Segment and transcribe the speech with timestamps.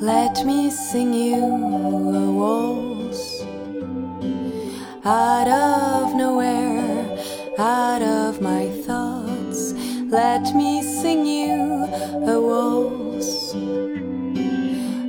[0.00, 3.42] Let me sing you a waltz
[5.04, 7.04] out of nowhere,
[7.58, 9.74] out of my thoughts.
[10.10, 11.84] Let me sing you
[12.26, 13.54] a waltz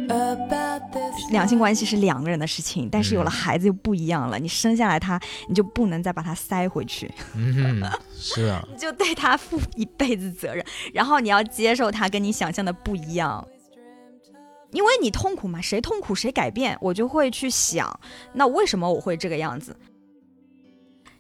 [0.10, 1.32] about this.
[1.32, 4.38] 两性关系是两个人的事情，但是有了孩子就不一样了。
[4.38, 5.18] 你生下来他，
[5.48, 7.82] 你就不能再把他塞回去，嗯，
[8.14, 13.48] 是啊，你就对他负一辈子责任，然后你要接受他跟你想象的不一样。
[14.71, 18.00] 因为你痛苦嘛，谁痛苦谁改变，我就会去想，
[18.34, 19.75] 那为什么我会这个样子？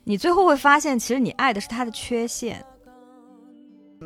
[0.03, 2.65] 你最后会发现，其实你爱的是他的缺陷，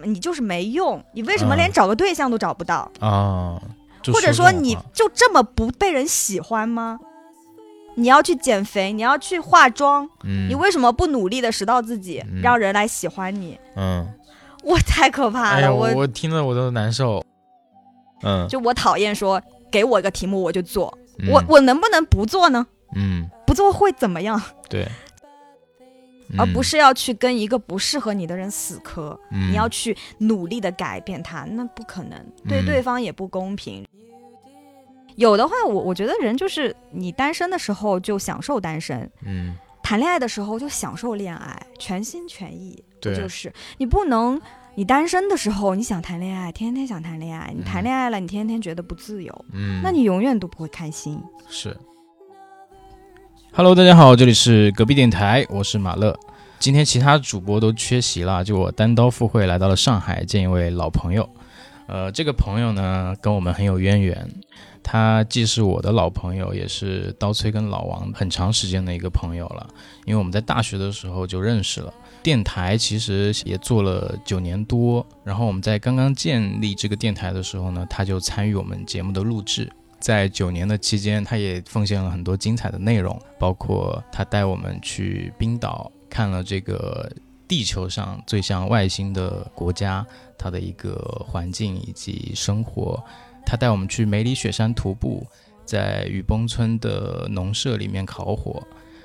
[0.04, 2.92] 你就是没用，你为什么嗯连找个对象都找不到？
[3.00, 3.62] 啊，
[4.14, 7.00] 或者说你就这么不被人喜欢吗？
[7.98, 13.58] 你要去减肥，你要去化妆，嗯，你为什么不努力的拾到自己，嗯让人来喜欢你？
[13.78, 14.06] 嗯，
[14.64, 17.24] 我太可怕了，哎，我我我听了我都难受。
[18.24, 21.30] 嗯，就我讨厌说给我一个题目我就做，嗯。
[21.32, 22.66] 我我能不能不做呢？
[22.96, 24.42] 嗯，不做会怎么样？
[24.70, 24.88] 对，
[26.38, 29.52] 而不嗯是要去跟一个不适合你的人死磕，嗯。
[29.52, 32.66] 你要去努力的改变他，那不可能，对嗯。
[32.66, 33.86] 对方也不公平。
[35.16, 39.56] 有的话，我我觉得人就是你单身的时候就享受单身，嗯。
[39.84, 42.84] 谈恋爱的时候就享受恋爱，全心全意。
[43.00, 43.16] 对。
[43.16, 43.54] 就是。
[43.78, 44.42] 你不能，
[44.78, 51.18] 你单身的时候你想谈恋爱，天天想谈恋爱；你谈恋爱了，你天天觉得不自由，嗯，那你永远都不会开心。
[51.48, 51.76] 是。
[53.54, 56.14] Hello，大家好，这里是隔壁电台，我是马乐。
[56.60, 61.30] 今天其他主播都缺席了，就我单刀赴会来到了上海见一位老朋友。
[61.88, 64.30] 呃，这个朋友呢跟我们很有渊源，
[64.84, 69.66] 他既是我的老朋友，也是刀崔跟老王很长时间的一个朋友了。
[70.04, 71.94] 因为我们在大学的时候就认识了，
[72.26, 75.06] 电台其实也做了九年多。
[75.24, 79.72] 然后我们在刚刚建立这个电台的时候呢，他就参与我们节目的录制。
[80.00, 87.08] 在九年的期间，他也奉献了很多精彩的内容，包括他带我们去冰岛看了这个
[87.48, 90.04] 地球上最像外星的国家，
[90.36, 93.00] 它的一个环境以及生活。
[93.46, 95.24] 他带我们去梅里雪山徒步，
[95.64, 98.64] 在雨崩村的农舍里面烤火。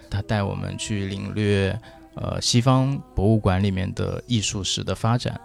[0.08, 1.78] 他带我们去领略
[2.14, 5.40] 呃西方博物馆里面的艺术史的发展。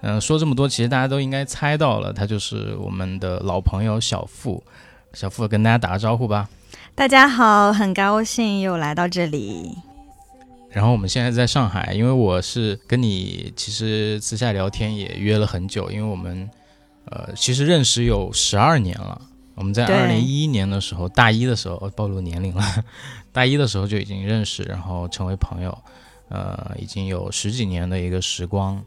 [0.00, 4.62] 嗯、说这么多，其实大家都应该猜到了，他就是我们的老朋友小付。
[5.14, 6.48] 小付跟大家打个招呼吧。
[6.94, 9.76] 大家好，很高兴又来到这里。
[10.70, 16.48] 然后我们现在在上海，因为我是跟你其实私下聊天也约了很久，因为我们
[17.06, 19.20] 呃其实认识有十二年了。
[19.58, 22.64] 我们在对二零一一年的时候，大一的时候哦暴露年龄了，
[23.32, 25.76] 大一的时候就已经认识，然后成为朋友，
[26.28, 28.80] 呃，已经有十几年的一个时光。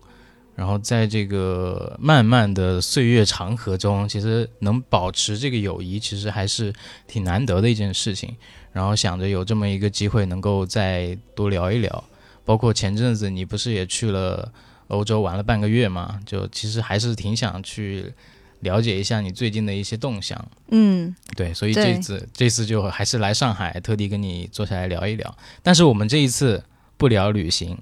[0.53, 6.73] 然后在这个漫漫的岁月长河中，其实能保持这个友谊，其实还是
[7.07, 8.35] 挺难得的一件事情。
[8.71, 12.03] 然后想着有这么一个机会，能够再多聊一聊。
[12.45, 14.51] 包括前阵子你不是也去了
[14.87, 16.19] 欧洲玩了半个月嘛？
[16.25, 18.13] 就其实还是挺想去
[18.61, 20.43] 了解一下你最近的一些动向。
[20.69, 25.37] 嗯，对，所以这次这次就还是来上海，特地跟你坐下来聊一聊。
[25.61, 26.63] 但是我们这一次
[26.97, 27.77] 不聊旅行，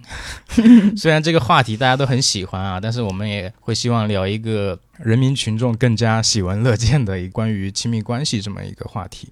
[0.95, 9.29] 虽然这个话题大家都很喜欢啊，但是我们也会希望聊一个人民群众更加喜闻乐见的一关于亲密关系这么一个话题。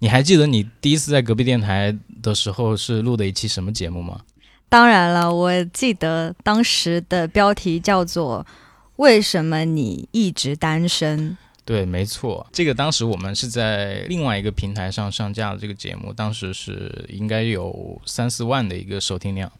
[0.00, 4.20] 你还记得你第一次在隔壁电台的时候是录的一期什么节目吗？
[4.68, 8.44] 当然了，我记得当时的标题叫做
[8.96, 19.50] “为什么你一直单身对，没错，这个当时我们是在另外一个平台上上架的这个节目，当时是应该有三四万的一个收听量，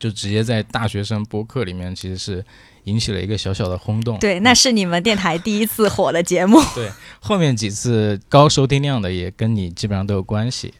[0.00, 2.44] 就直接在大学生播客里面其实是
[2.84, 4.00] 引起了一个小小的轰”？
[4.02, 4.18] 动。
[4.18, 6.60] 对，那是你们电台第一次火的节目。
[6.74, 10.74] 对后面几次高收听量的也跟你基本上都有关系，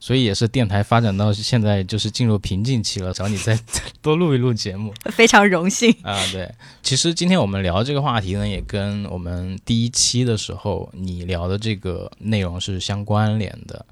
[0.00, 4.94] 所以也是电台发展到现在就是进入瓶颈期了，找你再再 多录一录节目。
[5.06, 5.94] 非常荣幸。
[6.02, 6.52] 啊，对，
[6.82, 13.84] 其实今天我们聊这个话题呢，也跟我们第一期的时候你聊的这个内容是相关联的，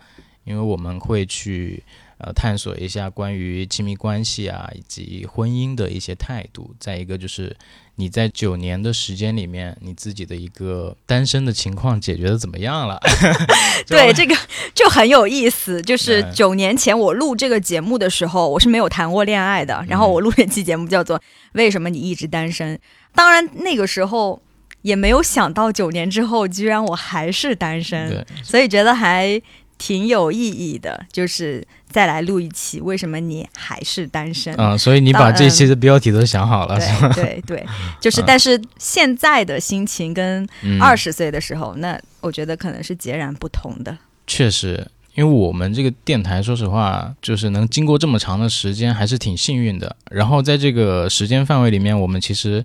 [0.45, 1.83] 因为我们会去
[2.19, 7.55] 呃探索一下关于亲密关系啊以及婚姻的一些态度，再一个就是
[7.97, 12.99] 你在九年的时间里面，你自己的一个单身的情况解决的怎么样了？
[13.87, 14.37] 对，这个
[14.75, 15.81] 就很有意思。
[15.83, 19.85] 就是嗯九年前我录这个节目的时候，我是没有谈过恋爱的。
[19.89, 21.19] 然后我录这期节目叫做
[21.53, 22.77] 《为什么你一直单身》。
[23.15, 24.43] 当然那个时候
[24.83, 29.41] 也没有想到九年之后居然我还是单身，所以觉得还
[29.79, 31.05] 挺有意义的。
[31.13, 34.55] 就是再来录一期《为什么你还是单身》。
[34.59, 37.13] 嗯，所以你把这期的标题都想好了，是吧？
[37.15, 37.67] 对对对，
[38.01, 43.97] 就是但是现在的心情跟嗯二十岁的时候，那我觉得可能是截然不同的。
[44.27, 49.95] 确实，因为我们这个电台，说实话，就是能经过这么长的时间，还是挺幸运的。
[50.11, 52.65] 然后在这个时间范围里面，我们其实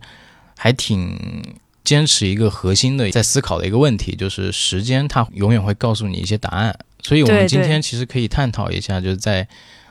[0.57, 1.15] 还挺
[1.83, 6.75] 坚持一个核心的在思考的一个问题，就是时间它永远会告诉你一些答案。
[7.01, 9.47] 所以，我们今天其实可以探讨一下，就是在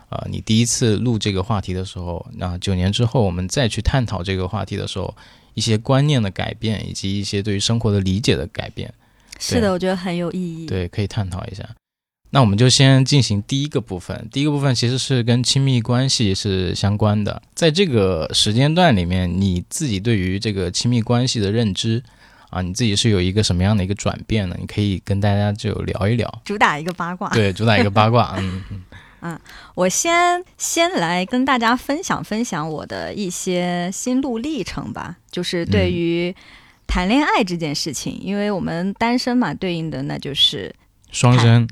[0.09, 5.15] 呃你第一次录这个话题的时候，那九年之后我们再去探讨这个话题的时候，
[5.55, 8.93] 一些观念的改变，以及一些对于生活的理解的改变。
[9.39, 10.67] 是的，我觉得很有意义。
[10.67, 11.69] 对，可以探讨一下。
[12.33, 14.29] 那我们就先进行第一个部分。
[14.31, 17.43] 第一个部分其实是跟亲密关系是相关的。
[17.55, 22.01] 在这个时间段里面，你自己对于这个亲密关系的认知
[22.51, 24.57] 啊，你自己是有一个什么样的一个转变呢？
[24.61, 26.43] 你可以跟大家就聊一聊。
[26.45, 27.29] 主打一个八卦。
[27.31, 28.35] 对，主打一个八卦。
[28.39, 28.63] 嗯
[29.23, 29.39] 嗯
[29.75, 36.35] 我先先来跟大家分享分享我的一些心路历程吧，就是对于
[36.87, 40.75] 谈恋爱这件事情，因为我们单身嘛，对应的那就是
[41.11, 41.67] 双生。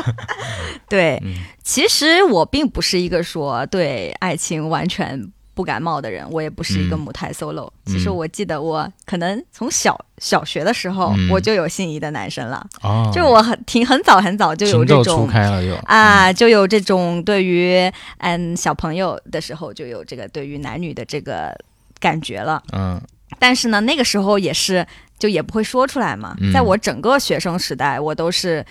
[0.88, 1.20] 对。
[1.24, 6.98] 嗯其实我并不是一个说对爱情完全不感冒的人，我也不是一个嗯。
[6.98, 7.66] 母胎 solo。
[7.66, 11.30] 嗯其实我记得我可能从小小学的时候嗯。
[11.30, 21.56] 我就有心仪的男生了，哦，就我很挺很早很早就有这种开了就啊，就有这种对于嗯小朋友的时候就有这个对于男女的这个
[22.00, 22.62] 感觉了。
[22.72, 23.00] 嗯。
[23.38, 24.86] 但是呢，那个时候也是
[25.18, 26.36] 就也不会说出来嘛。
[26.40, 26.52] 嗯。
[26.52, 28.64] 在我整个学生时代，我都是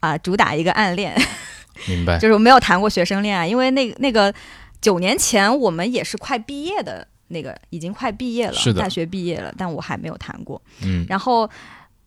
[0.00, 1.20] 啊、主打一个暗恋，
[1.86, 2.18] 明白。
[2.22, 4.32] 就是我没有谈过学生恋爱，因为那那个
[4.80, 10.60] 九年前我们也是快毕业的那个，已经快毕业了，是大学毕业了，但我还没有谈过。
[10.82, 11.48] 嗯然后，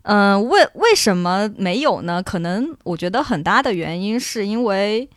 [0.03, 2.23] 嗯、为为什么没有呢？
[2.23, 5.09] 可能我觉得很大的原因是因为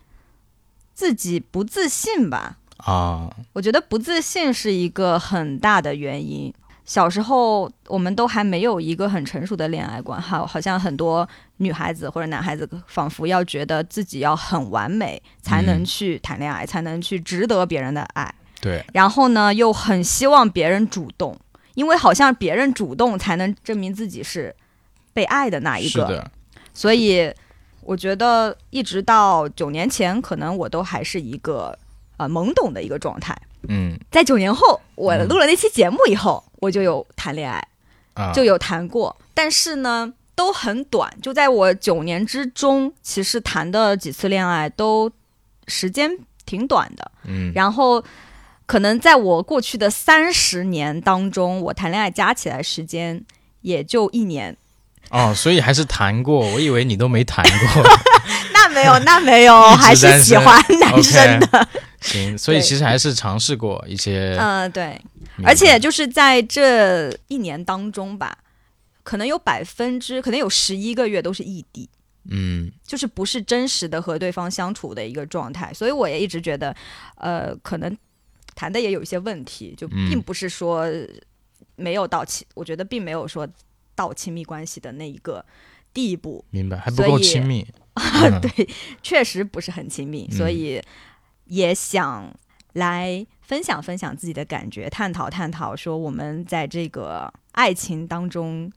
[0.93, 2.59] 自己不自信吧。
[2.79, 6.53] 啊我觉得不自信是一个很大的原因。
[6.85, 11.27] 小时候我们都还没有一个很成熟的恋爱观，好，好像很多
[11.57, 18.35] 女孩子或者男孩子仿佛要觉得自己要很完美才能嗯去谈恋爱，才能去值得别人的爱。
[18.61, 21.39] 对然后呢，又很希望别人主动，
[21.75, 24.55] 因为好像别人主动才能证明自己是
[25.13, 25.89] 被爱的那一个。
[25.89, 26.31] 是的
[26.75, 27.33] 所以
[27.81, 31.79] 我觉得一直到九年前，可能我都还是一个
[32.17, 33.35] 呃懵懂的一个状态。
[33.69, 37.67] 嗯在九年后，我嗯录了那期节目以后，我就有谈恋爱，
[38.15, 40.15] 啊就有谈过，但是呢。
[40.37, 45.09] 都很短，就在我九年之中，其实谈的几次恋爱都
[45.69, 46.11] 时间
[46.45, 47.09] 挺短的。
[47.23, 48.03] 嗯然后，
[48.67, 53.25] 可能在我过去的三十年当中，我谈恋爱加起来时间
[53.61, 54.57] 也就一年。
[55.11, 57.85] 哦，所以还是谈过，我以为你都没谈过。
[58.77, 61.69] 那没有，那没有，还是喜欢男生的。
[62.03, 65.01] 行，所以其实还是尝试过一些，嗯、对。
[65.43, 68.39] 而且就是在这一年当中吧，
[69.03, 71.89] 可能有百分之，可能有十一个月都是异地。
[72.31, 76.75] 嗯就是不是真实的和对方相处的一个状态，所以我也一直觉得，
[77.17, 77.95] 呃，可能
[78.55, 80.87] 谈的也有一些问题，就嗯并不是说
[81.77, 83.47] 没有到亲，我觉得并没有说
[83.95, 85.45] 到亲密关系的那一个
[85.93, 87.67] 地步，明白，还不够亲密。
[87.95, 88.69] 嗯 对，
[89.03, 90.81] 确实不是很亲密，嗯所以
[91.47, 92.33] 也想
[92.75, 98.71] 来分享分享自己的感觉，探讨探讨说我们在这个爱情当中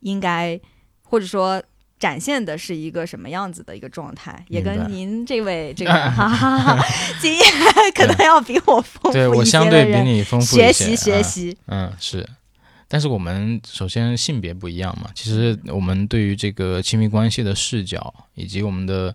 [0.00, 0.60] 应该
[1.02, 1.62] 或者说。
[1.96, 6.84] 展现的是一个什么样子的一个状态，也跟您这位这个哈哈哈
[7.18, 7.42] 经验
[7.94, 11.56] 可能要比我丰富对我相对比你丰富学一些，习学啊习。
[11.68, 12.28] 嗯，是。
[12.88, 19.14] 但是我们首先性别不一样嘛，其实我们对于这个亲密关系的视角以及我们的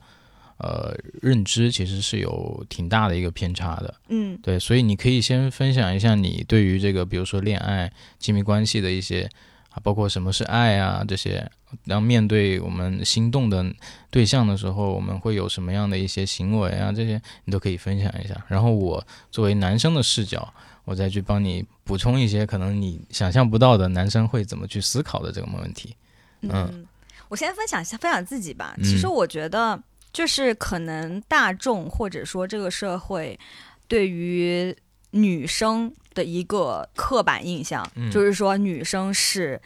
[0.57, 3.93] 呃认知，其实是有挺大的一个偏差的。
[4.09, 9.29] 嗯对，所以你可以先分享一下你对于这个，比如说恋爱、亲密关系的一些
[9.69, 11.49] 啊，包括什么是爱啊这些，
[11.85, 13.63] 然后面对我们心动的
[14.09, 18.35] 对象的时候，我们会有什么样的一些行为啊，这些你都可以分享一下。
[18.47, 20.51] 然后我作为男生的视角，
[20.89, 25.95] 我再去帮你补充一些可能你想象不到的男生会怎么去思考的这个问题。
[26.41, 26.87] 嗯嗯，
[27.27, 28.73] 我先分享一下分享自己吧。
[28.79, 29.79] 嗯其实我觉得，
[30.11, 33.39] 就是可能大众或者说这个社会
[33.87, 34.75] 对于
[35.11, 39.61] 女生的一个刻板印象，嗯就是说女生是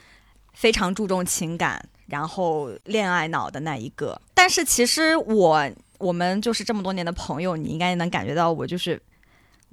[0.51, 4.21] 非常注重情感，然后恋爱脑的那一个。
[4.33, 9.01] 但是其实我我们就是这么多年的朋友，你应该能感觉到我就是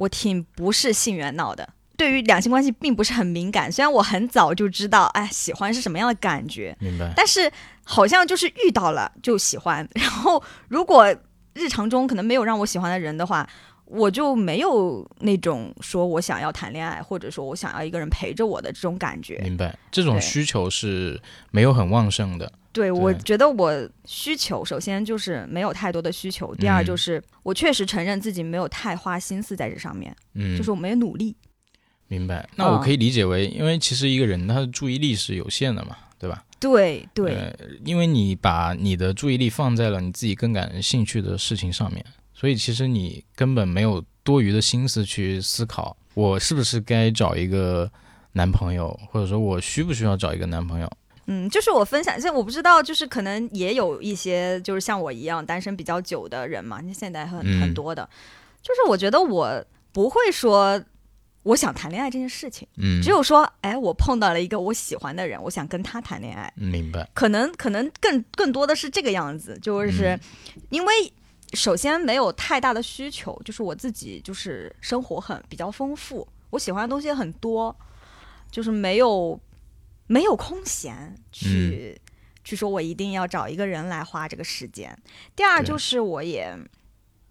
[0.01, 1.69] 我挺不是性缘脑的。
[1.95, 7.13] 对于两性关系并不是很敏感，虽然我很早就知道，哎，喜欢是什么样的感觉，明白？
[7.15, 7.53] 但是
[7.85, 11.15] 好像就是遇到了就喜欢，然后如果
[11.53, 13.47] 日常中可能没有让我喜欢的人的话，
[13.85, 19.39] 我就没有那种说我想要谈恋爱，或者说我想要一个人陪着我的这种感觉。
[19.43, 22.51] 明白，这种需求是没有很旺盛的。
[22.73, 23.73] 对，我觉得我
[24.05, 31.35] 需求首先就是没有太多的需求，第二就是我确实承认自己没有太花心思在这上面，嗯，就是我没有努力。
[32.07, 32.49] 明白。
[32.57, 36.45] 那我可以理解为，因为其实一个人他的注意力是有限的嘛，对吧？
[36.61, 37.35] 对对。
[37.35, 47.91] 呃，因为你把你的注意力放在了你自己更感兴趣的事情上面，所以其实你根本没有多余的心思去思考，我是不是该找一个
[48.33, 50.91] 男朋友，或者说我需不需要找一个男朋友。
[51.27, 58.09] 嗯，就是我分享，现在我不知道，就是可能也有一些就是像我一样单身比较久的人嘛，你现在很很多的，
[58.63, 60.83] 就是我觉得我不会说
[61.45, 67.09] 我想谈恋爱这件事情，嗯，只有说，哎，我碰到了一个我喜欢的人，我想跟他谈恋爱，明白？
[67.15, 70.19] 可能可能更更多的是这个样子，就是
[70.71, 71.13] 因为
[71.53, 77.77] 首先没有太大的需求，就是我自己就是生活很比较丰富，我喜欢的东西很多，
[78.51, 79.39] 就是没有。
[80.11, 81.97] 没有空闲去
[82.43, 84.99] 去说，我一定要找一个人来花这个时间。
[85.37, 86.53] 第二就是我也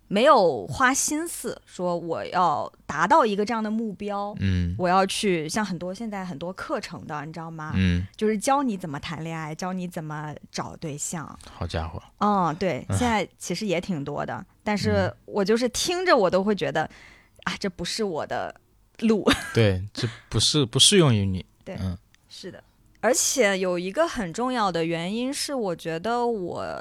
[0.07, 4.33] 没有花心思说我要达到一个这样的目标。
[4.39, 7.73] 嗯，我要去像很多现在很多课程的，你知道吗？
[7.75, 11.37] 嗯，就是教你怎么谈恋爱，教你怎么找对象。
[11.51, 12.01] 好家伙！
[12.19, 16.89] 嗯，对，现在其实也挺多的，但是我就是听着我都会觉得
[17.43, 18.55] 啊，这不是我的
[18.99, 19.29] 路。
[19.53, 21.45] 对，这不是不适用于你。
[21.65, 21.97] 对，嗯，
[22.29, 22.63] 是的。
[23.01, 26.75] 而且有一个很重要的原因是，我觉得我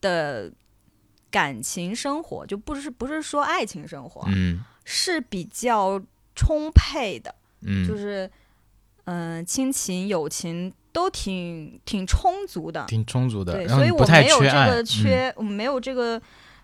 [0.00, 0.50] 的
[1.30, 6.02] 感情生活就不是不是说爱情生活，嗯，是比较
[6.34, 8.28] 充沛的，嗯，就是
[9.04, 16.20] 嗯，亲情友情都挺挺充足的，挺充足的，对，所以我没有这个缺，我没有这个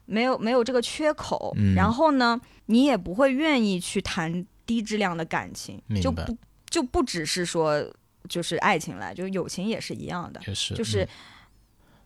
[0.07, 6.37] 没有没有这个缺口，然后呢，你也不会愿意去谈低质量的感情，就不
[6.69, 7.89] 就不只是说。
[8.29, 11.09] 就是爱情来，就是友情也是一样的，也是，就是，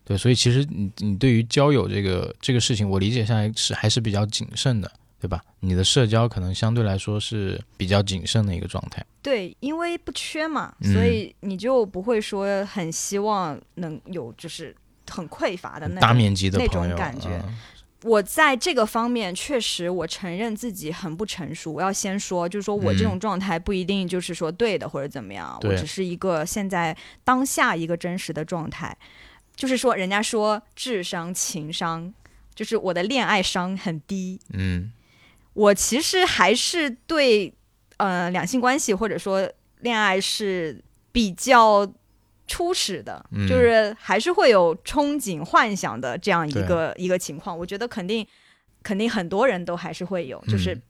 [0.04, 5.42] 对，所以其实你你对于交友这个这个事情，我理解下来是还是比较谨慎的，对吧？
[5.61, 9.04] 你的社交可能相对来说是比较谨慎的一个状态。
[9.23, 14.75] 对，因为不缺嘛，所以你就不会说很希望能有就是
[15.11, 17.42] 很匮乏的那大面积的那种感觉。
[18.06, 21.72] 我在这个方面确实，我承认自己很不成熟。
[21.72, 28.96] 我要先说，就是说我这种状态不一定就是说对的或者怎么样，我只是一个现在当下一个真实的状态。
[29.56, 32.14] 就是说，人家说智商、情商，
[32.54, 34.38] 就是我的恋爱商很低。
[34.52, 34.92] 嗯，
[35.54, 37.52] 我其实还是对
[37.96, 41.92] 呃两性关系或者说恋爱是比较。
[42.46, 47.58] 初始的，就是还是会有憧憬、幻想的这样一个一个情况。
[47.58, 48.24] 我觉得肯定，
[48.84, 50.80] 肯定很多人都还是会有，就是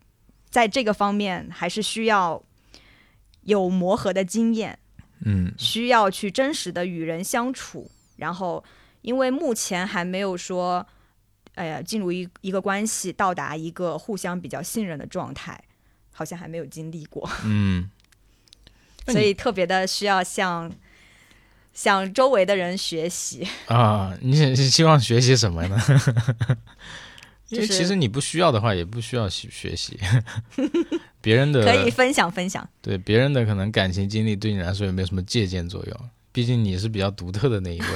[0.50, 2.42] 在这个方面还是需要
[3.44, 4.78] 有磨合的经验，
[5.25, 7.90] 嗯，需要去真实的与人相处。
[8.16, 8.62] 然后，
[9.00, 10.86] 因为目前还没有说，
[11.54, 15.58] 哎呀，进入一一个关系，到达一个互相比较信任的状态，
[16.12, 17.90] 好像还没有经历过，嗯，
[19.08, 20.70] 所以特别的需要像。
[21.76, 24.16] 向周围的人学习 啊！
[24.23, 25.78] 你你希望学习什么呢？
[27.50, 29.97] 因为其实你不需要的话，也不需要学学习
[31.21, 32.66] 别人的，可以分享分享。
[32.80, 37.87] 对别人的可能感情经历对你来说也没有什么借鉴作用，毕竟你是比较独特的那一位。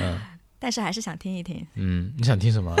[0.00, 0.18] 嗯，
[0.58, 1.64] 但是还是想听一听。
[1.76, 2.74] 嗯，你想听什么？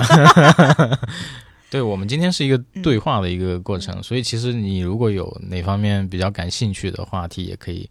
[1.70, 7.88] 对我们今天是一个对话的一个过程，所以其实你如果有哪方面比较感兴趣的话题，也可以。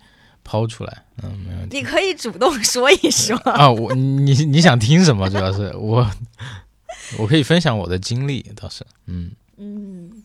[0.47, 1.77] 抛出来，嗯，没问题。
[1.77, 5.29] 你可以主动说一说啊，我你你想听什么？
[5.29, 6.09] 主要是我，
[7.19, 10.23] 我可以分享我的经历，倒是，嗯嗯。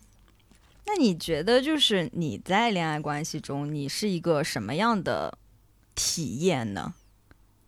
[0.86, 5.36] 那你觉得，就是你在恋爱关系中，你是一个什么样的
[5.96, 6.94] 体验呢？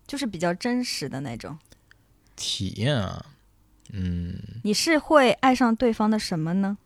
[0.06, 1.58] 就是比较真实的那种
[2.36, 3.26] 体验啊，
[3.92, 4.38] 嗯。
[4.62, 6.78] 你是会爱上对方的什么呢？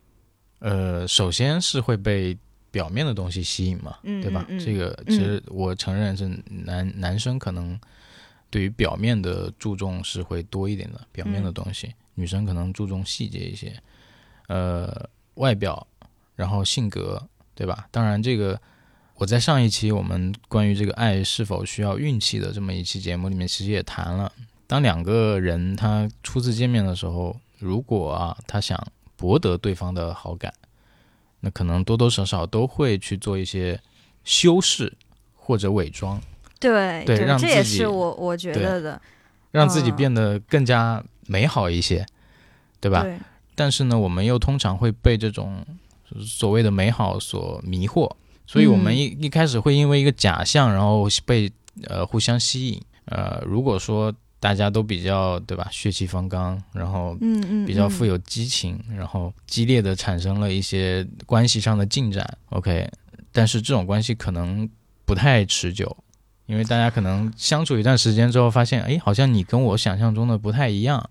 [0.61, 2.39] 呃，首先是会被。
[2.71, 4.47] 表面的东西吸引嘛，对吧？
[4.61, 7.79] 这个其实我承认是男男生可能
[8.51, 13.75] 对于表面的注重是会多一点的，表面的东西，女生可能注重细节一些，
[14.49, 15.87] 呃，外表，
[16.37, 17.23] 然后性格，
[17.55, 17.89] 对吧？
[17.91, 18.61] 当然，这个
[19.15, 24.31] 我在上一期我们关于这个爱是否需要运气的这么一期节目里面，其实也谈了，
[24.67, 28.79] 当两个人他初次见面的时候，如果啊他想
[29.17, 30.53] 博得对方的好感。
[31.41, 33.81] 那可能多多少少都会去做一些
[34.25, 34.93] 修饰
[35.35, 36.21] 或者伪装，
[36.59, 39.01] 对对，让这也是我我觉得的，
[39.51, 42.05] 让自己变得更加美好一些，
[42.81, 43.07] 对吧？
[43.55, 45.65] 但是呢，我们又通常会被这种
[46.25, 48.11] 所谓的美好所迷惑，
[48.47, 51.51] 所以我们一一开始会因为一个假象，然后被
[51.85, 57.67] 呃互相吸引，呃，如果说大家都比较对吧，血气方刚，然后嗯嗯，嗯。
[57.67, 62.89] 比较富有激情，然后激烈的产生了一些关系上的进展，OK，
[63.33, 64.69] 但是这种关系可能
[65.05, 65.97] 不太持久，
[66.47, 71.11] 因为大家可能相处一段时间之后，发现，哎，好像你跟我想象中的不太一样，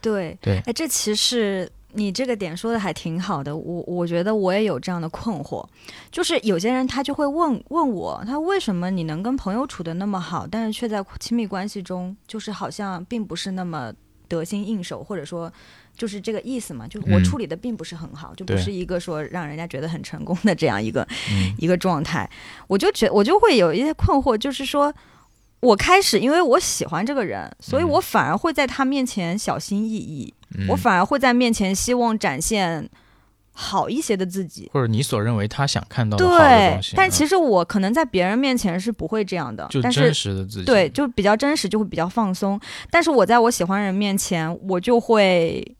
[0.00, 0.58] 对对。
[0.60, 5.66] 哎，这其实你这个点说的还挺好的，我我觉得我也有这样的困惑，
[6.10, 13.92] 就是有些人他就会问问我，他为什么你能跟朋友处的那么好，但是却在亲密关系中就是好像并不是那么
[14.28, 15.52] 得心应手，或者说
[15.96, 22.28] 就是这个意思嘛，就是我嗯处理的并不是很好，就不是一个说让人家觉得很成功的这样一个嗯一个状态，
[22.66, 24.92] 我就觉我就会有一些困惑，就是说。
[25.62, 30.34] 我开始，因为我喜欢这个人，所以嗯我反而会在他面前小心翼翼。
[30.58, 32.88] 嗯我反而会在面前希望展现
[33.52, 34.70] 好一些的自己。
[34.72, 42.58] 或者你所认为他想看到的好的对东西，，但其实实我可能在别人面前是不会这样的，就真实的自己，对，就比较真实，就会比较放松。
[42.90, 45.76] 但是我在我喜欢人面前，我就会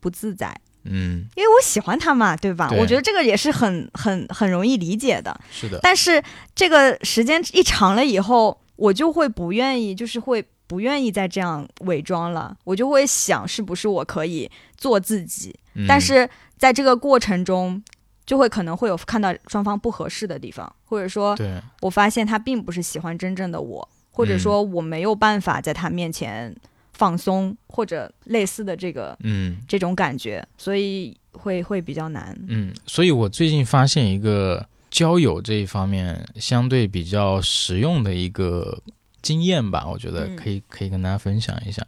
[0.00, 0.54] 不自在，
[0.84, 2.68] 嗯，因为我喜欢他嘛，对吧？
[2.68, 5.38] 对我觉得这个也是很很很容易理解的。
[5.50, 6.22] 是的，但是
[6.54, 12.56] 这个时间一长了以后，我就会不愿意，就是会不愿意再这样伪装了。
[12.64, 15.54] 我就会想，是不是我可以做自己？
[15.74, 17.82] 嗯但是在这个过程中，
[18.24, 26.54] 就会可能会有看到双方不合适的地方，或者说对，我发现他并不是喜欢真正的我，或者说我没有办法在他面前
[26.92, 32.34] 放松，或者类似的这个嗯这种感觉，所以会会比较难。
[32.48, 38.80] 嗯，所以我最近发现一个交友这一方面相对比较实用的一个
[39.24, 41.84] 经验吧，我觉得嗯可以、可以跟大家分享一下。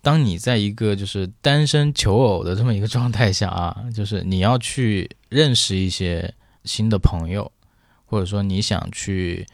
[0.00, 6.34] 当你在一个就是单身求偶的这么一个状态下啊，就是你要去认识一些
[6.64, 7.52] 新的朋友，
[8.06, 9.46] 或者说你想去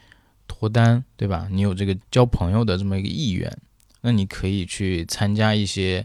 [0.47, 1.47] 脱单，对吧？
[1.51, 3.55] 你有这个交朋友的这么一个意愿，
[4.01, 6.03] 那你可以去参加一些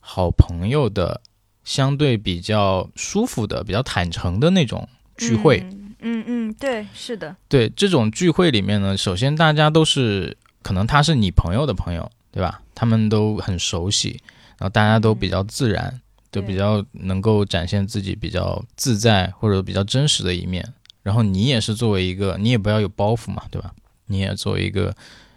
[0.00, 1.22] 好朋友的
[1.64, 5.60] 相对比较舒服的、比较坦诚的那种聚会。
[5.70, 12.60] 嗯嗯嗯，对，是的，对这种聚会里面呢，首先大家都是可能他是你朋友的朋友，对吧？
[12.74, 14.20] 他们都很熟悉，
[14.58, 20.74] 然后大家都比较自然，就对比较能够展现自己比较自在或者比较真实的一面。
[21.02, 23.72] 然后你也是作为一个，你也不要有包袱嘛，对吧？
[24.06, 24.94] 你也作为一个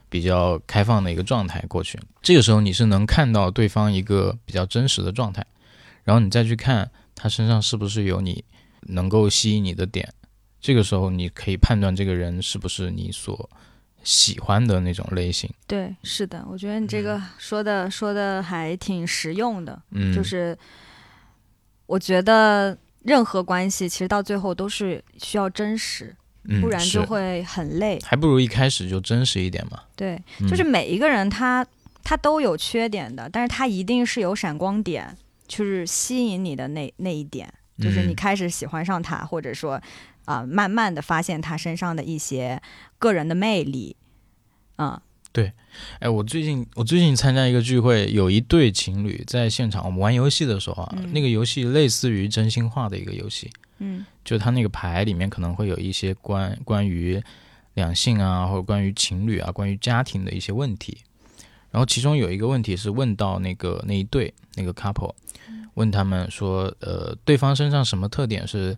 [0.10, 5.45] 比较开放的一个状态过去，这个时候你是能看到对方一个比较真实的状态，
[6.04, 8.43] 然后你再去看他身上是不是有你
[8.82, 10.12] 能够吸引你的点。
[10.62, 13.50] 这个时候你可以判断这个人是不是你所
[14.04, 15.50] 喜欢的那种类型。
[15.67, 20.58] 对，是的，我觉得你这个说的说的还挺实用的，嗯，就是
[21.86, 28.00] 我觉得任何关系其实到最后都是需要真实，嗯不然就会很累。
[28.04, 29.82] 还不如一开始就真实一点嘛。
[29.95, 31.65] 对，嗯就是每一个人他
[32.04, 35.15] 他都有缺点的，但是他一定是有闪光点，
[35.48, 39.82] 就是吸引你的那那一点，就是你嗯开始喜欢上他，或者说
[40.30, 42.62] 啊、慢慢的发现他身上的一些
[43.00, 43.96] 个人的魅力，
[44.78, 45.02] 嗯。
[45.32, 45.54] 对
[46.00, 51.13] 哎，我最近我最近参加一个聚会，有一对情侣在现场，我们玩游戏的时候啊，嗯。
[51.13, 54.06] 那个游戏类似于真心话的一个游戏，嗯。
[54.24, 57.22] 就他那个牌里面可能会有一些关关于
[57.74, 60.98] 两性啊，或者关于情侣啊，关于家庭的一些问题。
[61.72, 65.13] 然后其中有一个问题是问到那个那一对那个 couple，
[65.76, 68.76] 问他们说，呃，对方身上什么特点是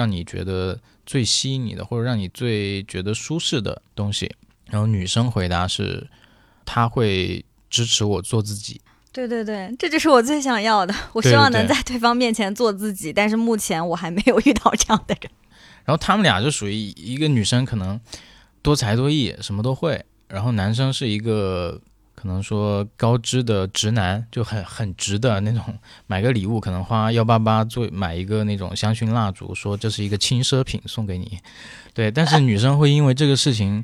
[0.00, 4.34] 让你觉得最吸引你的，或者让你最觉得舒适的东西？
[4.70, 6.08] 然后女生回答是，
[6.64, 8.80] 她会支持我做自己。
[9.12, 10.94] 对对对，这就是我最想要的。
[11.12, 15.30] 我希望能在对方面前做自己，但是目前我还没有遇到这样的人。
[15.84, 18.00] 然后他们俩就属于一个女生可能
[18.62, 21.78] 多才多艺，什么都会，然后男生是一个
[22.20, 25.64] 可能说高知的直男，就很很直的那种，
[26.06, 31.38] 买个礼物可能花幺八八做买一个那种香薰蜡烛，说这是一个轻奢品送给你，
[31.94, 33.82] 对，但是女生会因为这个事情。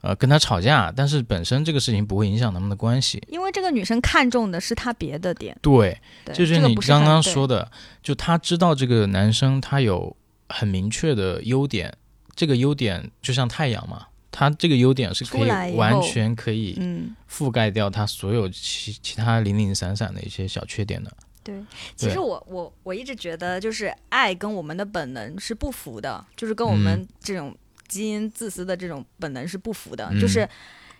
[0.00, 3.20] 呃，跟他吵架，但是本身这个事情不会影响他们的关系。
[3.26, 7.68] 因为这个女生看中的是他别的点，对，对，就是你刚刚说的，
[8.00, 10.16] 就他知道这个男生他有
[10.48, 11.92] 很明确的优点，
[12.36, 14.06] 这个优点就像太阳嘛，
[14.38, 21.12] 他这个优点是可以完全可以嗯，覆盖掉它所有其其他零零散散的一些小缺点的。
[21.42, 21.60] 对。
[21.96, 27.52] 其实我我我一直觉得，就是爱跟我们的本能是不符的，就是跟我们嗯这种
[27.88, 30.08] 基因自私的这种本能是不符的。
[30.12, 30.48] 嗯就是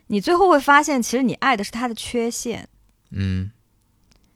[0.09, 2.69] 你最后会发现，其实你爱的是他的缺陷，
[3.13, 3.53] 嗯，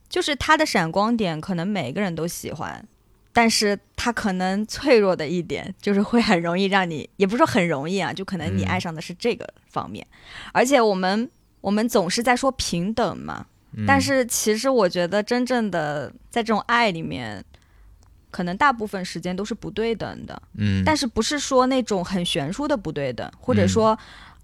[0.09, 2.87] 就是他的闪光点，可能每个人都喜欢。
[3.33, 10.07] 但是他可能脆弱的一点，就是会很容易让你，也不是说很容易啊，就可能你嗯爱上的是这个方面。
[10.53, 17.43] 而且我们我们总是在说平等嘛，嗯但是其实我觉得真正的在这种爱里面，
[18.31, 20.43] 可能大部分时间都是不对等的。
[20.59, 23.99] 嗯，但是不是说那种很悬殊的不对等，或者嗯说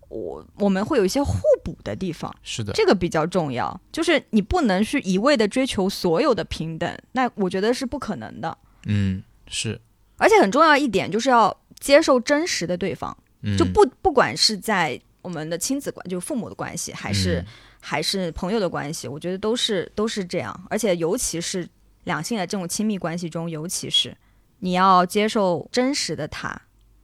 [0.08, 3.78] 我我们会有一些互补的地方，是的，这个比较重要。
[3.92, 8.56] 就是你不能去一味的追求所有的平等，那我觉得是不可能的。
[8.88, 9.80] 嗯是，
[10.16, 17.46] 而且很重要一点就是要接受真实的对方，嗯就不不管是在我们的亲子关，就是父母的关系，还是、嗯
[17.80, 20.66] 还是朋友的关系，我觉得都是都是这样。
[20.68, 21.66] 而且尤其是
[22.04, 24.14] 两性的这种亲密关系中，尤其是
[24.58, 26.60] 你要接受真实的他，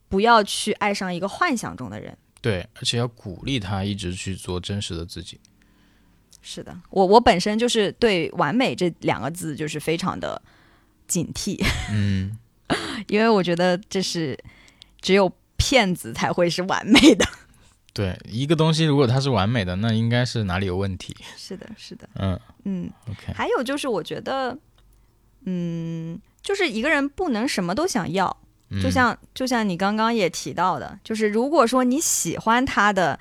[0.08, 2.18] 不要去爱上一个幻想中的人。
[2.40, 5.38] 对，而且要鼓励他一直去做真实的自己。
[6.42, 10.42] 是的，我我本身就是对“完美”这两个字就是非常的
[11.06, 11.58] 警惕，
[11.92, 12.36] 嗯，
[13.08, 14.38] 因为我觉得这是
[15.00, 17.26] 只有骗子才会是完美的。
[17.92, 21.16] 对，一个东西如果它是完美的，那应该是哪里有问题。
[21.36, 22.90] 是的，是的，嗯嗯。
[23.08, 24.58] ，OK，还有就是，我觉得，
[25.44, 28.36] 嗯，就是一个人不能什么都想要，
[28.70, 33.16] 嗯就像就像你刚刚也提到的，就是如果说你喜欢他的，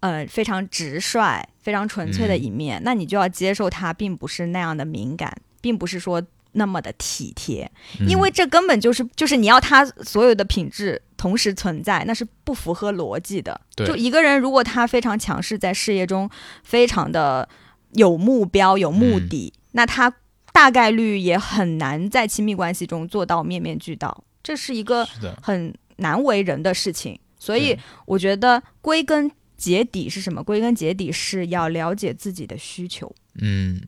[0.00, 6.20] 呃，非常直率、非常纯粹的嗯一面，那你就要接受他并不是那样的敏感，并不是说
[6.56, 8.08] 那么的体贴，嗯。
[8.08, 13.58] 因为这根本就是就是你要他所有的品质同时存在，那是不符合逻辑的。
[13.74, 13.86] 对。
[13.86, 16.28] 就一个人如果他非常强势，在事业中
[16.64, 17.48] 非常的
[17.92, 19.28] 有目标、有目嗯。
[19.28, 20.12] 的，那他
[20.52, 25.04] 大概率也很难在亲密关系中做到面面俱到，这是一个，
[25.42, 27.18] 很难为人的事情。
[27.38, 30.42] 所以我觉得归根结底是什么？
[30.42, 33.14] 归根结底是要了解自己的需求。
[33.40, 33.80] 嗯，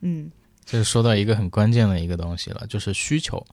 [0.00, 0.30] 嗯，
[0.64, 3.44] 这是说到一个很关键的一个东西了，就是需求。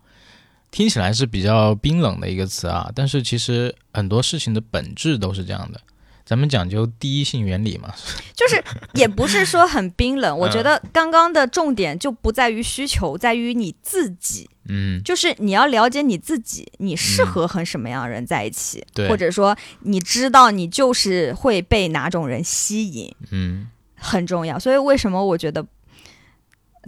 [0.71, 5.81] 听起来是比较冰冷的一个词啊，但是其实很多事情的本质都是这样的。
[6.23, 7.91] 咱们讲究第一性原理嘛，
[8.37, 19.09] 就是也不是说很冰冷，我嗯觉得刚刚的重点就不在于需求，在于你自己，嗯，就是你要了解你自己，你适合和什么样的人在一起，对。
[19.09, 24.59] 或者说你知道你就是会被哪种人吸引，嗯，很重要。
[24.59, 25.65] 所以为什么我觉得，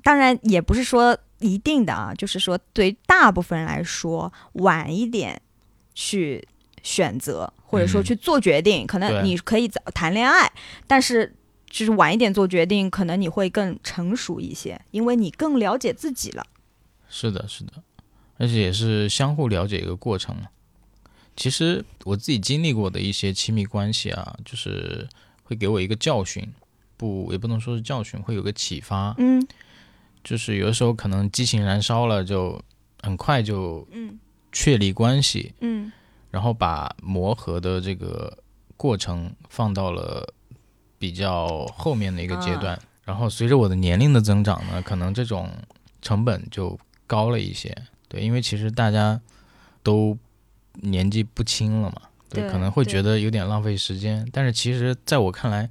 [0.04, 5.42] 当然也不是说一定的啊，就是说对大部分人来说，晚一点
[5.94, 6.48] 去
[6.84, 10.52] 选择或者说嗯去做决定，可能你可以早谈恋爱，
[10.88, 11.36] 但是。
[11.74, 16.46] 就是晚一点做决定，可能你会更成熟一些，因为你更了解自己了。
[17.08, 17.72] 是的，是的，
[18.36, 20.48] 而且也是相互了解一个过程嘛。
[21.34, 25.08] 其实我自己经历过的一些亲密关系啊，就是
[25.44, 26.46] 会给我一个教训，
[26.98, 29.16] 不也不能说是教训，会有个启发。
[29.18, 29.42] 嗯
[30.24, 32.62] 就是有的时候可能激情燃烧了，就
[33.02, 34.20] 很快就嗯
[34.52, 35.92] 确立关系，嗯
[36.30, 38.38] 然后把磨合的这个
[38.78, 40.34] 过程放到了
[40.98, 42.80] 比较后面的一个阶段。
[43.04, 45.50] 然后随着我的年龄的增长呢，可能这种
[46.02, 47.76] 成本就高了一些。
[48.08, 49.20] 对，因为其实大家
[49.84, 50.18] 都
[50.76, 54.26] 年纪不轻了嘛，对，对可能会觉得有点浪费时间。
[54.32, 55.70] 但是其实在我看来，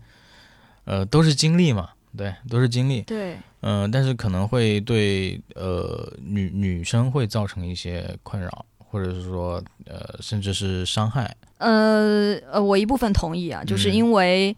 [0.85, 3.03] 呃，都是经历嘛，对，都是经历。
[3.03, 11.37] 对，嗯、但是可能会对呃女女生会造成一些困扰，或者是说呃甚至是伤害。
[11.59, 14.57] 呃呃，我一部分同意啊，就是嗯因为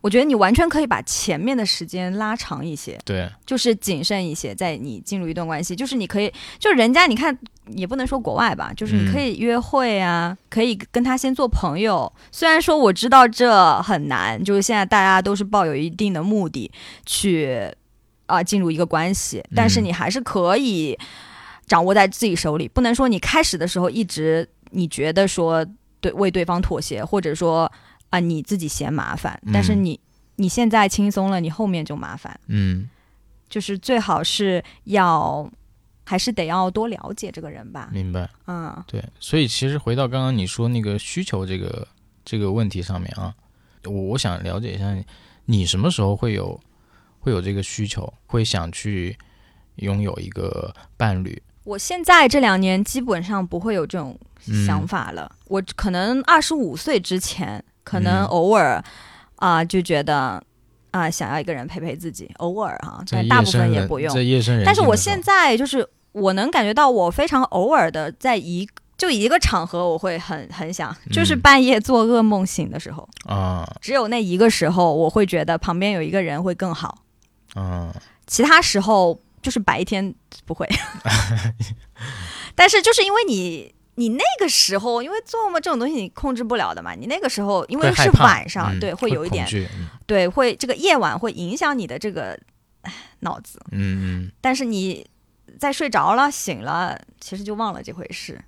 [0.00, 12.10] 我觉得你完全可以把前面的时间拉长一些，对，就是谨慎一些，在你进入一段关系，就是你可以，就是人家你看也不能说国外吧，就是你可以约会啊，可以跟他先做朋友。
[12.30, 16.70] 虽然说我知道这很难，就是现在大家都是抱有一定的目的
[17.04, 17.68] 去
[18.26, 20.96] 啊、进入一个关系，但是嗯你还是可以
[21.66, 25.66] 掌握在自己手里，不能说你开始的时候一直你觉得说
[26.00, 27.70] 对为对方妥协，或者说
[28.10, 30.00] 啊、你自己嫌麻烦，但是嗯你
[30.36, 32.38] 你现在轻松了，你后面就麻烦。
[32.46, 32.88] 嗯，
[33.48, 35.50] 就是最好是要，
[36.04, 37.90] 还是得要多了解这个人吧。
[37.92, 38.28] 明白。
[38.46, 41.86] 嗯对，所以其实回到刚刚你说那个需求这个
[42.24, 43.34] 这个问题上面啊，
[43.84, 45.04] 我我想了解一下你，
[45.44, 46.58] 你什么时候会有
[47.20, 49.16] 会有这个需求，会想去
[49.76, 51.42] 拥有一个伴侣？
[51.64, 54.18] 我现在这两年基本上不会有这种
[54.64, 55.30] 想法了。
[55.48, 58.26] 我可能二十五岁之前，可能嗯。
[58.26, 58.82] 偶尔
[59.36, 60.42] 啊、就觉得
[60.90, 64.12] 啊、想要一个人陪陪自己，偶尔哈、但大部分也不用。
[64.64, 71.40] 但是我现在就是我能感觉到，我非常偶尔的在一就一个场合，我会很很想，就是嗯。
[71.40, 73.64] 半夜做噩梦醒的时候，啊。
[73.80, 76.98] 只有那一个时候，我会觉得旁边有一个人会更好。
[77.54, 77.94] 啊。
[78.26, 80.12] 其他时候就是白天
[80.44, 80.68] 不会。
[82.56, 89.44] 但是就是因为你你那个时候，因为做梦这种东西你控制不了的嘛，你那个时候因为是晚上，嗯对，会有一点
[90.06, 92.38] 对，会这个夜晚会影响你的这个
[93.20, 94.30] 脑子，嗯。
[94.40, 95.04] 但是你
[95.58, 98.40] 在睡着了、醒了，其实就忘了这回事。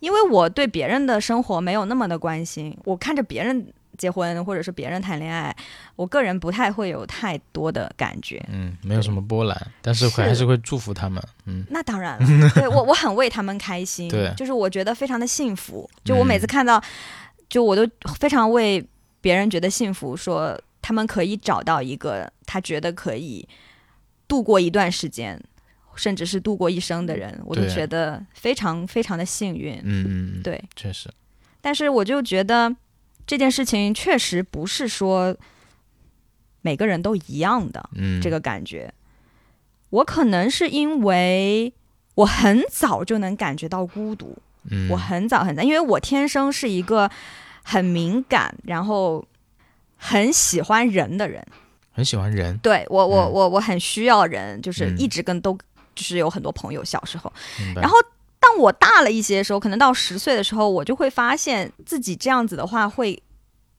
[0.00, 5.54] 因为我对别人的生活没有那么的关心，我看着别人结婚或者是别人谈恋爱，
[5.96, 8.42] 我个人不太会有太多的感觉。
[8.48, 11.22] 嗯，没有什么波澜，但是还是会祝福他们。
[11.44, 15.90] 嗯那当然了，对我我很为他们开心，对就是我觉得非常的幸福。
[16.04, 16.82] 就我嗯每次看到，
[17.48, 17.86] 就我都
[18.18, 18.82] 非常为
[19.20, 23.46] 别人觉得幸福，说他们可以找到一个他觉得可以
[24.28, 25.42] 度过一段时间，
[25.96, 29.80] 甚至是度过一生的人，我都觉得非常非常的幸运。
[29.82, 31.10] 嗯，对，确实，
[31.60, 32.74] 但是我就觉得
[33.28, 35.36] 这件事情确实不是说
[36.62, 37.90] 每个人都一样的。
[37.94, 38.92] 嗯，这个感觉。
[39.90, 41.72] 我可能是因为
[42.14, 44.36] 我很早就能感觉到孤独，
[44.70, 47.10] 嗯，我很早很早，因为我天生是一个
[47.62, 49.24] 很敏感，然后
[49.96, 51.46] 很喜欢人的人。
[51.92, 55.52] 很喜欢人，对我，我嗯我我很需要人，就是嗯一直跟都
[55.94, 56.84] 就是有很多朋友。
[56.84, 57.32] 小时候，
[57.74, 57.96] 然后
[58.40, 63.20] 当我大了一些的时候，可能到十岁的时候，我就会发现自己这样子的话会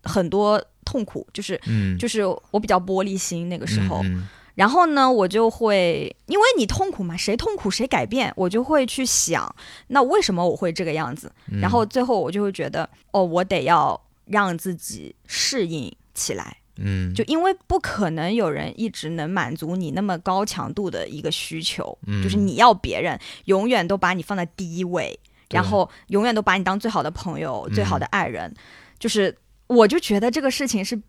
[0.04, 4.02] 很多痛苦，就是嗯，就是我比较玻璃心那个时候。
[4.04, 9.56] 嗯然后呢，我就会因为你痛苦嘛，谁痛苦谁改变，我就会去想，
[9.88, 11.32] 那为什么我会这个样子？
[11.50, 22.24] 嗯然后最后我就会觉得，哦，我得要让自己适应起来，嗯，就因为不可能有人一直能满足你那么高强度的一个需求，嗯。
[22.24, 28.54] 就是你要别人永远都把你放在第一位，然后永远都把你当最好的朋友、嗯最好的爱人，
[28.98, 29.36] 就是
[29.68, 31.00] 我就觉得这个事情是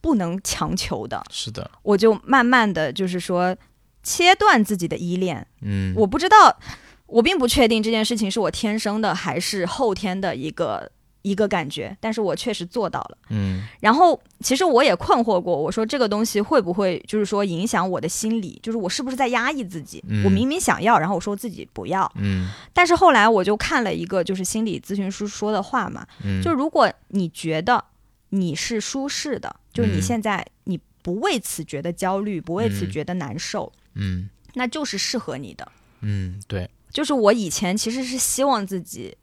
[0.00, 1.22] 不能强求的。
[1.30, 3.56] 是的，我就慢慢的就是说
[4.02, 5.46] 切断自己的依恋。
[5.60, 6.58] 嗯，我不知道，
[7.06, 10.90] 我并不确定这件事情是我天生的还是后天的一个
[11.22, 13.18] 一个感觉，但是我确实做到了。
[13.30, 18.58] 嗯然后其实我也困惑过，我说这个东西会不会就是说影响我的心理？
[18.62, 20.02] 就是我是不是在压抑自己？
[20.08, 22.10] 嗯我明明想要，然后我说自己不要。
[22.16, 27.84] 嗯但是后来我就看了一个就是心理咨询师说的话嘛，嗯，就如果你觉得
[28.30, 35.70] 你是舒适的，就是你嗯现在你不为此觉得焦虑，不为此嗯觉得难受，嗯那就是适合你的。
[36.00, 39.16] 嗯，对，就是我以前其实是希望自己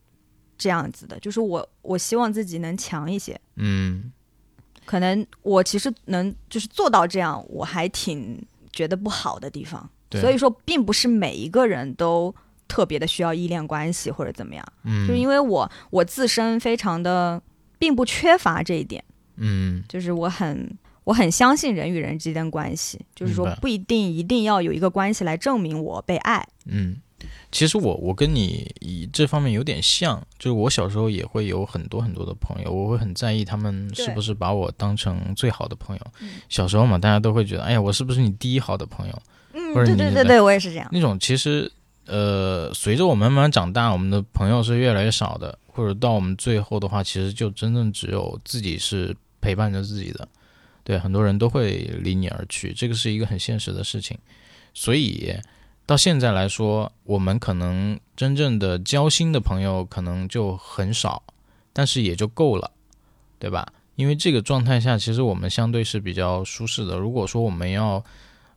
[0.60, 4.12] 这样子的，就是我我希望自己能强一些，嗯。
[4.86, 9.88] 可能我其实能就是做到这样，我还挺觉得不好的地方。
[10.14, 12.34] 所以说，并不是每一个人都
[12.68, 17.40] 特别的需要依恋关系或者怎么样，嗯，就是因为我我自身非常的
[17.78, 19.04] 并不缺乏这一点。
[19.36, 19.84] 嗯。
[19.88, 26.44] 就是我很我很相信人与人之间的关系，就是说不一定一定要有一个关系来证明我被爱。
[26.66, 26.98] 嗯，
[27.52, 36.08] 其实我我跟你以这方面有点像，就是我小时候也会有很多很多的朋友，我会很在意他们是不是把我当成最好的朋友。
[36.22, 39.22] 嗯小时候嘛，大家都会觉得，哎呀，我是不是你第一好的朋友？
[39.54, 40.88] 嗯，对对对对，我也是这样。
[40.92, 41.72] 那种其实，
[42.06, 50.28] 呃，随着我们慢慢长大，我们的朋友是越来越少的，或者到我们最后的话，其实就真正只有自己是陪伴着自己的。
[50.84, 54.18] 对，很多人都会离你而去，这个是一个很现实的事情。
[54.74, 55.34] 所以
[55.90, 61.24] 到现在来说，我们可能真正的交心的朋友可能就很少，
[61.74, 62.70] 但是也就够了，
[63.40, 63.74] 对吧？
[63.96, 67.00] 因为这个状态下，其实我们相对是比较舒适的。
[67.00, 68.06] 如果说我们要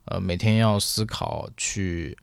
[0.05, 2.15] 呃每天要思考去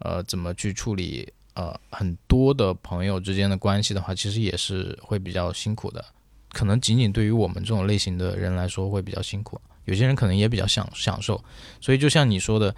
[0.00, 6.04] 呃怎么去处理呃很多的朋友之间的关系的话，其实也是会比较辛苦的。
[6.52, 11.42] 可能仅仅对于我们这种类型的人来说会比较辛苦，有些人可能也比较享享受。
[11.80, 12.76] 所以就像你说的，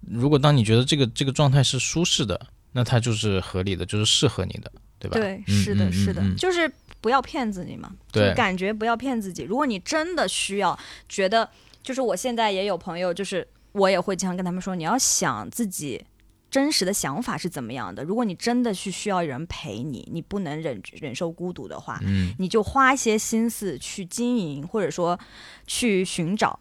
[0.00, 2.40] 如果当你觉得这个这个状态是舒适的，
[2.72, 5.16] 那它就是合理的，就是适合你的，对吧？
[5.16, 6.70] 对，嗯是的，嗯是的，嗯嗯就是
[7.00, 7.92] 不要骗自己嘛。
[8.12, 9.42] 对就感觉不要骗自己。
[9.42, 11.48] 如果你真的需要，觉得
[11.82, 16.04] 就是我现在也有朋友，就是我也会经常跟他们说，你要想自己
[16.50, 18.02] 真实的想法是怎么样的。
[18.04, 25.18] 如果你真的是需要人陪你，你不能忍忍受孤独的话，嗯你就花一些心思去经营，或者说
[25.66, 26.58] 去寻找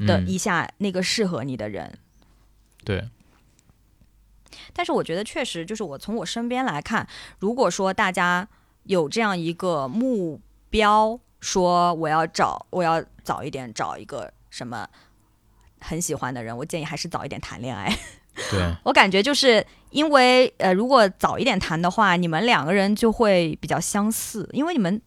[0.00, 1.98] 的嗯一下那个适合你的人。
[2.84, 3.08] 对，
[4.72, 7.06] 但是我觉得确实就是我从我身边来看，
[7.38, 8.48] 如果说大家
[8.84, 14.88] 有这样一个目标，说我要找我要早一点找一个什么
[15.80, 17.94] 很喜欢的人，我建议还是早一点谈恋爱。
[18.50, 25.00] 对， 我感觉就是因为呃，如果早一点谈的话，你们两个人就会比较相似，因为你们。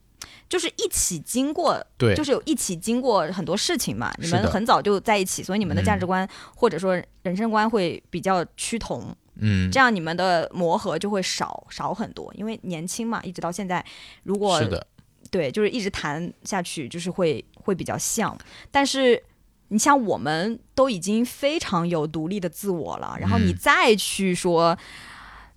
[0.52, 4.14] 就是一起经过，对就是有一起经过很多事情嘛。
[4.18, 9.16] 你们很早就在一起，所以你们的价值嗯观、或者说人生观会比较趋同。
[9.36, 13.84] 嗯，这样你们的磨合就会少少很多，因为年轻嘛，一直到现在，
[14.24, 14.86] 如果是的，
[15.32, 18.38] 对，就是一直谈下去，就是会会比较像。
[18.70, 19.24] 但是
[19.70, 24.78] 你像我们都已经非常有独立的自我了，然后你嗯再去说、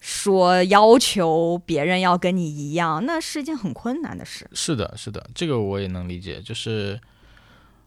[0.07, 4.47] 说要求别人要跟你一样，那是一件很困难的事。
[4.53, 7.01] 是的，是的，这个我也能理解，就是。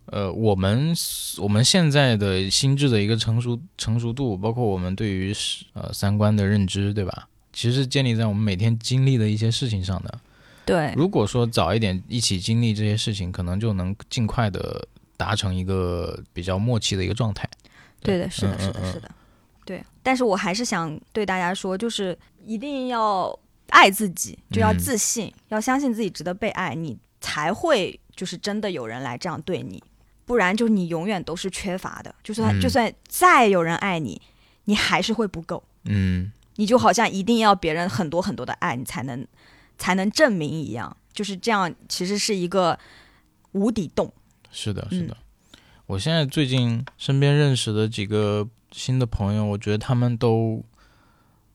[0.10, 0.96] 呃，我们
[1.38, 5.36] 我们现在的心智的一个成熟成熟度，包括我们对于
[5.74, 7.28] 呃三观的认知，对吧？
[7.52, 10.20] 其实是建立在我们每天经历的一些事情上的。
[10.66, 17.46] 对，如果说早一点一起经历这些事情，可能就能尽快的达成一个比较默契的一个状态。
[18.02, 19.12] 对的，是的，嗯是的，嗯嗯是的，
[19.68, 19.84] 对。
[20.02, 23.38] 但是我还是想对大家说，就是一定要
[23.72, 29.84] 爱自己，就要嗯自信，要相信自己值得被爱，你才会就是真的有人来这样对你，
[30.26, 32.16] 不然就你永远都是缺乏的。
[32.24, 34.22] 就算、嗯就算再有人爱你，
[34.64, 39.28] 你还是会不够，嗯，你就好像一定要别人很多很多的爱，你才能
[39.78, 40.96] 才能证明一样。
[41.12, 42.80] 就是这样，其实是一个
[43.52, 44.10] 无底洞。
[44.52, 45.18] 是的，嗯是的。
[45.88, 48.48] 我现在最近身边认识的几个
[48.78, 50.64] 新的朋友，我觉得他们都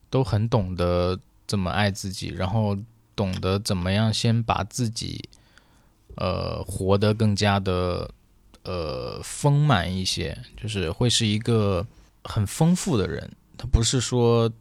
[0.09, 2.77] 都很懂得怎么爱自己，然后
[3.15, 5.29] 懂得怎么样先把自己
[6.17, 8.11] 呃活得更加的
[8.63, 11.87] 呃丰满一些，就是会是一个
[12.25, 13.31] 很丰富的人。
[13.57, 14.51] 他不是说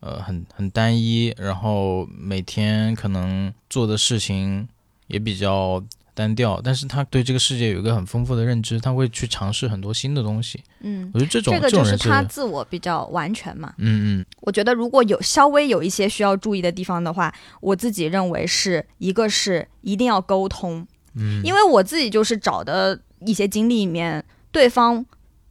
[0.00, 4.66] 呃很很单一，然后每天可能做的事情
[5.08, 5.84] 也比较
[6.18, 10.60] 单调，但是他对这个世界有一个很丰富的认知，他会去尝试很多新的东西。
[10.80, 13.72] 嗯，我觉得这种这个就是他自我比较完全嘛。
[13.78, 14.26] 嗯嗯。
[14.40, 25.06] 我觉得如果有稍微有一些需要注意的地方的话，我自己认为是一个是一定要沟通，嗯，因为我自己就是找的一些经历里面，对方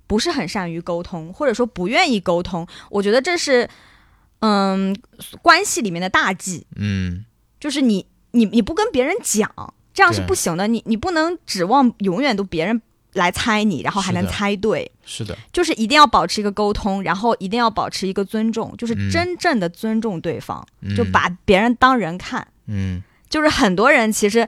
[0.06, 3.70] 不是很善于沟通，或者说不愿意沟通，我觉得这是
[4.40, 4.94] 嗯
[5.42, 7.24] 关系里面的大忌，嗯。
[7.60, 9.52] 就是你你你不跟别人讲，
[9.98, 12.80] 这样是不行的，你你不能指望永远都别人
[13.14, 14.92] 来猜你，然后还能猜对。
[15.04, 19.10] 是的，就是一定要保持一个沟通，然后一定要保持一个尊重，就是嗯。
[19.10, 20.96] 真正的尊重对方，嗯。
[20.96, 22.48] 就把别人当人看。
[22.68, 23.02] 嗯。
[23.28, 24.48] 就是很多人其实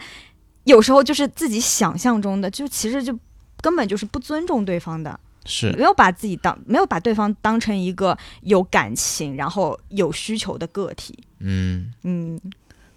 [0.66, 3.18] 有时候就是自己想象中的，就其实就
[3.60, 5.72] 根本就是不尊重对方的，是。
[5.72, 11.18] 没有把自己当没有把对方当成一个有感情然后有需求的个体。
[11.40, 11.92] 嗯。
[12.04, 12.40] 嗯，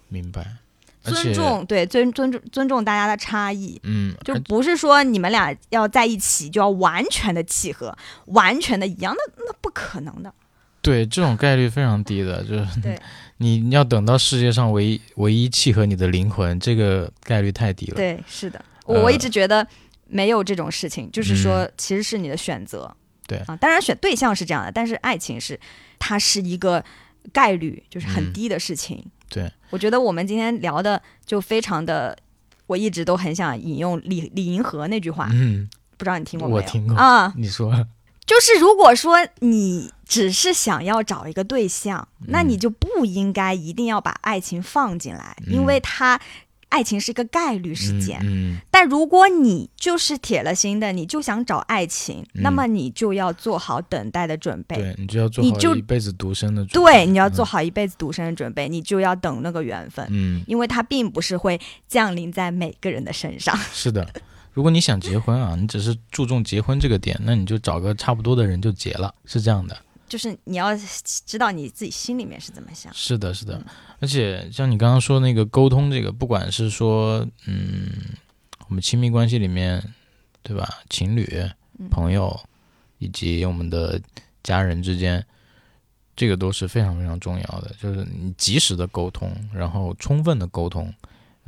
[0.07, 0.45] 明白，
[1.03, 3.79] 尊重对尊尊重尊重大家的差异。
[3.83, 7.95] 嗯而就不是说你们俩要在一起就要完全的契合，
[8.27, 10.33] 完全的一样，那那不可能的。
[10.81, 12.99] 对这种概率非常低的，就是对
[13.37, 17.95] 你你要等到世界上唯一唯一契合你的灵魂，这个概率太低了。
[17.95, 19.65] 对，是的，呃我我一直觉得
[20.07, 22.93] 没有这种事情，就是说嗯其实是你的选择。
[23.25, 25.57] 对啊，当然选对象是这样的，但是爱情是
[25.97, 26.83] 它是一个
[27.31, 29.05] 概率，就是很嗯低的事情。
[29.33, 32.15] 对，我觉得我们今天聊的就非常的，
[32.67, 35.67] 我一直都很想引用李李银河那句话，嗯，
[35.97, 36.61] 不知道你听过没有？
[36.61, 36.95] 我听过。
[36.95, 37.71] 啊，你说，
[38.25, 42.49] 就是如果说你只是想要找一个对象，那嗯。
[42.49, 45.53] 你就不应该一定要把爱情放进来，嗯。
[45.53, 46.19] 因为它
[46.73, 48.19] 爱情是一个概率事件。
[48.23, 54.75] 嗯但如果你就是铁了心的，你就想找爱情，嗯那么你就要做好等待的准备。
[54.75, 63.55] 对你就要做好一辈子独身的准备，对，你要嗯做好一辈子独身的准备，你就要等那个缘分，嗯，因为它并不是会降临在每个人的身上。
[63.71, 64.07] 是的。
[64.51, 69.77] 如果你想结婚啊，你只是注重结婚这个点，那你就找个差不多的人就结了，是这样的。
[70.13, 70.77] 就是你要
[71.25, 72.93] 知道你自己心里面是怎么想。
[72.93, 73.65] 是的，是的嗯，
[73.99, 77.89] 而且像你刚刚说那个沟通，这个不管是说，嗯，
[78.67, 79.83] 我们亲密关系里面，
[80.43, 80.69] 对吧？
[80.87, 81.27] 情侣、
[81.79, 82.39] 嗯朋友
[82.99, 83.99] 以及我们的
[84.43, 85.25] 家人之间，
[86.15, 87.75] 这个都是非常非常重要的。
[87.81, 90.93] 就是你及时的沟通，然后充分的沟通，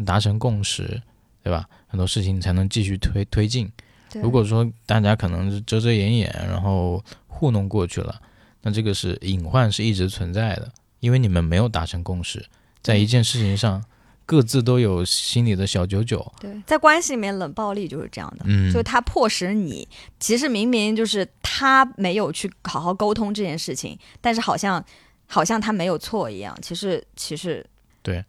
[0.04, 1.00] 达成共识，
[1.44, 1.70] 对吧？
[1.86, 3.72] 很多事情才能继续推推进。
[4.16, 8.20] 如果说大家可能是遮遮掩掩，然后糊弄过去了，
[8.66, 12.44] 那这个是隐患是一直存在的，因为你们没有达成共识，
[12.82, 13.86] 在一件事情上
[14.26, 16.34] 各自都有心里的小九九。
[16.40, 19.88] 对，在关系里面冷暴力就是这样的，嗯就是他迫使你，
[20.20, 24.84] 其实明明就是他没有去好好沟通这件事情，但是好像
[25.28, 27.64] 好像他没有错一样，其实其实
[28.02, 28.26] 对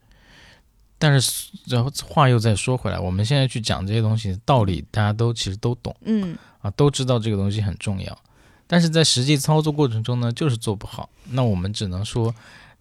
[0.99, 8.18] 但是，然后话又再说回来，我们现在去讲这些东西，道理大家都其实都懂嗯，啊，都知道这个东西很重要，
[8.67, 11.09] 但是在实际操作过程中呢，就是做不好。
[11.31, 12.35] 那我们只能说，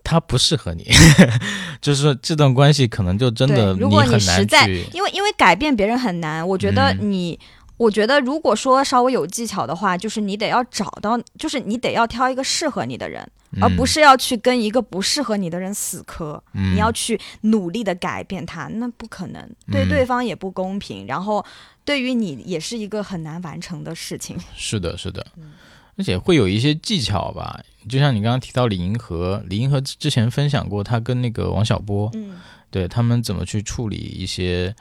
[0.03, 0.85] 它不适合你，
[1.81, 7.39] 就是说这段关系可能就真的对如果你实在，因为因为改变别人很难，我觉得嗯你。
[7.77, 13.29] 我觉得如果说稍微有技巧的话，就是你得要找到，就是你得要挑一个适合你的人，
[13.59, 16.41] 而不是要去跟一个不适合你的人死磕。
[16.53, 21.45] 嗯你要去努力的改变他，那不可能，对嗯对方也不公平，然后
[21.83, 24.37] 对于你也是一个很难完成的事情。
[24.55, 25.51] 是的，是的，嗯
[25.97, 32.37] 而且会有一些技巧吧，就像你刚刚提到李银河，李银河之之前分享过他跟那个王小波，嗯
[32.69, 34.75] 对他们怎么去处理一些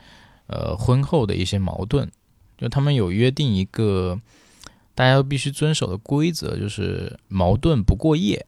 [0.47, 2.11] 呃婚后的一些矛盾，
[2.57, 4.19] 就他们有约定一个
[4.93, 8.45] 大家都必须遵守的规则，就是矛盾不过夜。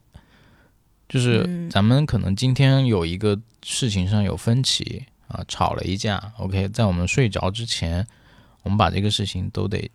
[1.08, 1.70] 就是嗯。
[1.70, 8.06] 咱们可能今天有一个事情上有分歧啊，吵了一架，OK，在我们睡着之前，
[8.64, 9.90] 我们把这个事情都得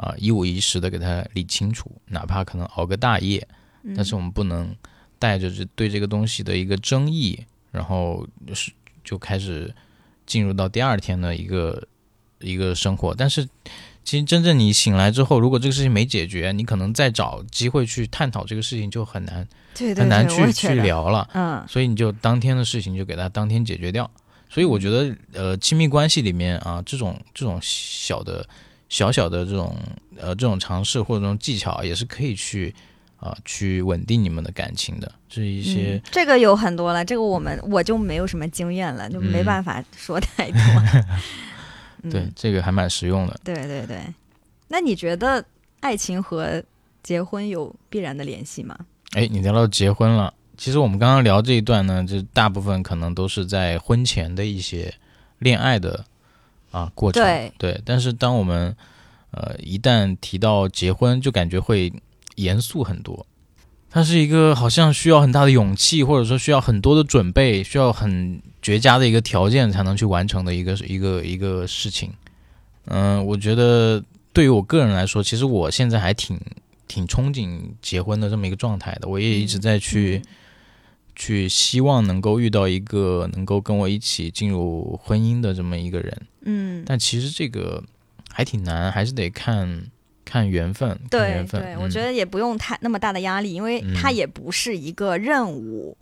[0.00, 3.46] 啊一五一十的给它理清楚，哪怕可能熬个大夜，
[3.84, 4.74] 嗯但是我们不能
[5.18, 7.38] 带着这对这个东西的一个争议，
[7.70, 8.72] 然后就是
[9.04, 9.74] 就开始
[10.24, 11.86] 进入到第二天的一个
[12.40, 13.14] 一个生活。
[13.14, 13.46] 但是
[14.02, 21.28] 其实真正你醒来之后，如果这个事情没解决，你可能再找机会去探讨这个事情就很难对对很难去去聊了。
[21.34, 24.10] 嗯所以你就当天的事情就给它当天解决掉。
[24.52, 28.44] 所以我觉得，呃，亲密关系里面啊，这种这种小的、
[28.90, 29.74] 小小的这种
[30.18, 32.74] 呃这种尝试或者这种技巧，也是可以去
[33.16, 35.10] 啊、去稳定你们的感情的。
[35.28, 40.60] 这是一些嗯，这个有很多了，这个我们我就没有什么经验了，就没嗯办法说太多。
[42.02, 43.40] 嗯对、这个还蛮实用的。
[43.44, 44.02] 对对对，
[44.68, 45.44] 那你觉得
[45.80, 46.62] 爱情和
[47.02, 48.74] 结婚有必然的联系吗？
[49.12, 54.94] 哎，你聊到结婚了，其实我们刚刚聊这一段呢，就大部分可能都是在婚前的一些
[55.40, 56.02] 恋爱的
[56.70, 57.22] 啊过程。
[57.58, 58.76] 对但是当我们
[59.30, 61.92] 呃一旦提到结婚，就感觉会
[62.36, 63.26] 严肃很多。
[63.92, 72.12] 它是一个好像需要很大的勇气，或者说需要很多的准备，需要很绝佳的一个条件才能去完成的一个一个一个事情。
[72.86, 74.00] 嗯、我觉得
[74.32, 76.38] 对于我个人来说，其实我现在还挺
[76.86, 79.08] 挺憧憬结婚的这么一个状态的。
[79.08, 80.22] 我也一直在去、
[81.20, 86.22] 去希望能够遇到一个能够跟我一起进入婚姻的这么一个人。
[86.46, 87.84] 嗯，但其实这个
[88.30, 89.84] 还挺难，还是得看
[90.24, 90.88] 看缘分。
[90.88, 95.94] 看对缘分对，我嗯觉得也不用太那么大的压力，因为嗯它也不是一个任务，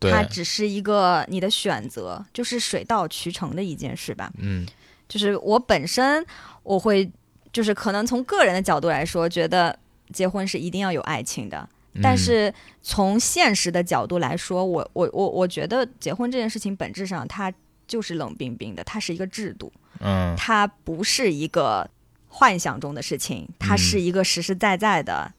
[0.00, 4.32] 对，它只是一个你的选择，就是水到渠成的一件事吧。
[4.38, 4.66] 嗯
[5.08, 6.26] 就是我本身
[6.64, 7.08] 我会，
[7.52, 9.78] 就是可能从个人的角度来说，觉得
[10.12, 11.68] 结婚是一定要有爱情的。
[12.02, 17.52] 但嗯是从现实的角度来说，我我我我觉得结婚这件事情本质上它
[17.86, 20.34] 就是冷冰冰的，它是一个制度，嗯。
[20.36, 21.88] 它不是一个
[22.26, 25.32] 幻想中的事情，它嗯是一个实实在在的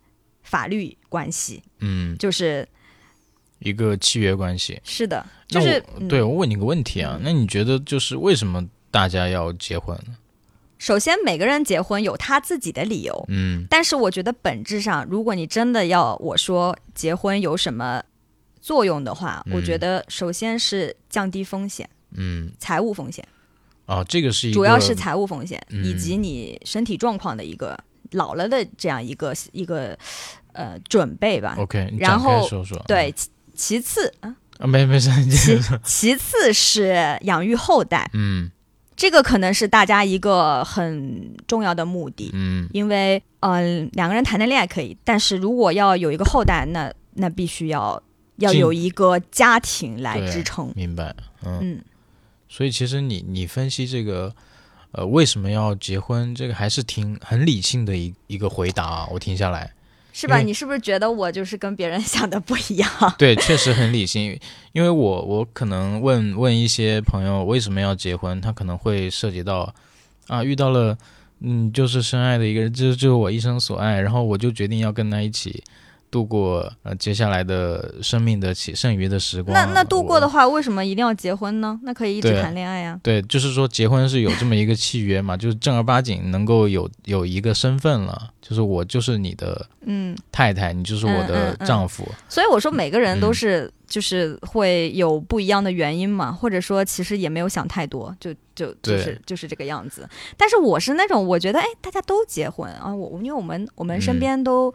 [0.43, 2.67] 法律关系，嗯，就是
[3.59, 4.79] 一个契约关系。
[4.83, 7.21] 是的，就是我对嗯我问你个问题啊，嗯。
[7.23, 10.15] 那你觉得就是为什么大家要结婚呢？
[10.85, 13.65] 首先每个人结婚有他自己的理由，嗯。
[13.67, 18.03] 但是我觉得本质上，如果你真的要我说结婚有什么
[18.61, 19.53] 作用的话，嗯。
[19.55, 22.51] 我觉得首先是降低风险，嗯。
[22.59, 23.27] 财务风险，
[23.87, 25.83] 啊，这个是一个主要是财务风险、嗯。
[25.83, 27.75] 以及你身体状况的一个
[28.11, 29.97] 老了的这样一个一个
[30.51, 31.55] 呃准备吧。
[31.57, 32.79] OK，然后说说。
[32.87, 35.09] 对，其其次啊，啊，没没事，
[35.83, 38.51] 其次是养育后代，嗯
[38.95, 42.29] 这个可能是大家一个很重要的目的。
[42.33, 48.01] 嗯因为嗯、呃两个人谈谈恋爱可以，但是如果要有一个后代，那那必须要
[48.37, 50.71] 要有一个家庭来支撑。
[50.75, 51.81] 明白，嗯，嗯，
[52.47, 54.35] 所以其实你你分析这个。
[54.97, 56.33] 呃，为什么要结婚？
[56.33, 59.73] 这个还是挺很理性的一一个回答啊，我听下来。
[60.17, 60.37] 是吧？
[60.37, 62.89] 你是不是觉得我就是跟别人 想的不一样？
[63.19, 64.39] 对，确实很理性。
[64.71, 69.73] 因为我我可能问问一些朋友为什么要结婚，他可能会涉及到
[70.27, 70.97] 啊，遇到了
[71.41, 75.61] 嗯，就是深爱的一个人，这就是我一生所爱，然后我就决定要跟他一起
[76.15, 79.53] 度过呃接下来的生命的其剩余的时光。
[79.53, 81.77] 那那度过的话，为什么一定要结婚呢？
[81.83, 92.07] 那可以一直谈恋爱呀、对，就是说结婚是有这么一个契约嘛， 就是正儿八经能够有有一个身份了，就是我就是你的嗯，太太，你就是我嗯的嗯嗯丈夫。
[92.29, 100.07] 所以我说每个人都嗯是就是会有不一样的原因嘛，或者说其实也没有想太多，就就就是就是这个样子。
[100.37, 104.73] 但是我是那种我觉得哎，大家都结婚啊，我因为我们我们身嗯边都。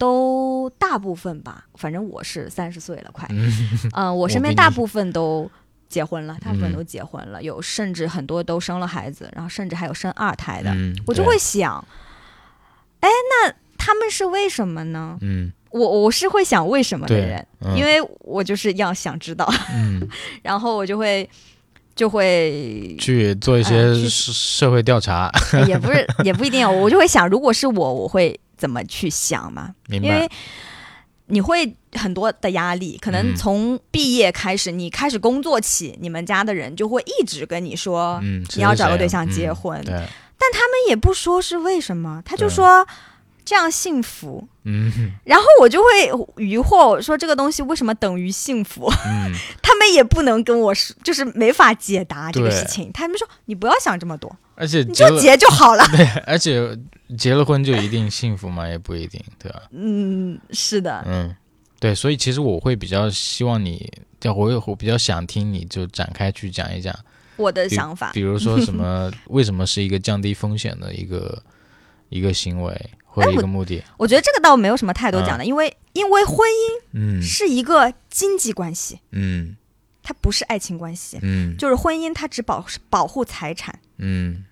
[0.00, 3.52] 都大部分吧，反正我是三十岁了，快，嗯。
[3.92, 5.48] 嗯、 我身边大部分都
[5.90, 11.84] 结婚了，大部分嗯都结婚了，有甚至很多都生了孩子，然后甚至还有生二胎的，嗯，我就会想，
[13.00, 15.18] 哎，那他们是为什么呢？
[15.20, 15.52] 嗯。
[15.70, 17.76] 我我是会想为什么的人，嗯。
[17.76, 20.08] 因为我就是要想知道，嗯。
[20.42, 21.28] 然后我就会
[21.94, 25.30] 就会去做一些社会调查，
[25.68, 29.74] 也不是也不一定，我就会想，如果是我，我会怎么去想嘛？
[29.88, 30.30] 因为？
[31.32, 42.84] 你会很多的压力，可能嗯从毕业开始，你开始工作起，你们家的人就会一直跟你说，嗯，你要找个对象结嗯婚对，他们也不说是为什么，他就说
[43.44, 44.48] 这样幸福。
[44.64, 46.08] 嗯 然后我就会
[46.44, 48.92] 疑惑，说这个东西为什么等于幸福？
[49.06, 49.32] 嗯，
[49.62, 52.90] 他们也不能跟我说，就是没法解答这个事情。
[52.92, 55.84] 他们说你不要想这么多，而且你就结就好了。
[55.96, 56.78] 对，而且
[57.18, 58.68] 结了婚就一定幸福吗？
[58.68, 59.62] 也不一定，对吧？
[59.72, 61.34] 嗯，是的，嗯，
[61.80, 63.90] 对，所以其实我会比较希望你
[64.36, 66.94] 我有我比较想听你就展开去讲一讲，
[67.36, 68.10] 我的想法。
[68.12, 71.42] 比如说什么， 为什么是一个降低风险的一个
[72.10, 73.82] 一个行为或者一个目的？
[73.96, 79.56] 我觉得这个倒没有什么太多讲的，因为因为婚姻嗯是一个经济关系，嗯
[80.02, 81.18] 它不是爱情关系。
[81.22, 84.44] 嗯就是婚姻，它只保保护财产，嗯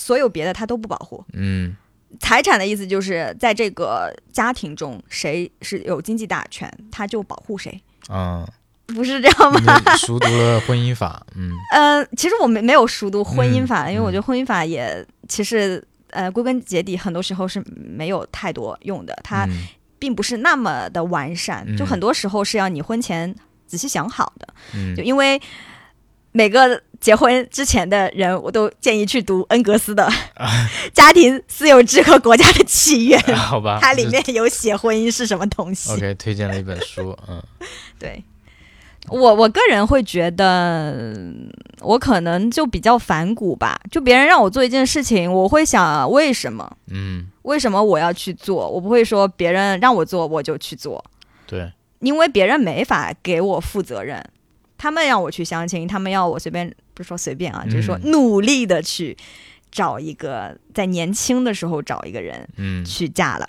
[0.00, 1.22] 所有别的他都不保护。
[1.34, 1.76] 嗯。
[2.18, 8.44] 财产的意思就是在这个家庭中，谁是有经济大权，他就保护谁，嗯，
[8.86, 9.96] 不是这样吗？
[9.96, 11.52] 熟读了婚姻法，嗯。
[11.72, 13.92] 呃，其实我没没有熟读婚姻法，嗯。
[13.92, 15.80] 因为我觉得婚姻法也其实
[16.10, 19.68] 呃归根结底很多时候是没有太多用的，它嗯。
[20.00, 21.76] 并不是那么的完善，嗯。
[21.76, 23.32] 就很多时候是要你婚前
[23.68, 24.96] 仔细想好的，嗯。
[24.96, 25.40] 就因为
[26.32, 30.04] 每个结婚之前的人，我都建议去读恩格斯的
[30.92, 35.90] 《家庭私有制和国家的契约》， 好吧，它里面有写婚姻是什么东西。
[35.92, 37.42] OK 推荐了一本书， 嗯
[37.98, 38.22] 对
[39.08, 40.94] 我我个人会觉得，
[41.80, 43.80] 我可能就比较反骨吧。
[43.90, 46.70] 就别人让我做一件事情，我会想为什么？
[46.90, 48.68] 嗯，为什么我要去做？
[48.68, 51.02] 我不会说别人让我做我就去做，
[51.46, 54.22] 对，因为别人没法给我负责任。
[54.82, 59.14] 他们让我去相亲，他们要我随便，不是说随便啊，就是说嗯努力的去
[59.70, 62.82] 找一个，在年轻的时候找一个人嗯。
[62.82, 63.46] 去嫁了。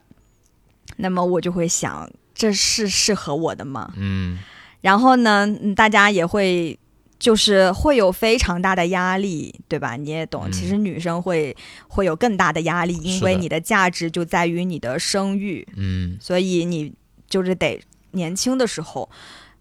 [0.98, 3.94] 那么我就会想，这是适合我的吗？
[3.96, 4.40] 嗯。
[4.82, 6.78] 然后呢，嗯大家也会
[7.18, 9.96] 就是会有非常大的压力，对吧？
[9.96, 10.52] 你也懂，嗯。
[10.52, 11.56] 其实女生会
[11.88, 16.18] 会有更大的压力，因为你的价值就在于你的生育，嗯。
[16.20, 16.94] 所以你
[17.30, 19.10] 就是得年轻的时候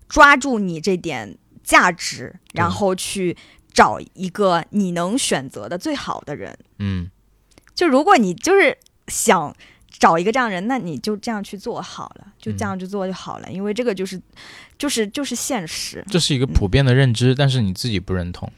[0.08, 1.38] 抓住你这点
[1.70, 3.36] 价值，然后去
[3.72, 6.58] 找一个你能选择的最好的人。
[6.80, 7.08] 嗯
[7.72, 9.54] 就如果你就是想
[9.88, 14.20] 找一个这样的人，那你就这样去做好了，就这样去做就好了，因为这个就是
[14.76, 16.04] 就是就是现实。
[16.10, 18.50] 这是一个普遍的认知，但是你自己不认同，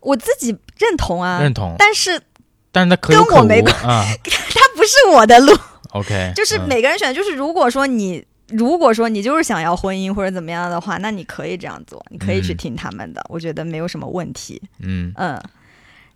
[0.00, 2.22] 我自己认同啊，认同，但是
[2.70, 4.04] 但是他可有可跟我没关啊。
[4.24, 5.52] 他不是我的路
[5.90, 7.12] ，OK，就是嗯每个人选。
[7.12, 12.56] 就是如果说你如果说你就是想要婚姻或者怎么样的话，那你可以这样做，你可以去嗯。
[12.56, 14.60] 听他们的，我觉得没有什么问题。
[14.78, 15.12] 嗯。
[15.16, 15.40] 嗯，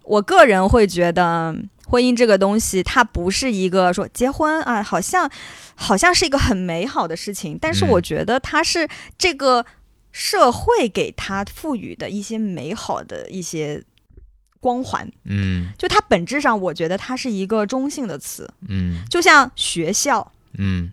[0.02, 1.54] 我个人会觉得
[1.86, 5.30] 婚姻这个东西，它不是一个说结婚啊，好像
[5.74, 7.88] 好像是一个很美好的事情，但是嗯。
[7.88, 9.64] 我觉得它是这个
[10.12, 13.82] 社会给它赋予的一些美好的一些
[14.60, 15.10] 光环。
[15.24, 15.72] 嗯。
[15.78, 19.02] 就它本质上，我觉得它是一个中性的词，嗯。
[19.10, 20.92] 就像学校，嗯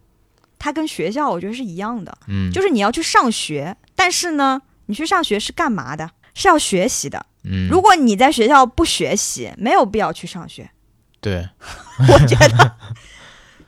[0.63, 6.09] 它跟学校我觉得是一样的，嗯，就是你要去上学，但是呢，你去上学是干嘛的？
[6.33, 7.25] 是要学习的。
[7.43, 10.71] 嗯，如果你在学校不学习，没有必要去上学。
[11.19, 11.45] 对，
[12.07, 12.77] 我觉得，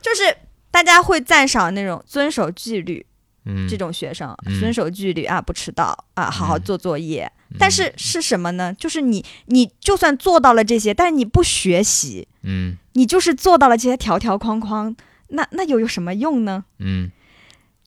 [0.00, 0.34] 就是
[0.70, 3.04] 大家会赞赏那种遵守纪律
[3.44, 7.30] 嗯这种学生，嗯遵守纪律啊，不迟到啊，好好嗯做作业。
[7.58, 8.72] 但是是什么呢？
[8.72, 14.96] 就是你，你就算做到了这些，但是你不学习，嗯你就是做到了这些条条框框，
[15.28, 16.64] 那那又有什么用呢？
[16.78, 17.10] 嗯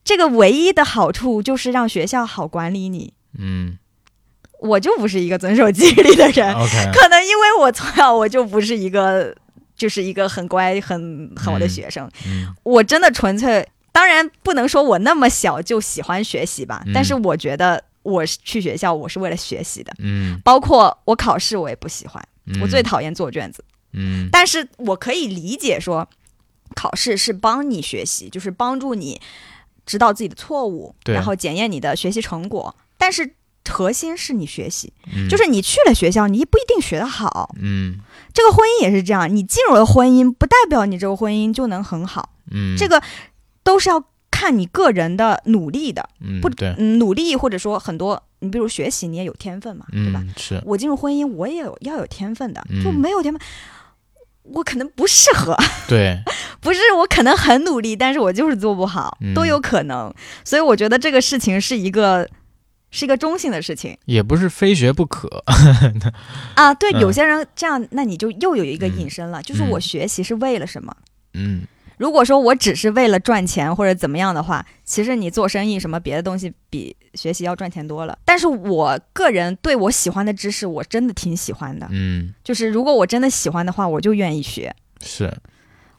[0.04, 3.14] 这个唯一的好处就是让学校好管理你。
[3.38, 3.78] 嗯
[4.62, 9.34] 我就不是一个遵守纪律的人，，OK， 可能因为我从小我就不是一个，
[9.76, 12.10] 就是一个很乖、很很好的嗯学生。
[12.28, 19.94] 嗯我真的纯粹，当然不能说我那么小就喜欢学习吧，嗯但是我觉得我是去学校，我是为了学习的。
[20.00, 23.64] 嗯，包括我考试，我也不喜欢，嗯我最讨厌做卷子。
[23.94, 26.08] 嗯但是我可以理解说，
[26.80, 29.20] 考试是帮你学习，就是帮助你
[29.86, 32.74] 知道自己的错误，然后检验你的学习成果。
[32.98, 33.34] 但是
[33.68, 37.54] 核心是你学习，嗯就是你去了学校，你不一定学得好。
[37.60, 38.00] 嗯
[38.34, 43.02] 这个婚姻也是这样，你进入了婚姻，不代表你这个婚姻就能很好，嗯，这个
[43.64, 44.02] 都是要
[44.32, 46.08] 看你个人的努力的。
[46.42, 46.50] 不
[47.00, 50.22] 努力或者说很多，你比如学习，你也有天分嘛，对吧？
[50.24, 53.42] 嗯是，我进入婚姻，我也有要有天分的，嗯就没有天分，
[54.54, 55.56] 我可能不适合，
[55.88, 56.18] 对，
[56.60, 60.14] 不是我可能很努力，但是我就是做不好，嗯都有可能。
[60.44, 62.28] 所以我觉得这个事情是一个
[62.92, 65.44] 是一个中性的事情也不是非学不可。
[66.56, 66.74] 啊。
[66.74, 70.96] 对，嗯有些人这样，那你就又有一个嗯引申了，就是嗯我学习是为了什么？
[71.34, 71.62] 嗯
[71.98, 78.18] 如果说我只是为了赚钱或者怎么样的话，其实你做生意什么别的东西比学习要赚钱多了。
[78.24, 81.86] 但是我个人对我喜欢的知识，我真的挺喜欢的。
[81.92, 84.74] 嗯，就是如果我真的喜欢的话，我就愿意学。
[85.02, 85.32] 是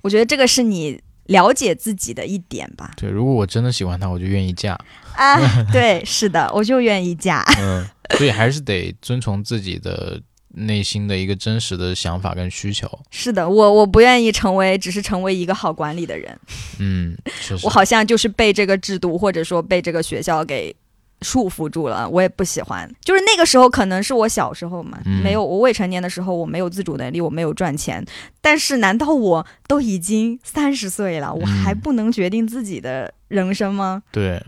[0.02, 2.92] 我觉得这个是你了解自己的一点吧。
[2.96, 3.10] 对。
[3.10, 4.78] 如果我真的喜欢他，我就愿意嫁。
[5.14, 5.38] 啊，
[5.70, 7.44] 对，是的，我就愿意嫁。
[7.60, 10.20] 嗯，所以还是得遵从自己的
[10.54, 12.88] 内心的一个真实的想法跟需求。
[13.10, 16.38] 是的，我我不愿意成为只是成为一个好管理的人，
[16.78, 17.70] 嗯，确实我。
[17.70, 20.74] 好像就是被这个制度或者说被这个学校给
[21.22, 22.90] 束缚住了，我也不喜欢。
[23.04, 28.04] 就是那个时候可能是我小时候嘛，嗯没有我未成年的时候，我没有自主能力，我没有赚钱。
[28.40, 34.02] 但是难道我都已经三十岁了，我还嗯不能决定自己的人生吗？
[34.10, 34.42] 对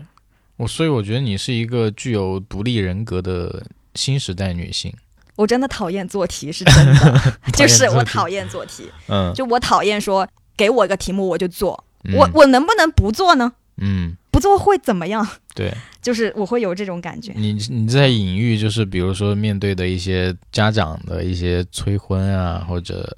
[0.57, 3.63] 我，所以我觉得你是一个具有独立人格的
[3.95, 4.93] 新时代女性。
[5.35, 7.21] 我真的讨厌做题，是真的，
[7.57, 13.51] 就是我讨厌做题，嗯，就我讨厌说给我一个题目我就做，嗯我我能不能不做呢？
[13.77, 15.25] 嗯，不做会怎么样？
[15.53, 15.71] 对
[16.01, 17.31] 就是我会有这种感觉。
[17.35, 23.15] 你你在隐喻，就是比如说面对的一些家长的一些催婚啊，或者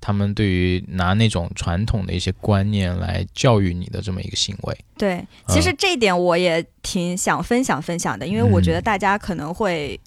[0.00, 4.78] 他们对于拿那种传统的一些观念来教育你的这么一个行为。
[4.98, 9.98] 对，其实这一点我也挺想分享分享的，因为我觉得大家可能会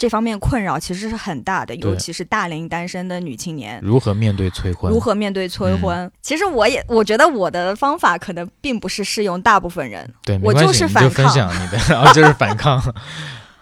[0.00, 3.78] 这方面困扰其实是很大的，尤其是大龄单身的女青年。
[3.82, 4.90] 如何面对催婚？
[4.90, 6.10] 如何面对催婚？
[6.22, 10.10] 其实我也我觉得我的方法可能并不是适用大部分人。
[10.24, 12.82] 对，我就就是反抗分享你的，然后就是反抗。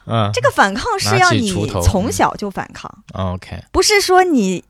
[0.06, 1.50] 嗯 这个反抗是要你
[1.82, 4.64] 从小就反抗，，OK，不是说你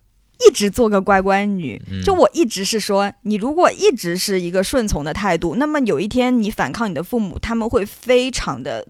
[0.48, 1.80] 一直做个乖乖女。
[1.90, 8.84] 嗯就我一直是说，你如果一直是一个顺从的态度，那么有一天你反抗你的父母，他们会非常的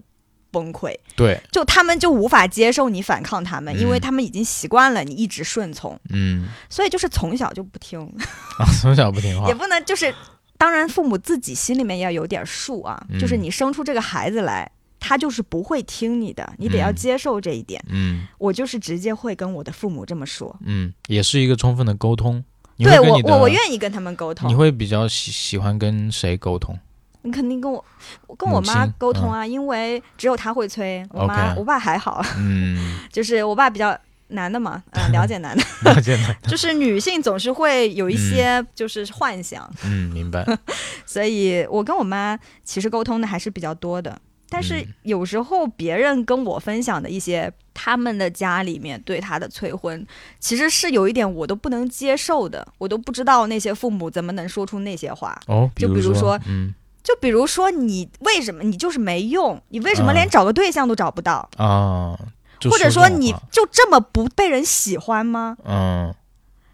[0.51, 7.99] 崩溃，对，就他们就无法接受你反抗他们，嗯因为他们已经习惯了你一直顺从，嗯，所以就是从小就不听，
[8.59, 10.13] 啊，从小不听话 也，不能就是，
[10.57, 14.69] 当然父母自己心里面也要有点数啊，嗯就是你生出这个孩子来。
[15.01, 17.81] 他就是不会听你的，你得要嗯接受这一点。
[17.87, 22.43] 嗯我就是直接会跟我的父母这么说，嗯，也是一个充分的沟通。
[22.77, 24.49] 对我我我愿意跟他们沟通。
[24.49, 26.77] 你会比较喜喜欢跟谁沟通？
[27.29, 27.83] 你肯定跟我
[28.25, 33.95] 我跟我妈沟通啊，因为只有她会催，我妈我爸还好，嗯， 就是我爸比较
[34.29, 35.63] 男的嘛，呃、 了解男的，
[35.93, 36.35] 了解了。
[36.47, 40.43] 就是女性总是会有一些就是幻想，嗯，明白。
[41.05, 44.19] 所以我跟我妈其实沟通的还是比较多的。
[44.51, 44.87] 但是嗯。
[45.03, 50.03] 有时候别人跟我分享的一些他们的家里面对他的催婚，
[50.39, 55.39] 其实是有一点我都不能接受的，我都不知道那些父母怎么能说出那些话。
[55.47, 56.73] 哦，就比如说，嗯
[57.03, 62.17] 就比如说你为什么你就是没用，你为什么嗯连找个对象都找不到，啊，
[62.69, 65.57] 或者说你就这么不被人喜欢吗？
[65.65, 66.13] 嗯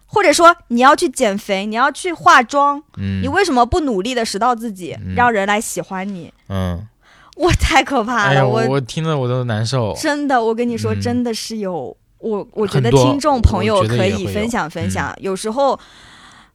[0.08, 6.32] 或者说你要去减肥，你要去化妆，嗯，你为什么不努力的拾到自己，嗯让人来喜欢你？
[6.48, 6.86] 嗯，
[7.36, 9.92] 我太可怕了，哎，我我我听了我都难受。
[10.00, 15.14] 真的，我跟你说，嗯真的是有我，我觉得听众朋友可以分享分享。
[15.18, 15.78] 有时候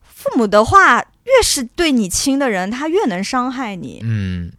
[0.01, 3.99] 父母的话越是对你亲的人，他越能伤害你。
[4.03, 4.51] 嗯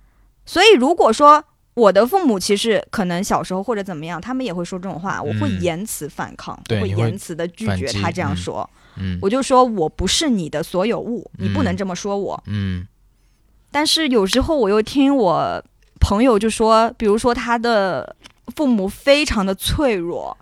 [0.45, 1.43] 所以如果说
[1.75, 8.71] 我的父母其实可能小时候或者怎么样，他们也会说这种话，我会嗯言辞反抗，我会言辞的拒绝他这样嗯说。
[8.97, 12.43] 嗯我就说我不是你的所有物，你不能嗯这么说我。
[12.47, 12.87] 嗯
[13.71, 15.65] 但是有时候我又听我
[15.99, 18.15] 朋友就说，比如说他的
[18.55, 20.37] 父母非常的脆弱，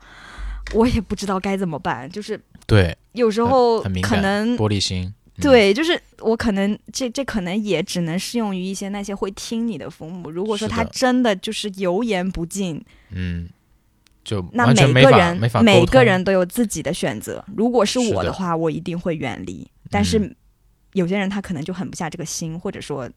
[0.72, 2.10] 我也不知道该怎么办。
[2.10, 5.14] 就是对，有时候可能玻璃心。
[5.40, 10.30] 嗯，对，就是我可能这这可能也只能适用于一些那些会听你的父母。
[10.30, 13.48] 如果说他真的就是油盐不进，嗯，
[14.22, 17.44] 就那每个人每个人都有自己的选择。
[17.56, 19.66] 如果是我的话，我一定会远离。
[19.90, 20.36] 但是嗯
[20.92, 23.08] 有些人他可能就狠不下这个心，或者说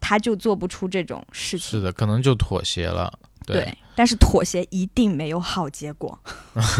[0.00, 1.70] 他就做不出这种事情。
[1.70, 3.12] 是的，可能就妥协了。
[3.46, 6.18] 对，但是妥协一定没有好结果，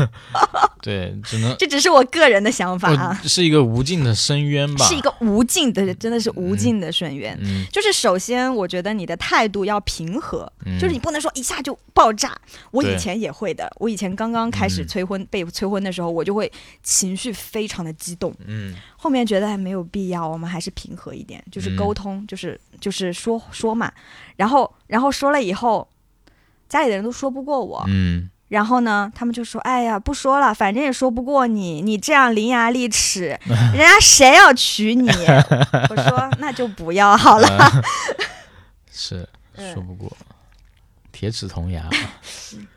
[0.80, 4.86] 对，只能这只是我个人的想法啊，哦是一个无尽的深渊吧？
[4.88, 7.38] 是一个无尽的，真的是无尽的深渊。
[7.42, 12.34] 嗯，就是首先，我觉得你的态度要平和，嗯就是你不能说一下就爆炸。
[12.70, 16.50] 我以前也会的，我以前刚刚开始嗯催婚、被催婚的时候，我就会
[16.82, 18.34] 情绪非常的激动。
[18.46, 23.92] 嗯后面觉得还没有必要，我们还是平和一点，就是嗯沟通，就是就是说说嘛。
[24.36, 25.86] 然后然后说了以后，
[26.70, 28.30] 家里的人都说不过我，嗯。
[28.48, 35.08] 然后呢，他们就说：“哎呀，不说了，反正也说不过你，你这样伶牙俐齿， 人家谁要娶你？”
[35.88, 37.46] 我说：“那就不要好了。
[37.58, 37.70] 啊
[38.90, 39.72] 是嗯。
[39.72, 40.10] 说不过，
[41.12, 41.88] 铁齿铜牙，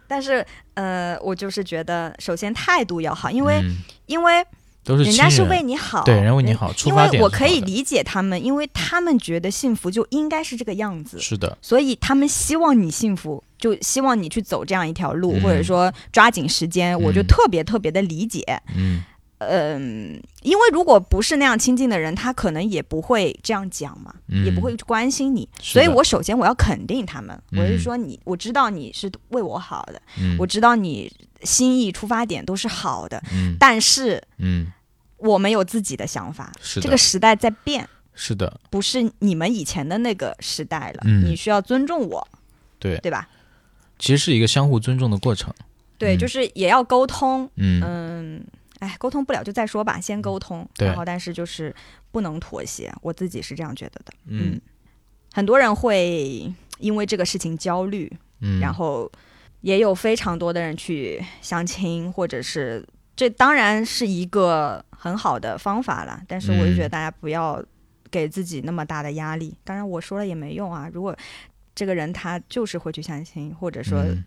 [0.07, 3.77] 但是呃，我就是觉得，首先态度要好，因为、嗯。
[4.05, 4.45] 因为
[4.83, 15.41] 都是人家是为你好，对人家为你好出因发点为我可以理解他们，因为他们觉得幸福就应该是这个样子，是的，所以他们希望你幸福，就希望你去走这样一条路，嗯。
[15.41, 18.43] 或者说抓紧时间，我就嗯特别特别的理解。
[18.75, 19.01] 嗯。
[19.45, 24.45] 嗯，因为如果不是那样亲近的人，他可能也不会这样讲嘛，嗯。
[24.45, 25.47] 也不会去关心你。
[25.61, 27.59] 所以我首先我要肯定他们，嗯。
[27.59, 30.37] 我是说你，我知道你是为我好的，嗯。
[30.39, 31.11] 我知道你
[31.43, 33.55] 心意出发点都是好的，嗯。
[33.59, 34.71] 但是嗯。
[35.17, 36.83] 我们有自己的想法，是的。
[36.83, 37.87] 这个时代在变。
[38.13, 41.23] 是的，不是你们以前的那个时代了，嗯。
[41.23, 42.27] 你需要尊重我，
[42.77, 43.29] 对，对吧？
[43.97, 45.53] 其实是一个相互尊重的过程。
[45.97, 46.19] 对，嗯。
[46.19, 47.81] 就是也要沟通，嗯。
[47.81, 48.45] 嗯，
[48.79, 51.73] 哎，沟通不了就再说吧，先沟通，然后但是就是
[52.11, 54.13] 不能妥协，我自己是这样觉得的。
[54.25, 54.59] 嗯。
[55.31, 59.09] 很多人会因为这个事情焦虑，嗯，然后
[59.63, 62.85] 也有非常多的人去相亲，或者是
[63.15, 67.63] 这当然是一个很好的方法了，但是我就觉得嗯大家不要
[68.11, 69.55] 给自己那么大的压力。
[69.63, 71.15] 当然我说了也没用啊，如果
[71.73, 74.23] 这个人他就是会去相亲，或者说嗯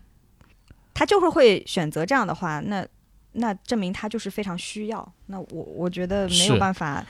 [0.93, 2.83] 他就是会选择这样的话，那
[3.33, 5.13] 那证明他就是非常需要。
[5.27, 7.05] 那我我觉得没有办法，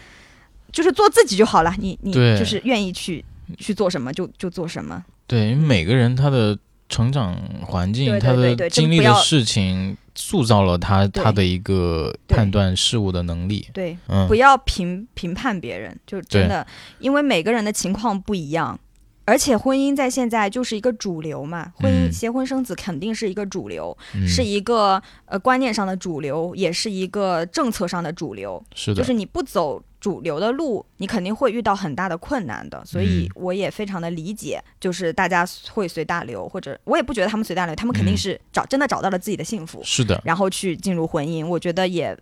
[0.74, 1.74] 就是做自己就好了。
[1.80, 3.24] 你你就是愿意去
[3.58, 5.02] 去做什么就就做什么。
[5.26, 6.58] 对，因为每个人他的
[6.90, 7.36] 成长
[7.66, 13.68] 环境，对对他的经历的事情，塑造了他他的一个判断事物的能力。
[13.74, 16.66] 对，嗯不，要评评判别人，就真的，
[17.00, 18.80] 因为每个人的情况不一样。
[19.26, 28.64] 而且婚姻在现在就是一个主流嘛，婚姻嗯结婚生子肯定是一个主流，嗯是一个呃观念上的主流，也是一个政策上的主流。
[28.74, 32.84] 是的，就是你不走主流的路，你肯定会遇到很大的困难的。
[32.86, 41.46] 所以嗯我也非常的理解，就是大家会随大流，或者我也不觉得他们随大流，他们肯定嗯是找、真的找到了自己的幸福，是的，然后去进入婚姻。
[41.46, 42.18] 我觉得也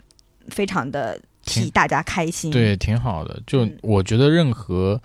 [0.49, 2.51] 非常的替大家开心。
[2.51, 3.41] 对，挺好的。
[3.45, 5.01] 就嗯我觉得，任何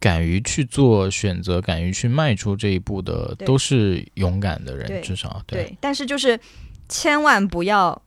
[0.00, 6.38] 敢于去做选择、敢于去迈出这一步的，都是勇敢的人，至少对，但是就是
[6.88, 8.00] 千万不要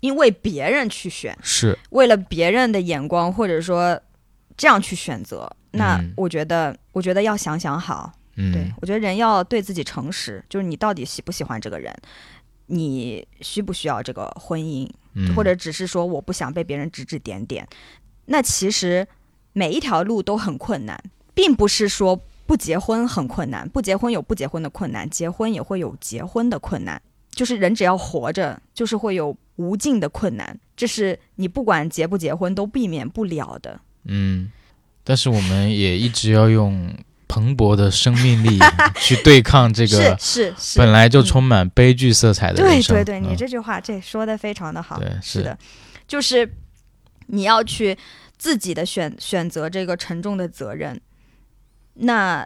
[0.00, 4.00] 因为别人去选，是，为了别人的眼光，或者说
[4.56, 5.50] 这样去选择。
[5.72, 8.12] 那嗯我觉得，我觉得要想想好。
[8.36, 11.94] 嗯，对我觉得人要对自己诚实，就是你到底喜不喜欢这个人，
[12.66, 17.66] 你需不需要这个婚姻，嗯，或者只是说我不想被别人指指点点。
[18.26, 19.06] 那其实
[19.52, 21.02] 每一条路都很困难，
[21.34, 27.02] 并不是说不结婚很困难，不结婚有不结婚的困难，结婚也会有结婚的困难。
[27.38, 33.80] 就是人只要活着，就是会有无尽的困难，这是你不管结不结婚都避免不了的。
[34.06, 34.50] 嗯，
[35.04, 36.92] 但是我们也一直要用
[37.28, 38.58] 蓬勃的生命力
[39.00, 42.96] 去对抗这个是是，本来就充满悲剧色彩的对人生。
[42.96, 44.98] 对对，你嗯这句话这说的非常的好。
[44.98, 45.56] 对是是的，
[46.08, 46.52] 就是
[47.28, 47.96] 你要去
[48.36, 51.00] 自己的选选择这个沉重的责任，
[51.94, 52.44] 那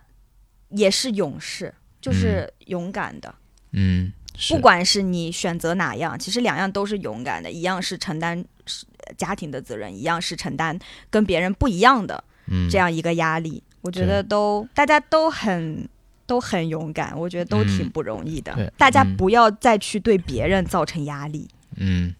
[0.69, 3.35] 也是勇士，就是勇敢的。
[3.75, 10.79] 嗯，是不管是你选择哪样，其实两样都是勇敢的，一样是承担呃家庭的责任，一样是承担
[11.11, 13.63] 跟别人不一样的嗯这样一个压力。
[13.83, 15.89] 我觉得都大家都很
[16.27, 18.55] 都很勇敢，我觉得都挺嗯不容易的。
[18.55, 22.15] 对大家嗯不要再去对别人造成压力，嗯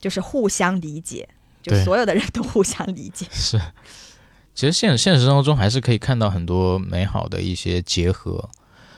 [0.00, 1.28] 就是互相理解，
[1.62, 3.26] 就所有的人都互相理解。
[3.32, 3.60] 是。
[4.54, 8.50] 其实现现实生活中还是可以看到很多美好的一些结合，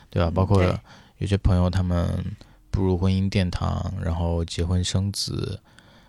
[0.09, 0.31] 对吧？
[0.35, 0.75] 包括对
[1.21, 2.23] 有些朋友他们
[2.71, 5.59] 步入婚姻殿堂，然后结婚生子，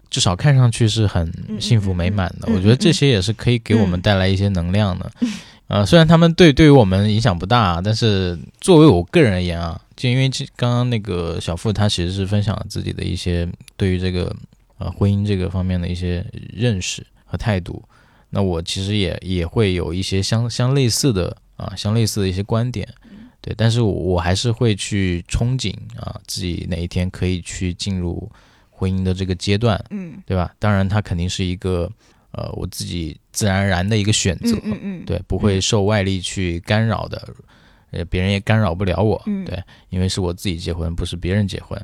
[0.09, 2.47] 至少看上去是很嗯幸福美满的。
[2.47, 5.11] 嗯嗯我觉得这些也是可以给我们嗯带来一些能量的。
[5.67, 13.47] 呃，虽然他们对对于我们影响不大，但是作为我个人而言啊，就因为这刚刚那个小付他其实是分享了自己的一些
[13.77, 14.35] 对于这个
[14.79, 17.81] 呃婚姻这个方面的一些认识和态度，
[18.31, 22.85] 那我其实也也会有一些相相类似的啊相类似的一些观点，
[23.41, 28.31] 对，但是我我还是会去憧憬啊自己哪一天可以去进入
[28.69, 30.53] 婚姻的这个阶段，嗯对吧？
[30.59, 31.91] 当然，它肯定是一个
[32.31, 37.33] 呃我自己自然而然的一个选择，嗯嗯嗯，对，不会受外力去干扰的，
[37.89, 41.79] 呃，别人也干扰不了我，嗯对，因为是我自己结婚，不是别人结婚。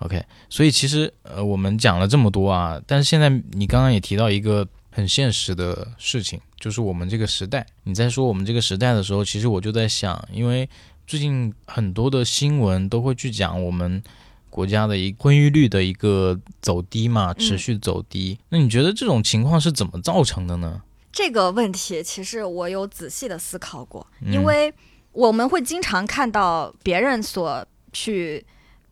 [0.00, 7.64] OK，所以其实呃，我们讲了这么多啊，但是现在你刚刚也提到一个很现实的事情，就是我们这个时代。
[7.84, 10.68] 你在说我们这个时代的时候，其实我就在想，因为
[11.06, 14.02] 最近很多的新闻都会去讲我们
[14.50, 18.38] 国家的一个婚育率的一个走低嘛，持续走低。
[18.48, 20.82] 那你觉得这种情况是怎么造成的呢？
[21.12, 24.72] 这个问题其实我有仔细的思考过，嗯因为
[25.12, 28.44] 我们会经常看到别人所去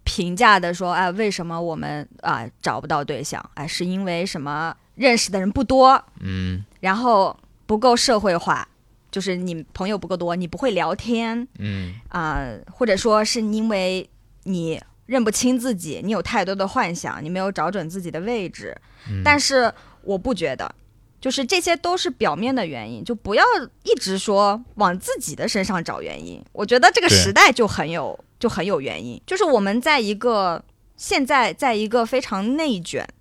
[0.05, 3.45] 评价的说，哎，为什么我们啊、找不到对象？
[3.55, 4.77] 哎，是因为什么？
[4.95, 7.35] 认识的人不多，嗯然后
[7.65, 8.69] 不够社会化，
[9.13, 14.09] 就是你朋友不够多，你不会聊天嗯啊、或者说是因为
[14.45, 18.77] 你认不清自己，你有太多的幻想，你没有找准自己的位置。
[19.09, 20.75] 嗯，但是我不觉得，
[21.21, 23.45] 就是这些都是表面的原因，就不要
[23.85, 26.43] 一直说往自己的身上找原因。
[26.53, 30.65] 我觉得这个时代就很有就很有原因，就是我们在一个
[30.97, 33.15] 现在在一个非常内卷、嗯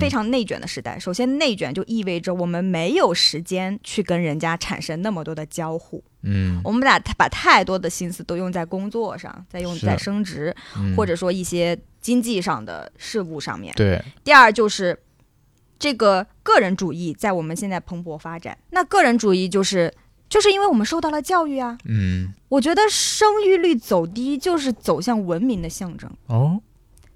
[0.00, 0.98] 非常内卷的时代。
[0.98, 13.72] 首先，内卷就意味着我们没有时间去跟人家产生那么多的交互，嗯我们把把太多的心思都用在工作上，在用在升职，嗯或者说一些经济上的事物上面。
[13.76, 14.98] 对第二就是
[15.78, 18.56] 这个个人主义在我们现在蓬勃发展。
[18.70, 19.92] 那个人主义就是
[20.28, 21.76] 就是因为我们受到了教育啊。
[21.84, 26.10] 嗯我觉得生育率走低就是走向文明的象征。
[26.26, 26.60] 哦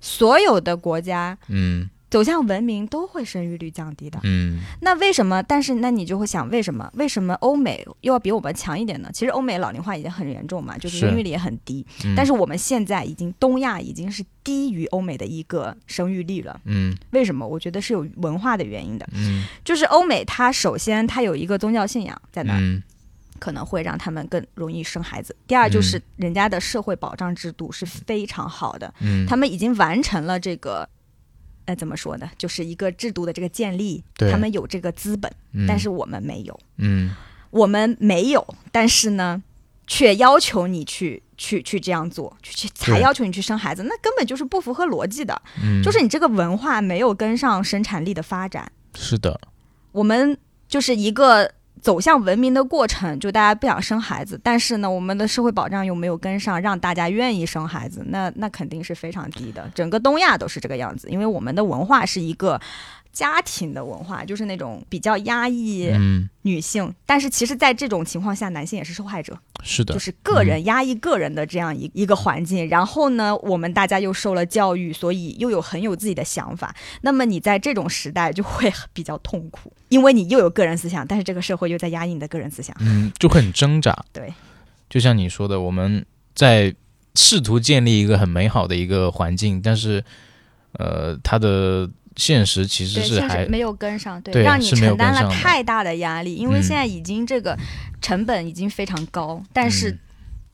[0.05, 4.21] 所有的国家嗯走向文明都会生育率降低的。
[4.25, 5.43] 嗯那为什么？
[5.43, 6.91] 但是那你就会想，为什么？
[6.95, 9.09] 为什么欧美又要比我们强一点呢？
[9.15, 11.87] 其实欧美老龄化已经很严重嘛，就是是生育率也很低。
[12.05, 16.61] 嗯，但是我们现在已经东亚已经是低于欧美的一个生育率了。
[16.67, 17.49] 嗯为什么？
[17.49, 19.09] 我觉得是有文化的原因的。
[19.15, 22.83] 嗯就是欧美，它首先它有一个宗教信仰在那儿，嗯
[23.39, 25.35] 可能会让他们更容易生孩子。
[25.49, 30.89] 第二就是人家的社会保障制度是非常好的，嗯，他们已经完成了这个，
[31.67, 32.31] 呃，怎么说呢？
[32.37, 37.15] 就是一个制度的这个建立，他们有这个资本，嗯但是我们没有，嗯
[37.51, 39.43] 我们没有，但是呢，
[39.87, 48.71] 却要求你去去去这样做，去去才要求你去生孩子，那根本就是不符合逻辑的，嗯就是你这个文化没有跟上生产力的发展。
[48.95, 49.41] 是的
[49.93, 50.37] 我们
[50.69, 51.53] 就是一个
[51.83, 59.69] 走向文明的过程，就大家不想生孩子，但是呢，我们的社会保障又没有跟上，让大家愿意生孩子，那那肯定是非常低的。
[59.75, 62.59] 整个东亚都是这个样子，因为我们的文化是一个
[63.13, 72.67] 家庭的文化，就是那种比较压抑嗯女性，但是其实，在这种情况下，男性也是受害者，是的就是个人压抑个人的这样一一个环境。
[72.69, 76.75] 然后呢，我们大家又受了教育，所以又有很有自己的想法。
[77.03, 82.75] 那么你在这种时代就会比较痛苦，因为你又有个人思想，但是这个社会又在压抑你的个人思想。
[82.81, 83.95] 嗯就会很挣扎。
[84.13, 84.33] 对，
[84.89, 86.05] 就像你说的，我们
[86.35, 86.75] 在
[87.15, 90.03] 试图建立一个很美好的一个环境，但是
[90.73, 97.57] 呃，他的现实其实，是还没有跟上，对，对让你承担了太大的压力，因为嗯现在已经这个
[98.01, 99.91] 成本已经非常高，但是。
[99.91, 99.99] 嗯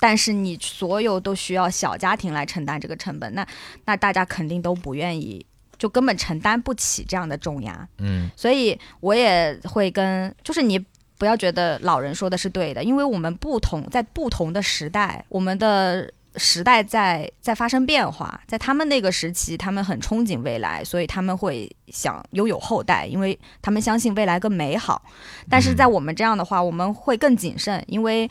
[0.00, 3.44] 但是你所有都需要小家庭来承担这个成本，那
[3.84, 5.44] 那大家肯定都不愿意，
[5.76, 7.88] 就根本承担不起这样的重压。
[7.98, 10.78] 嗯所以我也会跟，就是你
[11.18, 25.02] 不要觉得老人说的是对的，因为我们不同在不同的时代，我们的时代在在发生变化，在他们那个时期，他们很憧憬未来，所以他们会想拥有后代，因为他们相信未来更美好。
[25.50, 28.30] 但是在我们这样的话，我们会更谨慎，因为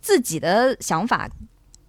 [0.00, 1.28] 自己的想法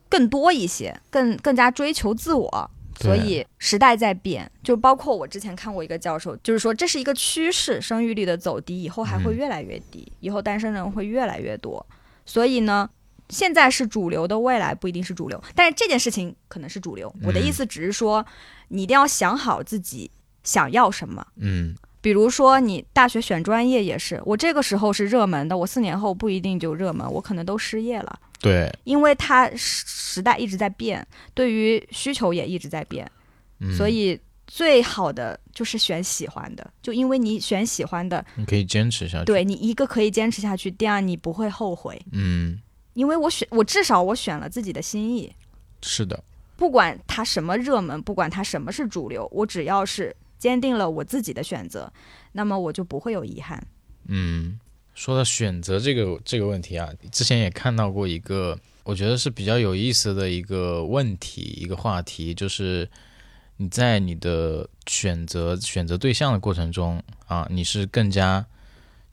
[0.09, 2.71] 更多一些，更更加追求自我。
[2.99, 11.83] 所以时代在变，就包括我之前看过一个教授，就是说这是一个趋势，生育率的走低，以后还会嗯越来越低，以后单身人会越来越多。
[12.23, 12.87] 所以呢，
[13.29, 17.13] 现在是主流的，未来不一定是主流，但是这件事情可能是主流。
[17.23, 18.25] 我的意嗯思只是说，
[18.69, 20.09] 你一定要想好自己
[20.43, 21.25] 想要什么。
[21.37, 28.19] 嗯比如说，你大学选专业也是，我这个时候是热门的，我四年后不一定就热门，我可能都失业了。
[28.41, 33.09] 对，因为它时时代一直在变，对于需求也一直在变，
[33.61, 42.59] 嗯所以最好的就是选喜欢的，就因为你选喜欢的，你可以坚持下去。，对你一个可以坚持下去，第二你不会后悔，嗯，
[42.93, 45.33] 因为我选我至少我选了自己的心意，
[45.81, 46.23] 是的，
[46.55, 51.91] 不管它什么热门，不管它什么是主流，我只要是坚定了我自己的选择，
[52.33, 53.65] 那么我就不会有遗憾。
[54.07, 54.59] 嗯，
[54.93, 62.89] 说到选择这个这个问题啊，之前也看到过一个，我觉得是比较有意思的一个问题，一个话题，就是
[63.57, 68.45] 你在你的选择选择对象的过程中啊，你是更加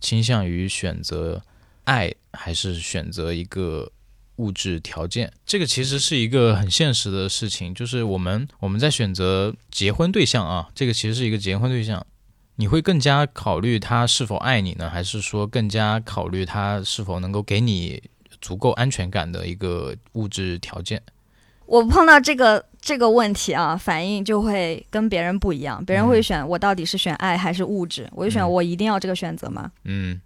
[0.01, 1.43] 倾向于选择
[1.91, 3.91] 爱，还是选择一个
[4.36, 5.32] 物质条件？
[5.45, 12.07] 这个其实是一个很现实的事情，就是我们我们在选择结婚对象啊，这个其实是一个结婚对象。
[12.55, 18.01] 你会更加考虑他是否爱你呢，还是说更加考虑他是否能够给你
[18.41, 21.03] 足够安全感的一个物质条件？
[21.66, 25.84] 我碰到这个这个问题啊，反应就会跟别人不一样。
[25.84, 28.09] 别人会嗯选我到底是选爱还是物质？
[28.12, 29.70] 我就选嗯我一定要这个选择吗？
[29.84, 30.20] 嗯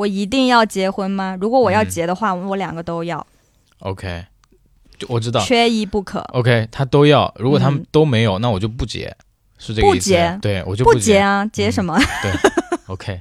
[0.00, 1.36] 我一定要结婚吗？
[1.38, 1.88] 如果我要嗯。
[1.90, 3.26] 结的话，我两个都要。
[3.80, 4.24] ，OK，
[4.98, 5.38] 就我知道。
[5.44, 6.20] 缺一不可。
[6.32, 7.86] ，OK，他都要，如果他们嗯。
[7.90, 9.14] 都没有，那我就不结，
[9.58, 9.96] 是这个意思？
[9.96, 10.38] 不结？
[10.40, 11.00] 对我就不结。
[11.00, 11.98] 结啊，结什么？
[12.22, 12.32] 对
[12.86, 13.20] OK，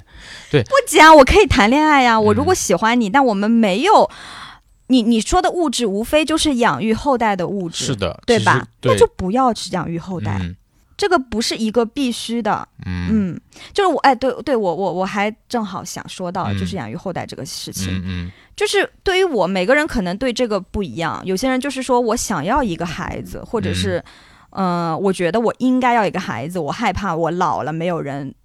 [0.49, 0.63] 对。
[0.71, 4.09] 不结啊，我可以谈恋爱呀、我如果嗯喜欢你，但我们没有，
[4.87, 8.65] 你你说的物质，无非就是养育后代的物质，是的，对吧？
[8.79, 10.55] 对，那就不要去养育后代，嗯
[10.99, 12.67] 这个不是一个必须的。
[12.85, 13.07] 嗯。
[13.09, 13.41] 嗯，
[13.71, 18.31] 就是我，哎，对对，我我我还正好想说到，嗯就是养育后代这个事情，嗯嗯。
[18.57, 24.03] 就是对于我每个人可能对这个不一样，有些人就是说我想要一个孩子，或者是，
[24.49, 28.35] 嗯、呃，我觉得我应该要一个孩子，我害怕我老了没有人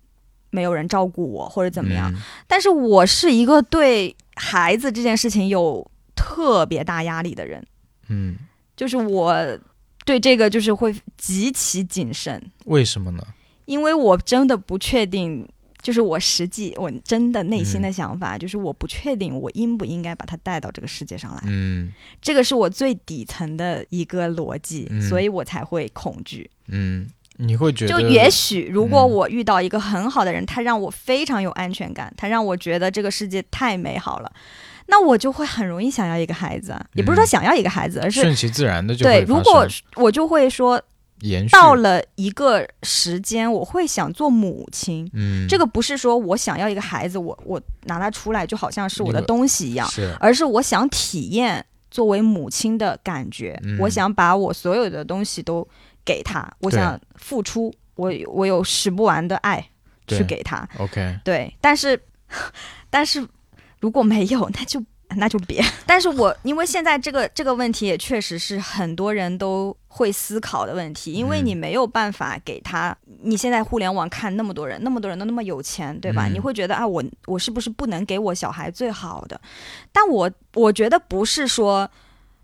[0.50, 2.12] 没有人照顾我或者怎么样。
[2.14, 2.22] 嗯。
[2.46, 5.84] 但是我是一个对孩子这件事情有
[6.14, 7.66] 特别大压力的人，
[8.09, 8.36] 嗯，
[8.76, 9.34] 就是我
[10.05, 13.22] 对这个就是会极其谨慎，为什么呢？
[13.64, 15.48] 因为我真的不确定。
[15.82, 21.42] 就是我实际我真的内心的想法，就是我不确定我应不应该把他带到这个世界上来。
[21.44, 21.92] 嗯
[22.22, 26.50] 这个是我最底层的一个逻辑，嗯所以我才会恐惧。
[26.68, 34.32] 嗯，你会觉得就也许如果嗯我遇到一个很好的人，他让我非常有安全感，他让我觉得这个世界太美好了，
[34.87, 36.87] 那我就会很容易想要一个孩子啊。
[36.95, 39.66] 也不是说嗯想要一个孩子，而是顺其自然的就对，如果
[39.97, 40.80] 我就会说，
[41.51, 45.09] 到了一个时间，我会想做母亲。
[45.14, 55.66] 嗯这个不是说我想要一个孩子，我我拿他出来就好像是我的东西一样，是而是我想体验作为母亲的感觉，嗯我想把我所有的东西都
[56.05, 59.64] 给他，我想付出，我我有使不完的爱
[60.07, 61.99] 去给他，OK 对，但是
[62.91, 63.26] 但是
[63.85, 64.82] 如果没有， 那就。
[65.16, 65.62] 那就别。
[65.87, 72.97] 但是我因为现在这个这个问题也确实是很多人都会思考的问题，因为嗯你没有办法给他。
[73.22, 76.26] 你现在互联网看那么多人，那么多人都那么有钱，对吧？
[76.26, 79.39] 嗯你会觉得啊，我我是不是不能给我小孩最好的？
[79.93, 81.89] 但我我觉得不是说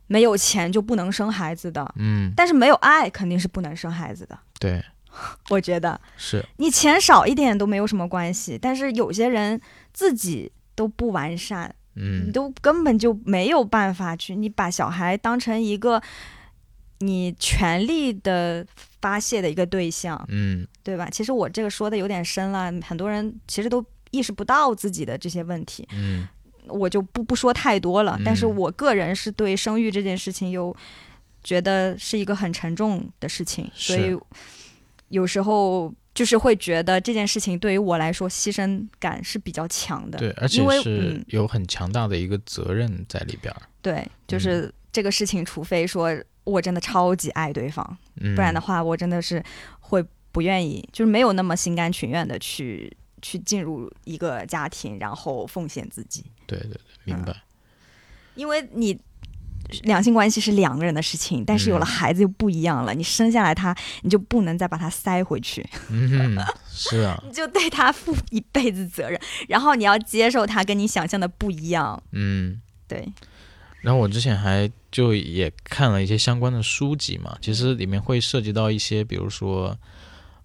[0.06, 4.38] 没有钱就不能生孩子的，嗯但是没有爱肯定是不能生孩子的。
[4.60, 4.80] 对
[5.48, 9.60] 我觉得是你钱少一点都没有什么关系，但是有些人
[9.92, 16.00] 自己都不完善，嗯你嗯都根本就没有办法去，你把小孩当成一个
[17.00, 18.66] 你权力的
[19.02, 21.06] 发泄的一个对象，嗯对吧？
[21.10, 26.26] 其实我这个说的有点深了，很多人其实都意识不到自己的这些问题，嗯
[26.66, 28.18] 我就不不说太多了。
[28.24, 30.74] 但是嗯我个人是对生育这件事情有
[31.44, 34.16] 觉得是一个很沉重的事情，所以
[35.08, 40.18] 有时候就是会觉得这件事情对于我来说牺牲感是比较强的。
[40.18, 46.10] 对，而且是嗯有很强大的一个责任在里边儿，对，就是这个事情，除非说
[46.44, 49.42] 我真的超级爱对方，嗯，不然的话，我真的是
[49.78, 57.34] 会不愿意，就是没有那么心甘情愿的去去进入一个家庭，然后奉献自己，对对对，明白，
[58.34, 58.98] 因为你。
[59.82, 62.94] 两性关系是两个人的事情，但是有了嗯孩子又不一样了。
[62.94, 65.64] 你生下来他，你就不能再把他塞回去，
[66.70, 72.02] 是啊，你就对他负一辈子责任，然后你要接受他跟你想象的不一样。
[72.12, 72.60] 嗯。
[72.88, 73.08] 对，
[73.82, 79.78] 然后我之前还就也看了一些相关的书籍嘛，其实里面会涉及到一些，比如说，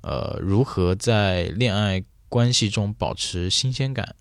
[0.01, 4.13] 呃，如何在恋爱关系中保持新鲜感，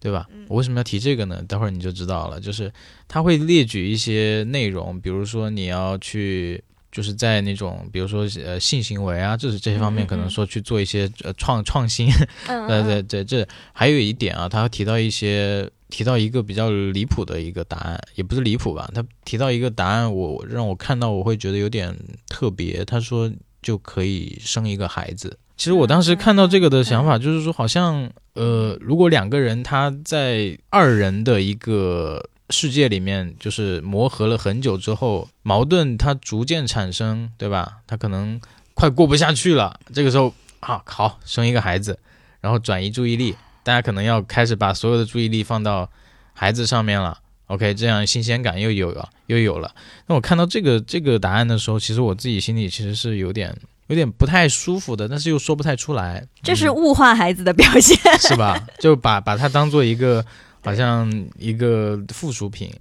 [0.00, 0.26] 对吧？
[0.48, 1.42] 我为什么要提这个呢？
[1.48, 2.40] 待会儿你就知道了。
[2.40, 2.72] 就是
[3.06, 6.62] 他会列举一些内容，比如说你要去。
[6.90, 12.10] 就是在那种，比如说呃性行为啊，就是这些方面，可能说去做一些呃创创新，
[12.46, 21.94] 嗯 对对对，这还有一点啊，他提到一些提到一个比较离谱的一个答案，也不是离谱吧，他提到一个答案我，让我看到我会觉得有点
[22.26, 22.82] 特别。
[22.86, 23.30] 他说
[23.60, 25.38] 就可以生一个孩子。
[25.58, 37.78] 其实我当时看到这个的想法就是说，好像呃，如果两个人他在二人的一个世界里面，就是磨合了很久之后，矛盾它逐渐产生，对吧？
[37.88, 38.40] 他可能
[38.74, 41.98] 快过不下去了，这个时候啊，好生一个孩子，
[42.40, 43.34] 然后转移注意力，
[43.64, 45.90] 大家可能要开始把所有的注意力放到
[46.34, 47.18] 孩子上面了。
[47.48, 49.74] OK，这样新鲜感又有了，又有了。
[50.06, 53.56] 那我看到这个这个答案的时候，其实我自己心里其实是有点
[53.88, 56.74] 有点不太舒服的，但是又说不太出来，这是嗯。
[56.74, 57.98] 物化孩子的表现。
[58.20, 58.66] 是吧？
[58.78, 60.24] 就把把它当做一个
[60.62, 62.72] 好像一个附属品，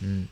[0.00, 0.28] 嗯。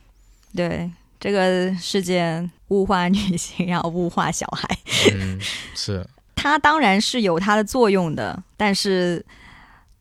[0.54, 4.78] 对，这个世界物化女性，然后物化小孩，
[5.14, 5.38] 嗯，
[5.74, 6.06] 是。
[6.34, 9.24] 它当然是有它的作用的，但是，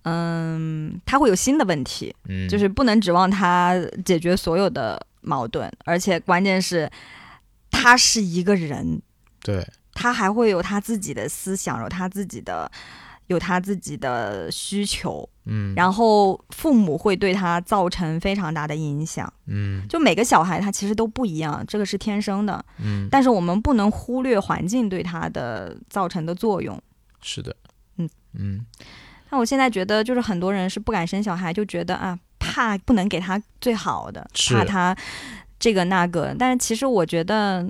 [0.04, 6.90] 嗯，它会有新的问题，嗯，就是不能指望它解决所有的矛盾，而且关键是，
[7.72, 9.02] 他是一个人，
[9.42, 9.66] 对，
[9.96, 12.72] 他还会有他自己的思想，有他自己的
[13.26, 19.32] 有他自己的需求，嗯，然后父母会对他造成非常大的影响。
[19.48, 26.80] 嗯就每个小孩他其实都不一样，这个是天生的，嗯，但是我们不能忽略环境对他的造成的作用。
[27.22, 27.56] 是的，
[27.98, 28.66] 嗯嗯
[29.32, 34.96] 那我现在觉得，就是很多人是不敢生小孩，就觉得啊，怕不能给他最好的，怕他
[35.58, 36.36] 这个那个。
[36.38, 37.68] 但是其实我觉得，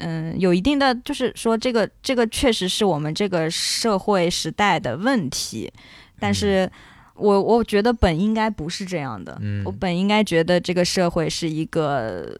[0.00, 5.72] 嗯，有一定的，就是说这个这个确实是我们这个社会时代的问题，
[6.18, 6.70] 但是
[7.14, 9.38] 我我觉得本应该不是这样的。
[9.40, 12.36] 嗯我本应该觉得这个社会是一个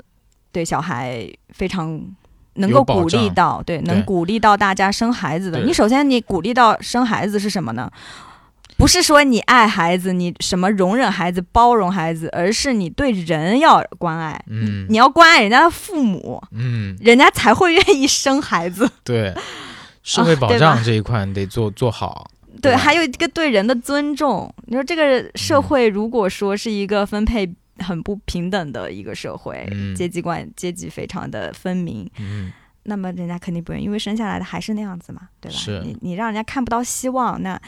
[0.50, 2.00] 对小孩非常。
[2.54, 5.60] 能够鼓励到，对，能鼓励到大家生孩子的。
[5.60, 7.88] 你首先你鼓励到生孩子是什么呢？
[8.80, 14.42] 不是说你爱孩子，你什么容忍孩子、包容孩子，而是你对人要关爱。
[14.46, 18.90] 嗯你要关爱人家的父母，嗯，人家才会愿意生孩子。
[19.04, 19.34] 对，
[20.02, 22.30] 社会保障这一块你得做做好。
[22.62, 24.52] 对，还有一个对人的尊重。
[24.66, 32.50] 你说这个社会如果说是一个分配很不平等的一个社会，嗯阶级观阶级非常的分明，嗯
[32.84, 35.58] 那么人家肯定不愿意，因为生下来的还是那样子嘛，对吧？
[35.58, 37.60] 是你你让人家看不到希望，那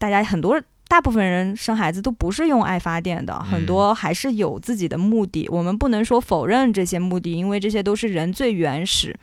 [0.00, 5.46] 大家很多大部分人生孩子都不是用爱发电的，很嗯多还是有自己的目的。
[5.50, 9.14] 我们不能说否认这些目的，因为这些都是人最原始。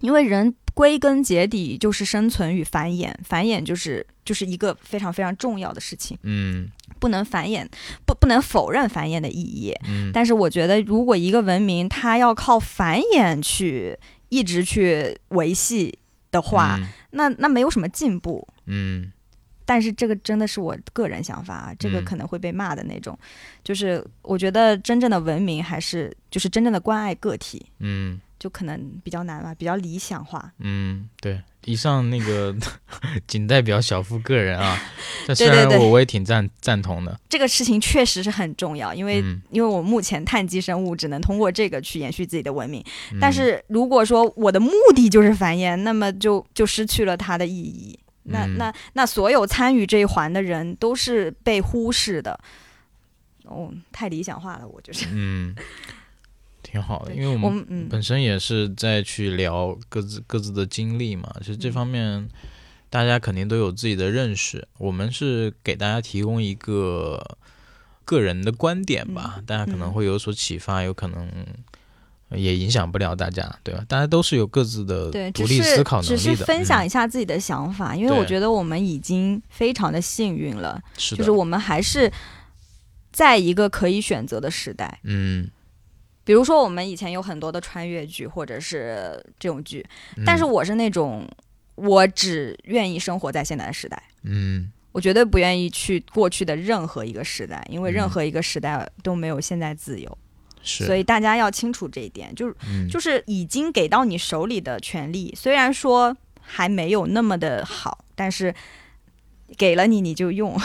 [0.00, 7.66] 因为人归根结底就是生存与繁衍，繁衍就是就是一个非常非常重要的事情，嗯不能繁衍，
[8.04, 9.72] 不不能否认繁衍的意义。
[9.88, 13.98] 嗯，但是我觉得，如果一个文明它要靠繁衍去
[14.28, 15.98] 一直去维系
[16.30, 18.46] 的话，嗯那那没有什么进步。
[18.66, 19.10] 嗯
[19.64, 23.18] 但是这个真的是我个人想法啊，这个嗯可能会被骂的那种。
[23.62, 30.52] 就是我觉得真正的文明还是就是真正的关爱个体，嗯就可能比较难吧，比较理想化。
[30.58, 32.54] 嗯，对，以上那个
[33.26, 34.78] 仅代表小夫个人啊，
[35.26, 42.84] 但虽然我我也挺赞赞同的，这个事情确实是很重要，因为、嗯因为我目前碳基生物只能通过这个去延续自己的文明。
[43.12, 47.98] 嗯但是如果说我的目的就是繁衍，那么就就失去了它的意义。
[48.24, 52.38] 那嗯那那所有参与这一环的人都是被忽视的。
[53.44, 55.06] 哦，太理想化了，我就是。
[55.12, 55.54] 嗯，
[56.62, 62.26] 挺好的，因为我们嗯，本身也是在去聊各自各自的经历嘛，其实这方面
[62.88, 67.36] 大家肯定都有自己的认识，我们是给大家提供一个
[68.06, 71.28] 个人的观点吧，大家可能嗯会有所启发，有可能
[72.36, 73.84] 也影响不了大家，对吧？
[73.88, 82.10] 大家都是有各自的对，独只是立思考能只是力的，嗯分享一下自己的想法，因为我觉得我们已经非常的幸运了，就是我们还是
[83.12, 85.00] 在一个可以选择的时代。
[85.04, 85.48] 嗯，
[86.24, 89.84] 比如说，我们以前有很多的穿越剧或者是这种剧，
[90.24, 91.28] 但是嗯我是那种
[91.76, 94.02] 我只愿意生活在现在的时代。
[94.22, 100.18] 嗯我绝对不愿意去过去的任何一个时代，因为任嗯何一个时代都没有现在自由。
[100.64, 102.88] 是，所以大家要清楚这一点，就是嗯。
[102.88, 108.54] 就是已经给到你手里的权利，虽然说还没有那么的好，但是
[109.56, 110.58] 给了你你就用，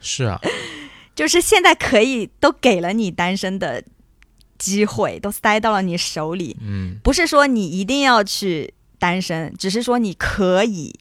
[0.00, 0.40] 是啊，
[1.16, 3.82] 就是现在可以都给了你单身的
[4.58, 10.94] 机会，都塞到了你手里，嗯，不是说你一定要去单身，只是说你可以，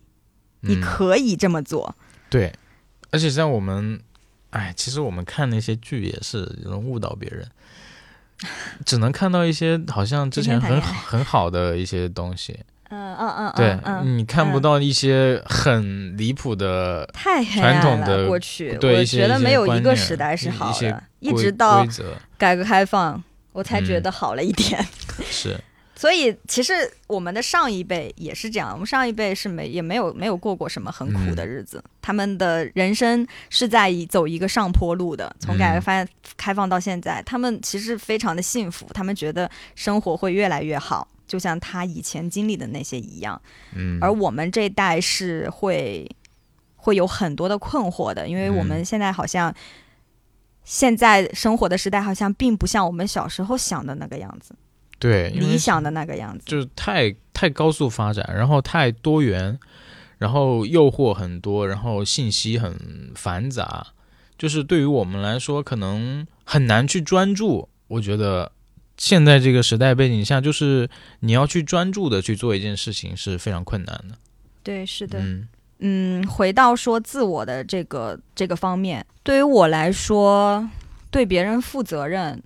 [0.61, 1.95] 你嗯可以这么做。
[2.29, 2.51] 对，
[3.11, 3.99] 而且像我们，
[4.49, 7.47] 哎，其实我们看那些剧也是能误导别人，
[8.85, 11.05] 只能看到一些好像之前很天天谈恋爱。
[11.05, 12.59] 很好的一些东西，
[12.89, 17.81] 嗯嗯嗯，对你看不嗯到一些很离谱的太黑传。
[17.81, 21.85] 统的过去，我对一些觉得没有一个时代是好的，一直到
[22.37, 23.21] 改革开放，
[23.53, 24.85] 我才觉嗯得好了一点。
[25.29, 25.57] 是，
[25.95, 26.73] 所以其实
[27.07, 35.81] 我们的上一辈也是这样，我们上一辈是没也没有没有过过什么很苦的日子，他们的人生是在以走一个上坡路的，从改革嗯。
[35.81, 36.07] 开
[36.37, 43.41] 开放到现在，他们其实非常的幸福，他们觉得生活会越来越好，就像他以前经历的那些一样。
[43.73, 46.09] 嗯，而我们这一代是会
[46.75, 48.85] 会有很多的困惑的，因为我们嗯。
[48.85, 49.53] 现在好像。
[50.67, 54.55] 现在生活的时代好像并不像我们小时候想的那个样子，
[55.05, 56.43] 对理想的那个样子。
[56.45, 59.59] 就是太太高速发展，然后太多元，
[60.17, 63.87] 然后诱惑很多，然后信息很繁杂，
[64.37, 67.69] 就是对于我们来说可能很难去专注。
[67.87, 68.51] 我觉得
[68.97, 74.15] 现在这个时代背景下，就是你要去专注的去做一件事情是非常困难的。
[74.63, 75.19] 对，是的。
[75.19, 75.47] 嗯
[75.79, 80.67] 嗯，回到说自我的这个这个方面，对于我来说，
[81.11, 82.41] 对别人负责任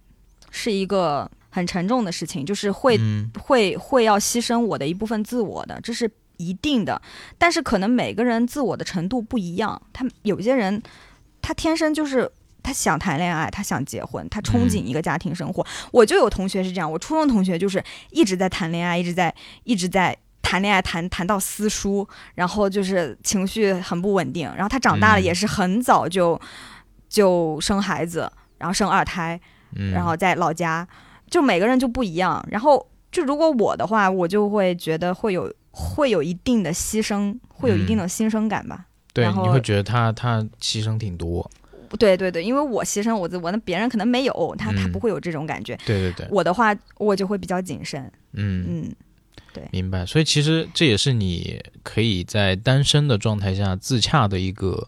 [0.49, 7.01] 是一个很沉重的事情，就是会、嗯会会要牺牲我的一部分自我的，这是一定的，
[7.37, 9.81] 但是可能每个人自我的程度不一样。
[9.91, 10.81] 他有些人，
[11.41, 12.31] 他天生就是
[12.63, 15.65] 他想谈恋爱，他想结婚，他憧憬一个家庭生活。
[15.91, 24.49] 我就有同学是这样，我初中同学就是一直在谈恋爱，一直在一直在谈恋爱，谈谈到私书，然后就是情绪很不稳定。
[24.55, 26.39] 然后他长大了嗯也是很早就
[27.09, 29.39] 就生孩子，然后生二胎，
[29.75, 30.87] 嗯，然后在老家，
[31.29, 32.45] 就每个人就不一样。
[32.49, 38.85] 然后就如果我的话，我就会觉得会有会有一定的牺牲，会有一定的牺牲感吧。
[39.13, 41.49] 对，你会觉得他他牺牲挺多，
[41.97, 45.75] 对对对，因为我牺牲我自我，那别人可能没有，他他嗯不会有这种感觉。
[45.85, 48.01] 对对对，我的话，我就会比较谨慎。
[48.33, 48.95] 嗯，嗯，
[49.51, 50.05] 对明白。
[50.05, 54.85] 所以其实这也是你可以在单身的状态下自洽的一个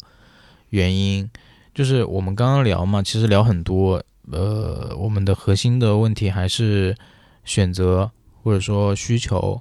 [0.69, 1.27] 原因，
[1.73, 4.01] 就是我们刚刚聊嘛，其实聊很多，
[4.31, 6.95] 呃，我们的核心的问题还是
[7.43, 8.09] 选择
[8.43, 9.59] 或者说需求。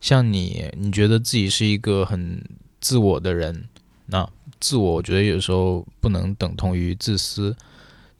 [0.00, 2.42] 像你，你觉得自己是一个很
[2.80, 3.68] 自我的人，
[4.06, 4.28] 那
[4.58, 7.54] 自我，我觉得有时候不能等同于自私。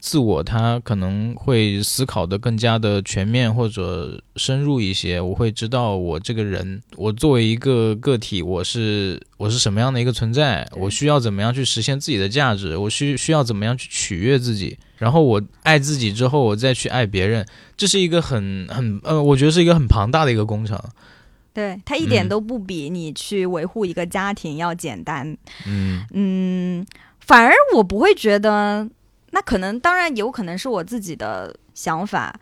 [0.01, 17.47] 自我他可能会思考的更加的全面或者深入一些，我会知道我这个人，我作为一个个体，我是我是什么样的一个存在，我需要怎么样去实现自己的价值，我需需要怎么样去取悦自己，然后我爱自己之后，我再去爱别人，
[17.77, 20.81] 这是一个很很呃，我觉得是一个很庞大的一个工程。
[21.53, 25.37] 对他一点嗯都不比你去维护一个家庭要简单。
[25.67, 26.87] 嗯嗯，
[27.19, 28.89] 反而我不会觉得，
[29.31, 32.39] 那可能当然有可能是我自己的想法，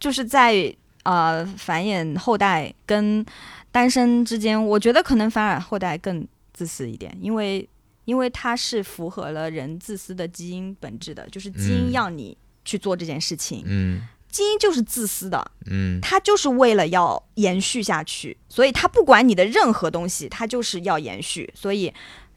[0.00, 3.24] 就是在呃繁衍后代跟
[3.70, 7.68] 单身之间，我觉得可能繁衍后代更自私一点，因为
[8.04, 11.92] 因为它是符合了人自私的基因本质的，就是基因嗯。
[11.92, 14.02] 让你去做这件事情，嗯。
[14.28, 16.00] 基因就是自私的，嗯。
[16.00, 21.92] 它就是为了要延续下去，所以它不管你的任何东西，它就是要延续，所以，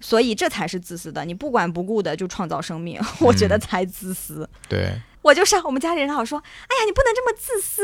[0.06, 1.26] 所以这才是自私的。
[1.26, 4.48] 你不管不顾的就创造生命， 我觉得才自私。
[4.70, 4.92] 对
[5.24, 7.82] 我就是我们家里人老说，哎呀，你不能这么自私，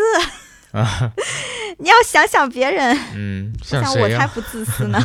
[0.78, 1.12] 啊
[1.82, 2.96] 你要想想别人。
[3.16, 5.00] 嗯，像我才不自私呢。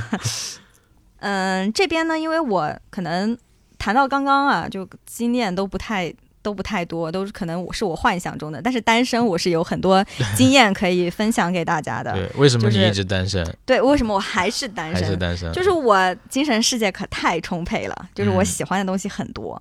[1.20, 3.34] 嗯，这边呢，因为我可能
[3.78, 6.12] 谈到刚刚啊，就经验都不太
[6.46, 10.04] 都不太多，都是可能我是我幻想中的，但是单身我是有很多
[10.36, 12.12] 经验可以分享给大家的。
[12.14, 13.44] 对，为什么就是你一直单身？
[13.64, 15.18] 对，为什么我还是单还是身？
[15.18, 15.52] 单身？
[15.52, 19.60] 就是我精神世界可太充沛了，就是我嗯喜欢的东西很多。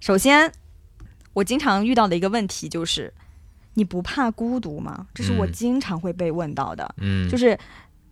[0.00, 0.50] 首先，
[1.34, 3.12] 我经常遇到的一个问题就是，
[3.74, 5.06] 你不怕孤独吗？
[5.12, 6.94] 这是我嗯经常会被问到的。
[7.02, 7.58] 嗯，就是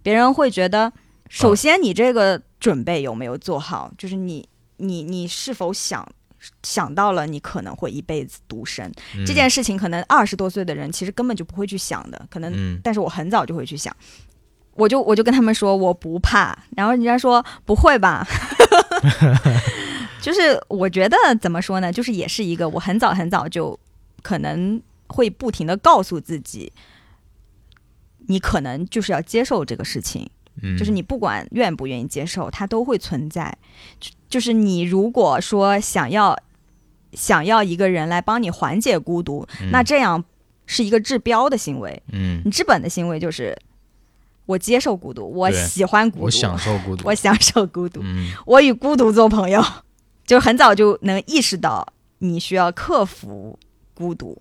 [0.02, 0.92] 别人会觉得，
[1.30, 3.90] 首先你这个准备有没有做好？
[3.96, 6.06] 就是你你你是否想
[6.62, 8.90] 想到了你可能会一辈子独身、
[9.26, 9.76] 这件事情？
[9.76, 13.94] 可能二十多岁的人其实根本就不会去想的，可能，嗯但是我很早就会去想。
[14.74, 18.26] 我就我就跟他们说我不怕，然后人家说不会吧，
[20.22, 23.78] 就是我觉得怎么说呢，就是也是一个我很早很早就
[24.22, 26.72] 可能会不停的告诉自己，
[28.28, 30.26] 你可能就是要接受这个事情，
[30.62, 33.54] 嗯，就是你不管愿不愿意接受，它都会存在。
[34.32, 36.36] 就就是你如果说想要
[37.12, 40.24] 想要一个人来帮你缓解孤独，嗯那这样
[40.64, 42.02] 是一个治标的行为。
[42.10, 43.54] 嗯，你治本的行为就是
[44.46, 49.62] 我接受孤独，我喜欢孤独，我享受孤独，我享受孤独，嗯 我与孤独做朋友，
[50.26, 51.86] 就很早就能意识到
[52.20, 53.58] 你需要克服
[53.92, 54.38] 孤独。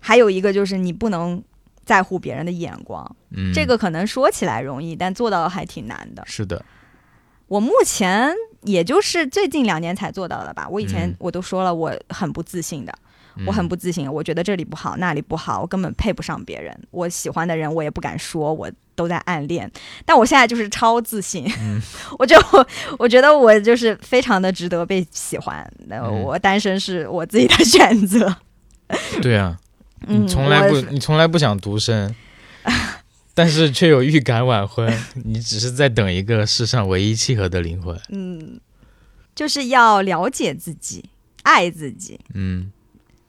[0.00, 1.42] 还有一个就是你不能
[1.86, 6.22] 在乎别人的眼光，嗯，这个可能说起来容易，但做到还挺难的。
[6.26, 6.62] 是的，
[7.48, 8.34] 我目前
[8.64, 10.66] 也就是最近两年才做到的吧。
[10.68, 12.92] 我以前嗯我都说了，我很不自信的，
[13.46, 16.76] 我很嗯不自信，我觉得这里不好，那里不好，我根本配不上别人。
[16.90, 19.70] 我喜欢的人我也不敢说，我都在暗恋。
[20.04, 21.80] 但我现在就是超自信，嗯
[22.18, 22.36] 我就
[22.98, 25.68] 我觉得我就是非常的值得被喜欢。
[25.86, 28.34] 那嗯我单身是我自己的选择。
[29.20, 29.56] 对啊，
[30.06, 32.14] 嗯，你从来不你从来不想独身，
[33.34, 34.90] 但是却有预感晚婚，
[35.24, 38.00] 你只是在等一个世上唯一契合的灵魂。
[38.10, 38.60] 嗯，
[39.34, 41.10] 就是要了解自己，
[41.42, 42.20] 爱自己。
[42.32, 42.70] 嗯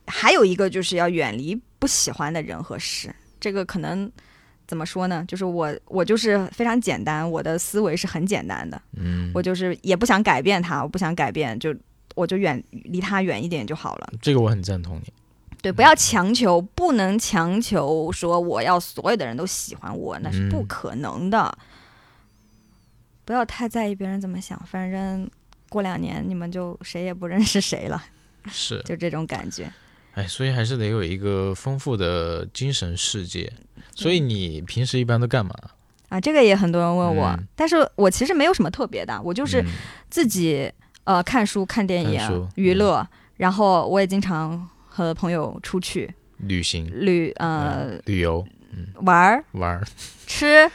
[0.07, 3.14] 还有一个就是要远离不喜欢的人和事。
[3.40, 4.10] 这个可能
[4.68, 5.26] 怎么说呢？
[5.27, 11.76] 就是我我就是非常简单，我的思维是很简单的，嗯，我就是也不想改变他，我不想改变，就
[12.14, 14.14] 我就远离他远一点就好了。
[14.22, 15.11] 这个我很赞同你。
[15.66, 21.58] 对，不要强求，不能强求说我要所有的人都喜欢我，那是不嗯可能的。
[23.26, 25.28] 不要太在意别人怎么想，反正
[25.68, 28.04] 过两年你们就谁也不认识谁了，
[28.48, 29.68] 是，就这种感觉。
[30.14, 33.52] 哎，所以还是得有一个丰富的精神世界。
[33.96, 35.52] 所以你平时一般都干嘛？
[36.10, 39.72] 啊，这个也很多人问我，嗯但是我其实没有什么特别的，我就是嗯
[40.12, 40.72] 自己
[41.06, 43.04] 呃看书、看电影、娱乐，
[43.38, 48.48] 然后我也经常和朋友出去旅行、旅呃、嗯旅游、
[49.02, 49.86] 玩儿、玩儿、
[50.26, 50.72] 吃、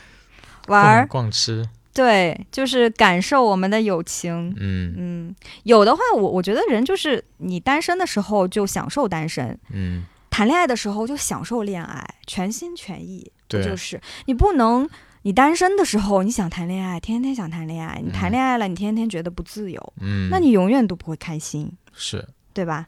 [0.66, 1.06] 玩儿。
[1.06, 4.54] 逛，吃，对，就是感受我们的友情。
[4.58, 4.94] 嗯。
[4.98, 13.32] 嗯，有的话，我我觉得人就是你单身的时候就享受单身，嗯，谈恋爱的时候就享受恋爱，全心全意。
[13.48, 13.64] 不对。
[13.64, 13.98] 就是。
[14.26, 14.86] 你不能，
[15.22, 18.32] 你单身的时候你想谈恋爱，天天想谈恋爱，你谈嗯。
[18.32, 22.28] 恋爱了，你天天觉得不自由，嗯，那你永远都不会开心，是。
[22.52, 22.86] 对吧？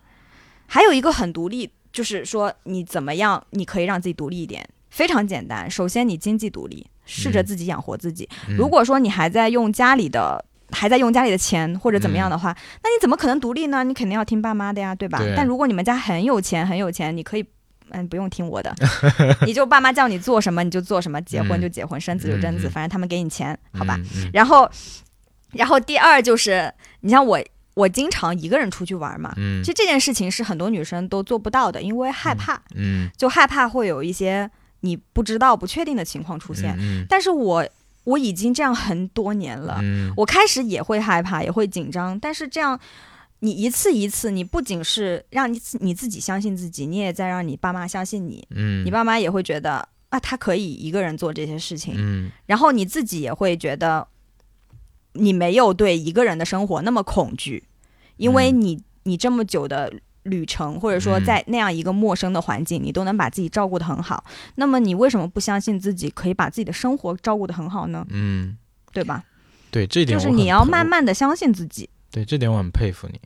[0.72, 5.70] 还有一个很独立，就是说你怎么样，你可以让自己独立一点，非常简单。
[5.70, 8.26] 首先，你经济独立，试着嗯自己养活自己。
[8.48, 10.42] 嗯如果说你还在用家里的。
[10.74, 12.48] 还在用家里的钱或者怎么样的话，
[12.82, 13.84] 那你怎么可能独立呢？
[13.84, 15.18] 你肯定要听爸妈的呀，对吧？
[15.18, 17.44] 对但如果你们家很有钱，很有钱，你可以，
[17.90, 18.74] 嗯，不用听我的，
[19.46, 24.00] 你就爸妈叫你做什么你就做什么，结婚就结婚，生子就生子，反正他们给你钱，好吧？？
[24.16, 24.66] 嗯然后，
[25.52, 27.38] 然后第二就是，你像我，
[27.74, 29.62] 我经常一个人出去玩嘛，嗯。
[29.62, 34.50] 其实这件事情是很多女生都做不到的，因为害怕，嗯就害怕会有一些
[34.80, 36.76] 你不知道、不确定的情况出现。
[36.78, 37.04] 嗯。
[37.08, 37.66] 但是我
[38.04, 40.12] 我已经这样很多年了，嗯。
[40.16, 42.78] 我开始也会害怕，也会紧张，但是这样。
[43.44, 52.30] 你一次一次，你不仅是让你自你自己相信自己，你也在让你爸妈相信你，嗯，你爸妈也会觉得啊，他可以一个人做这些事情，嗯。
[52.46, 54.06] 然后你自己也会觉得，
[55.14, 57.64] 你没有对一个人的生活那么恐惧，
[58.16, 59.92] 因为嗯你你这么久的
[60.24, 64.24] 旅程，或者说嗯在那样一个陌生的环境，你都能把自己照顾得很好，
[64.54, 68.06] 那么你为什么不相信自己可以把自己的生活照顾得很好呢？
[68.10, 68.56] 嗯，
[68.92, 69.24] 对吧？
[69.70, 71.88] 对这一点就是你要慢慢的相信自己。
[72.10, 73.18] 对这点我很佩服你。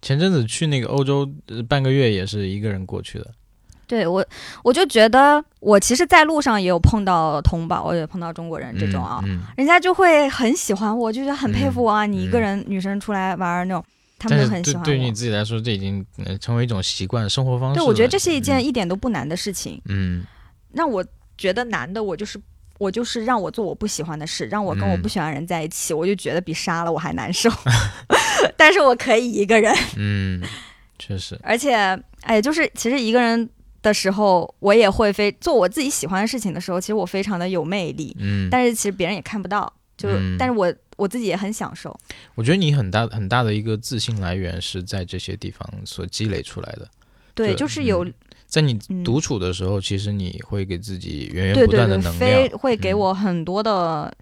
[0.00, 3.34] 前阵子去那个欧洲、呃半个月也是一个人过去的，
[3.90, 4.24] 对我，
[4.62, 12.06] 我就觉得我其实，在路上也有碰到同胞，我也碰到中国人这种啊，嗯，嗯人家就会很喜欢我，就觉得很佩服我啊。
[12.06, 13.84] 你一个嗯人女生出来玩儿那种，
[14.16, 14.84] 他们就很喜欢我。
[14.84, 19.82] 对对于你自己来说，这已经呃成为一种习惯生活方式对，我觉得这是一件嗯一点都不难的事情。
[19.86, 20.24] 嗯
[20.72, 21.04] 让我
[21.36, 22.40] 觉得难的，我就是
[22.78, 27.50] 我就是让我做我不喜欢的事，让我跟我嗯不喜欢的人在一起，我就觉得比杀了我还难受。
[28.56, 30.40] 但是我可以一个人，嗯，
[30.98, 31.74] 确实，而且
[32.22, 33.48] 哎，就是其实一个人
[33.82, 41.98] 的时候，我也会非做我自己喜欢的事情的时候，其实我非常的有魅力，嗯，但是其实别人也看不到，就、嗯但是我我自己也很享受。
[42.34, 46.88] 我觉得你很大很大的一个自信来源是在这些地方所积累出来的。
[47.34, 48.06] 对，就就是有、
[48.46, 54.12] 在你嗯独处的时候，其实你会给自己源源不断的对，能量，非会给嗯我很多的，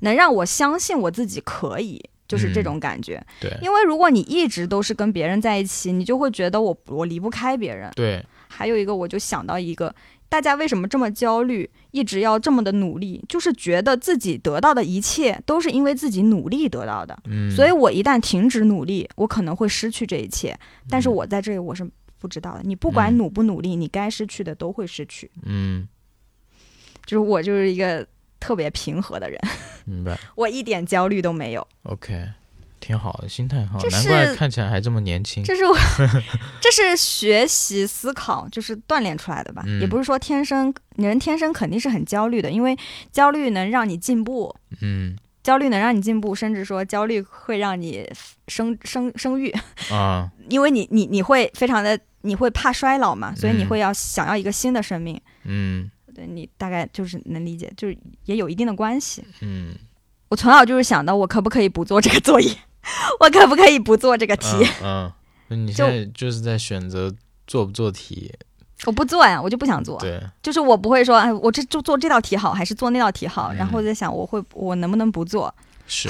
[0.00, 3.20] 能让我相信我自己可以，就是这嗯种感觉。
[3.40, 7.90] 对因为如果你一直都是跟别人在一起，你就会觉得我我离不开别人。
[7.96, 9.94] 对，还有一个，我就想到一个，
[10.28, 17.18] 大家为什么这么焦虑，一直要这么的努力，就是觉得自己得到的一切都是因为自己努力得到的。
[17.26, 20.58] 嗯，所以我一旦停止努力，我可能会失去这一切。
[20.88, 21.88] 但是嗯我在这里我是
[22.18, 25.30] 不知道的，你不管嗯努不努力，你该失去的都会失去。
[25.44, 25.86] 嗯，
[27.06, 28.06] 就是我就是一个
[28.40, 29.40] 特别平和的人，
[29.84, 31.66] 明白 我一点焦虑都没有。
[31.84, 32.28] ，OK，
[32.88, 35.44] 挺好的，心态很好，这难怪是看起来还这么年轻。
[35.44, 35.76] 这是我，
[36.58, 39.62] 这是学习思考，就是锻炼出来的吧？
[39.66, 42.74] 嗯也不是说天生人天生肯定是很焦虑的，因为
[43.12, 48.10] 焦虑能让你进步，嗯焦虑能让你进步，甚至说焦虑会让你
[48.48, 49.54] 生生生育，
[49.92, 55.20] 啊， 因为你你你会非常的你会怕衰老嘛，所以你嗯会要想要一个新的生命。
[55.44, 59.22] 嗯对你大概就是能理解，就是也有一定的关系。
[59.40, 59.72] 嗯，
[60.30, 62.50] 我从小就是想到，我可不可以不做这个作业？
[63.20, 64.46] 我可不可以不做这个题？
[64.82, 65.10] 嗯，
[65.48, 67.12] 嗯你现在就是在选择
[67.46, 68.32] 做不做题，
[68.86, 69.98] 我不做呀，我就不想做。
[70.00, 73.52] 对，就是我不会说，哎，我这就做这道题好，还是做那道题好？
[73.52, 75.54] 嗯然后我在想，我会我能不能不做？
[75.86, 76.08] 是。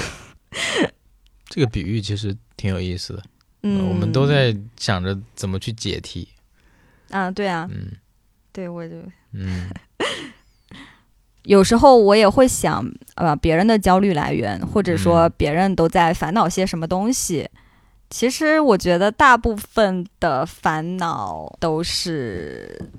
[1.47, 3.23] 这个比喻其实挺有意思的，
[3.63, 6.27] 嗯，我们都在想着怎么去解题，
[7.09, 7.91] 啊，对啊，嗯
[8.51, 8.95] 对我就
[9.33, 9.69] 嗯
[11.43, 12.85] 有时候我也会想，
[13.15, 17.49] 呃，别人的焦虑来源，或者说嗯别人都在烦恼些什么东西。
[18.09, 22.89] 其实我觉得大部分的烦恼都是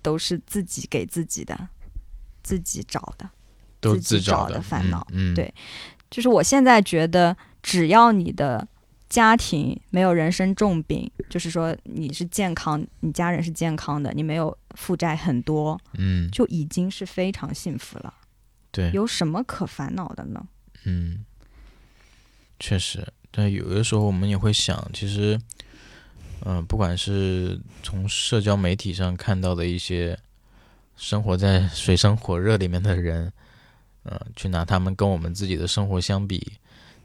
[0.00, 1.58] 都是自己给自己的，
[2.42, 3.28] 自己找的。
[3.80, 5.52] 都自找找的烦恼嗯，嗯对
[6.10, 8.66] 就是我现在觉得，只要你的
[9.10, 18.12] 家庭没有人生重病，就是说你是健康，你家人是健康的，你没有负债很多，嗯，就已经是非常幸福了。
[18.70, 20.46] 对，有什么可烦恼的呢？
[20.84, 21.24] 嗯，
[22.58, 25.40] 确实，但有的时候我们也会想，其实，
[26.44, 30.18] 嗯、不管是从社交媒体上看到的一些
[30.96, 33.32] 生活在水深火热里面的人，
[34.02, 36.52] 呃，去拿他们跟我们自己的生活相比，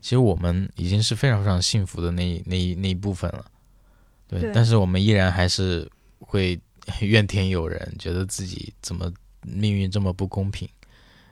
[0.02, 3.46] 其实我们已经是非常非常幸福的那那一那一部分了。
[4.28, 5.90] 对，对但是我们依然还是
[6.20, 6.60] 会
[7.02, 9.12] 怨天尤人，觉得自己怎么
[9.44, 10.68] 命运这么不公平，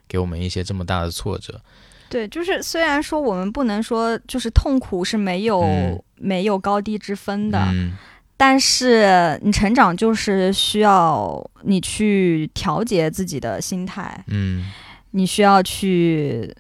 [0.08, 1.62] 给我们一些这么大的挫折。
[2.10, 7.96] 对，就是虽然说我们不能说就是痛苦是没有、嗯没有高低之分的，嗯
[8.36, 14.72] 但是你成长就是需要你去调节自己的心态，嗯
[15.12, 16.52] 你需要去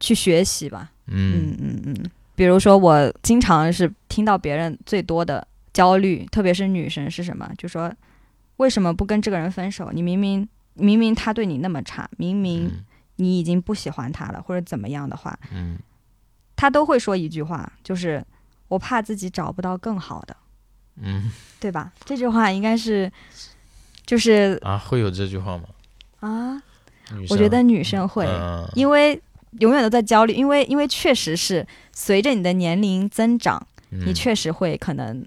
[0.00, 0.90] 去学习吧。
[1.06, 5.46] 嗯嗯嗯嗯，比如说我经常是听到别人最多的
[5.78, 7.48] 焦虑，特别是女生是什么？
[7.56, 7.92] 就说
[8.56, 9.92] 为什么不跟这个人分手？
[9.92, 12.84] 你明明明明他对你那么差，明明嗯
[13.14, 15.78] 你已经不喜欢他了，或者怎么样的话，嗯
[16.56, 18.24] 他都会说一句话，就是
[18.66, 20.36] 我怕自己找不到更好的，
[21.00, 21.30] 嗯
[21.60, 21.92] 对吧？
[22.04, 23.08] 这句话应该是
[24.04, 25.64] 就是啊，会有这句话吗？
[26.18, 26.60] 啊，
[27.30, 29.22] 我觉得女生会，嗯因为
[29.60, 35.24] 永远都在焦虑，因为因为确实是随着你的年龄增长，你嗯确实会可能啊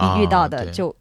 [0.00, 0.94] 你遇到的对就、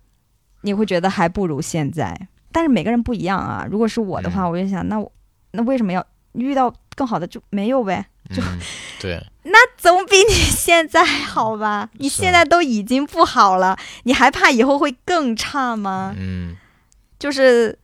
[0.61, 3.65] 你会觉得还不如现在，但是每个人不一样啊。
[3.69, 5.11] 如果是我的话，嗯我就想，那我
[5.52, 8.06] 那为什么要遇到更好的就没有呗？
[8.34, 8.60] 就嗯
[8.99, 11.90] 对 那总比你现在好吧？
[11.94, 16.14] 你现在都已经不好了，你还怕以后会更差吗？
[16.18, 16.56] 嗯
[17.19, 17.78] 就是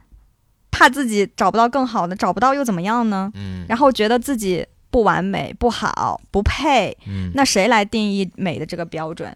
[0.69, 3.31] 怕自己找不到更好的，找不到又怎么样呢？
[3.35, 9.34] 嗯然后觉得自己不完美、不好、不配，嗯那谁来定义美的这个标准？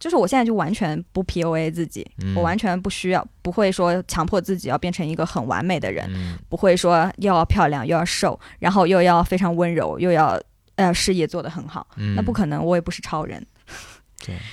[0.00, 2.34] 对，就是我现在就完全不 PUA 自己，嗯。
[2.34, 6.38] 我完全不需要，不会说强迫自己要变成一个很完美的人，嗯。
[6.48, 10.40] 不会说又要漂亮又要瘦，然后又要非常温柔，又要
[10.76, 12.14] 呃事业做得很好，嗯。
[12.16, 13.46] 那不可能，我也不是超人，
[14.24, 14.34] 对。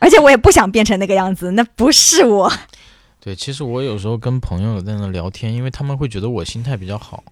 [0.00, 2.52] 而且我也不想变成那个样子，那不是我。
[3.20, 7.24] 对，其实我有时候跟朋友在那聊天，因为他们会觉得我心态比较好，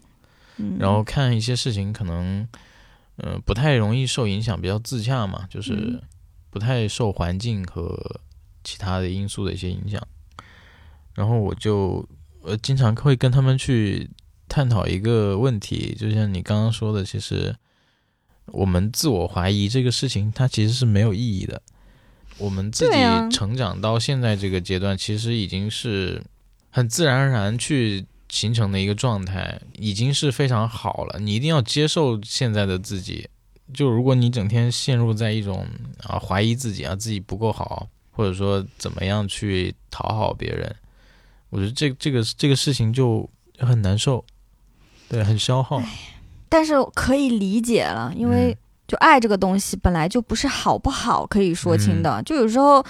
[0.57, 2.49] 嗯，然后看一些事情可能，
[3.17, 6.01] 呃，不太容易受影响，比较自洽嘛，就是嗯
[6.53, 8.21] 不太受环境和
[8.63, 10.07] 其他的因素的一些影响。
[11.15, 12.07] 然后我就
[12.43, 14.11] 呃经常会跟他们去
[14.49, 17.57] 探讨一个问题，就像你刚刚说的，其实
[18.47, 21.63] 我们自我怀疑这个事情，它其实是没有意义的。
[22.37, 22.99] 我们自己
[23.35, 26.23] 成长到现在这个阶段，其实已经是
[26.71, 31.19] 很自然而然去形成的一个状态，已经是非常好了。
[31.19, 33.29] 你一定要接受现在的自己。
[33.75, 35.67] 就如果你整天陷入在一种
[36.05, 40.75] 啊怀疑自己啊自己不够好，或者说怎么样去讨好别人，
[41.51, 43.29] 我觉得这这个这个事情就
[43.59, 44.25] 很难受，
[45.09, 45.83] 对，很消耗。
[46.49, 48.57] 但是可以理解了，因为嗯
[48.89, 52.85] 就爱这个东西本来就不是好不好可以说清的，嗯就有时候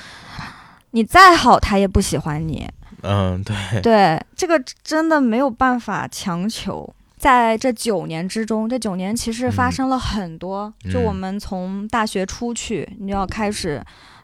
[0.90, 2.68] 你再好，他也不喜欢你。
[3.02, 6.92] 嗯，对，对，这个真的没有办法强求。
[7.22, 10.74] 在这九年之中，这九年其实发嗯生了很多。
[10.92, 13.80] 就嗯我们从大学出去，你就要开始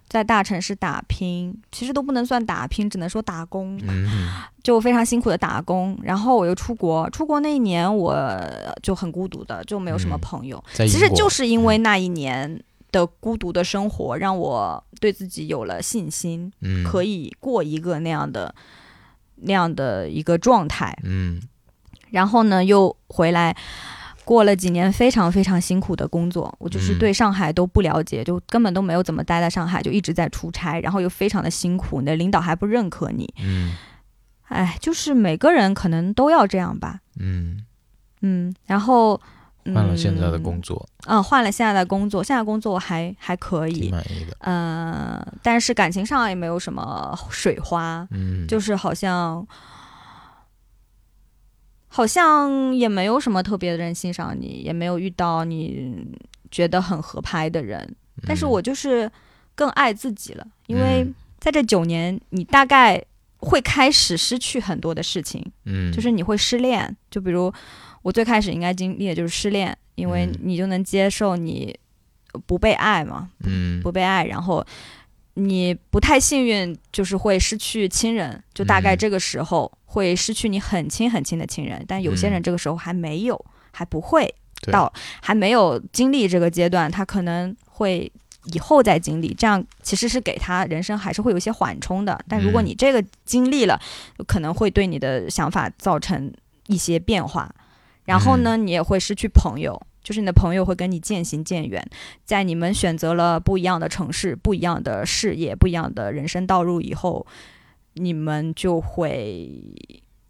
[0.09, 3.79] 在大城市打拼，其实都不能算打拼，只能说打工。
[3.87, 4.33] 嗯
[4.65, 8.37] 就非常辛苦的打工，然后我又出国，出国那一年我
[8.83, 10.63] 就很孤独的，就没有什么嗯朋友。
[10.75, 12.61] 其实就是因为那一年
[12.91, 18.53] 的孤独的生活，让我对自己有了信心，嗯可以过一个那样的
[19.37, 20.99] 那样的一个状态。
[21.05, 21.41] 嗯
[22.11, 23.57] 然后呢，又回来。
[24.25, 26.99] 过了几年非常非常辛苦的工作，我就是嗯。
[26.99, 33.75] 对上海都不了解，就根本都没有怎么待在上海，就一直在出差，然后又非常的辛苦，你的领导还不认可你，嗯。
[34.49, 37.65] 哎，就是每个人可能都要这样吧，嗯，
[38.21, 39.19] 嗯，然后
[39.75, 44.37] 换了现在的工作，作，嗯，换了现在的工作，现在工作我还还可挺以，满意的。
[44.41, 49.47] 呃，但是感情上也没有什么水花，嗯，就是好像
[51.89, 56.07] 好像也没有什么特别的人欣赏你，也没有遇到你
[56.51, 57.97] 觉得很合拍的人，
[58.27, 59.11] 但是嗯我就是
[59.55, 61.15] 更爱自己了，因为嗯。
[61.41, 63.01] 在这九年，你大概
[63.37, 65.41] 会开始失去很多的事情。
[65.67, 67.51] 嗯，就是你会失恋，就比如
[68.03, 70.35] 我最开始应该经历的就是失恋，因为嗯。
[70.43, 71.73] 你就能接受你
[72.45, 73.81] 不被爱嘛，嗯。
[73.81, 74.67] 不被爱，然后
[75.39, 84.35] 你不太幸运，就是会失去亲人，就大概嗯这个时候会失去你很亲很亲的亲人，但有些人嗯这个时候还没有，还不会
[84.73, 84.93] 到，
[85.23, 88.11] 还没有经历这个阶段，他可能会。
[88.55, 92.19] 以后再经历，这样其实是给他人生还是会有一些缓冲的。
[92.27, 93.79] 但如果嗯你这个经历了，
[94.27, 96.33] 可能会对你的想法造成
[96.69, 97.55] 一些变化。
[98.07, 99.79] 然后呢，你也会失去朋友，
[100.09, 101.87] 就是你的朋友会跟你渐行渐远。
[102.25, 107.27] 在你们选择了不一样的城市、不一样的事业、不一样的人生道路以后，
[107.93, 109.51] 你们就会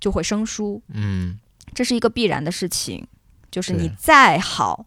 [0.01, 0.83] 就会生疏。
[0.89, 1.39] 嗯
[1.73, 3.07] 这是一个必然的事情，
[3.53, 4.85] 就是你再好、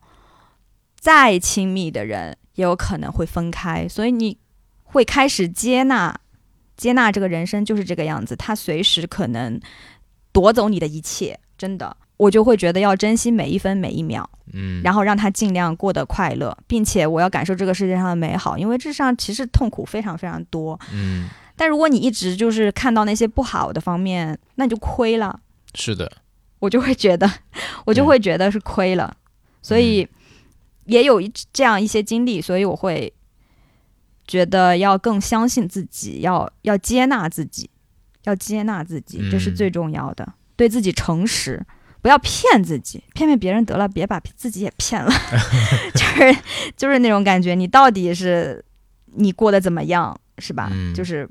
[0.99, 4.38] 再亲密的人，也有可能会分开，所以你
[4.84, 6.19] 会开始接纳，
[6.76, 9.57] 接纳这个人生就是这个样子，他随时可能
[10.34, 11.95] 夺走你的一切，真的。
[12.22, 20.80] 我就会觉得要珍惜每一分每一秒，嗯，然后让他尽量过得快乐，并且我要感受这个世界上的美好，因为这上其实痛苦非常非常多。
[20.93, 25.39] 嗯，但如果你一直就是看到那些不好的方面，那你就亏了。
[25.73, 26.11] 是的，
[26.60, 27.27] 我就会觉得，
[27.88, 29.18] 我就会觉得是亏了，
[29.64, 30.07] 所以
[30.85, 33.11] 也有一这样一些经历，所以我会
[34.27, 37.68] 觉得要更相信自己，要要接纳自己，
[38.26, 39.56] 要接纳自己，这是嗯。
[39.56, 41.60] 最重要的，对自己诚实。
[42.02, 45.11] 不要骗自己，骗骗别人得了，别把自己也骗了，
[45.94, 46.38] 就是
[46.76, 48.64] 就是那种感觉，你到底是
[49.14, 50.69] 你过得怎么样，是吧？
[50.72, 50.94] 嗯。
[50.94, 51.30] 就是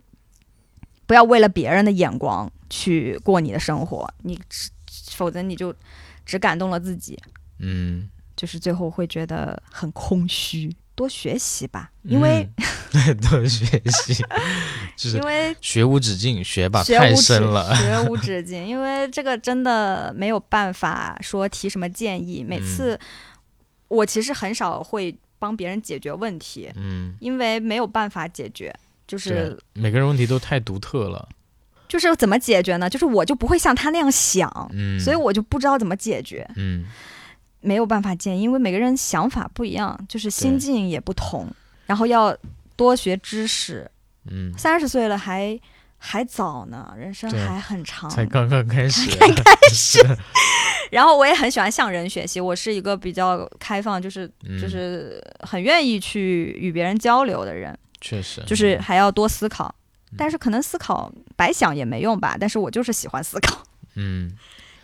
[1.07, 4.39] 不要为了别人的眼光去过你的生活，你
[5.17, 5.75] 否则你就
[6.25, 7.19] 只感动了自己，
[7.59, 10.75] 嗯，就是最后会觉得很空虚。
[10.97, 12.47] 多学习吧，因为、
[12.93, 13.17] 嗯。
[13.31, 14.23] 多学习，
[15.01, 22.44] 就是因为学无止境，学吧太学无止深了，学无止境，因为这个真的没有办法说提什么建议。
[22.47, 23.01] 每次
[23.89, 28.70] 我其实很少会帮别人解决问题，嗯，因为没有办法解决。
[29.06, 31.27] 就是，每个人问题都太独特了，
[31.89, 32.90] 就是怎么解决呢？
[32.90, 36.85] 就是我就不会像他那样想，嗯，所以我就不知道怎么解决，嗯，
[37.62, 41.48] 没有办法建议，因为每个人想法不一样，就是心境也不同，
[41.86, 42.36] 然后要
[42.77, 43.90] 多学知识。
[44.31, 45.59] 嗯，三十岁了还
[45.98, 49.98] 还早呢，人生还很长，才刚刚开 始，刚开始。
[50.90, 54.61] 然后我也很喜欢向人学习，我是一个比较开放，就是嗯。
[54.61, 59.73] 就是很愿意去与别人交流的人，确实，就是还要多思考。
[60.11, 60.16] 嗯。
[60.19, 63.62] 但是可能思考白想也没用吧，但是我就是喜欢思考，
[63.94, 64.32] 嗯，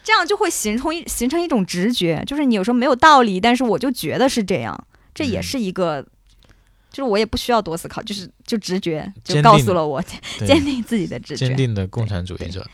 [0.05, 5.43] 这样就会形成一形成一种直觉，就是你有时候没有道理，但是我就觉得是这样，这也嗯。
[5.43, 6.07] 是一个，
[6.97, 10.03] 就是我也不需要多思考，就是就直觉就告诉了我，
[10.39, 12.67] 对坚定自己的直觉坚，定的共产主义者。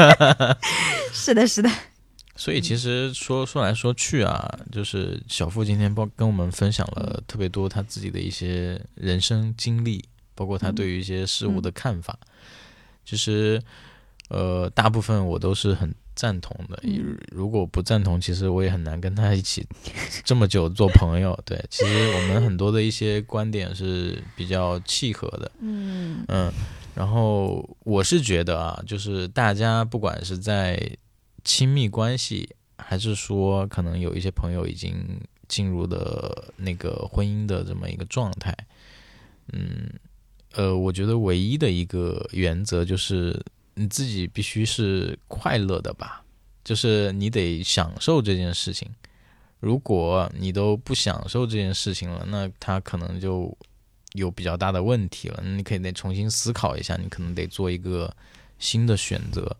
[1.14, 1.70] 是的，是的，
[2.36, 12.18] 所以其实说说来说去啊，就是小付今天包跟我们分享了特别多他自己的一些人生经历，包括他对于一些事物的看法。
[13.06, 13.62] 其实，
[14.28, 16.80] 呃，大部分我都是很赞同的。
[16.82, 19.64] 嗯如果不赞同，其实我也很难跟他一起
[20.24, 21.38] 这么久做朋友。
[21.44, 25.52] 对，其实我们很多的一些观点是比较契合的。
[25.60, 26.52] 嗯嗯，
[26.94, 30.96] 然后我是觉得啊，就是大家不管是在
[31.44, 32.48] 亲密关系，
[32.78, 38.56] 还是说可能有一些朋友已经进入的那个婚姻的这么一个状态，
[39.52, 39.88] 嗯，
[40.54, 43.40] 呃，我觉得唯一的一个原则就是
[43.76, 46.24] 你自己必须是快乐的吧，
[46.64, 48.90] 就是你得享受这件事情。
[49.60, 53.56] 如果你都不享受这件事情了，那他可能就
[54.12, 55.42] 有比较大的问题了。
[55.44, 58.14] 你可以得重新思考一下，你可能得做一个
[58.58, 59.56] 新的选择。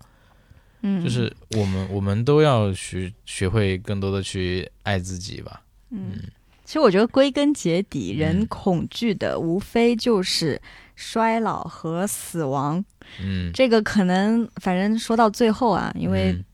[0.83, 5.63] 嗯，就是我们我们都要学学会更多的去爱自己吧。
[5.91, 6.21] 嗯，
[6.65, 10.61] 其实我觉得归根结底，人嗯恐惧的无非就是
[10.97, 12.85] 衰老和死亡。
[13.23, 16.45] 嗯，这个可能，反正说到最后啊，因为嗯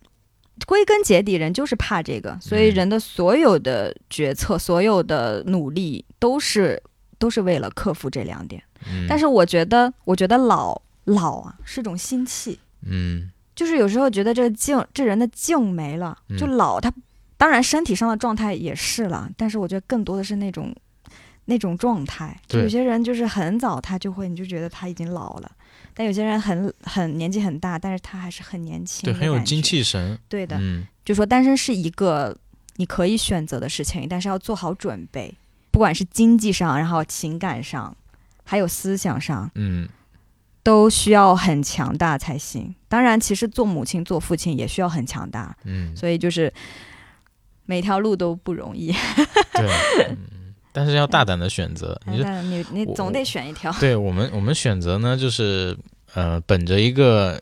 [0.66, 6.80] 归根结底，人就是怕这个，所以嗯人的所有的决策、所有的努力，都是
[7.18, 8.62] 都是为了克服这两点。
[8.86, 16.92] 嗯，但是我觉得，我觉得老老啊是种心气，嗯就是有时候觉得这个劲，这人的劲没了，嗯就老他。
[17.36, 20.72] 当然，身体上的状态也是了，但是我觉得更多的是那种
[21.52, 22.34] 那种状态。
[22.48, 25.50] 就有些人就是很早他就会，你就觉得他已经老了；
[25.92, 29.62] 但有些人很很年纪很大，但是他还是很年轻，对，很有精。
[29.62, 30.18] 气神。
[30.30, 32.34] 对的，嗯就说单身是一个
[32.76, 35.34] 你可以选择的事情，但是要做好准备，
[35.70, 37.94] 不管是经济上，然后情感上，
[38.44, 39.86] 还有思想上，嗯，
[40.62, 42.74] 都需要很强大才行。
[42.88, 46.52] 当然，其实做母亲、做父亲也需要很强大，嗯，所以就是
[47.66, 48.92] 每条路都不容易。
[49.54, 50.16] 对，嗯，
[50.72, 52.00] 但是要大胆的选择。
[52.06, 53.70] 你就你你总得选一条。
[53.78, 55.76] 对我们我们选择呢，就是
[56.14, 57.40] 呃，本着一个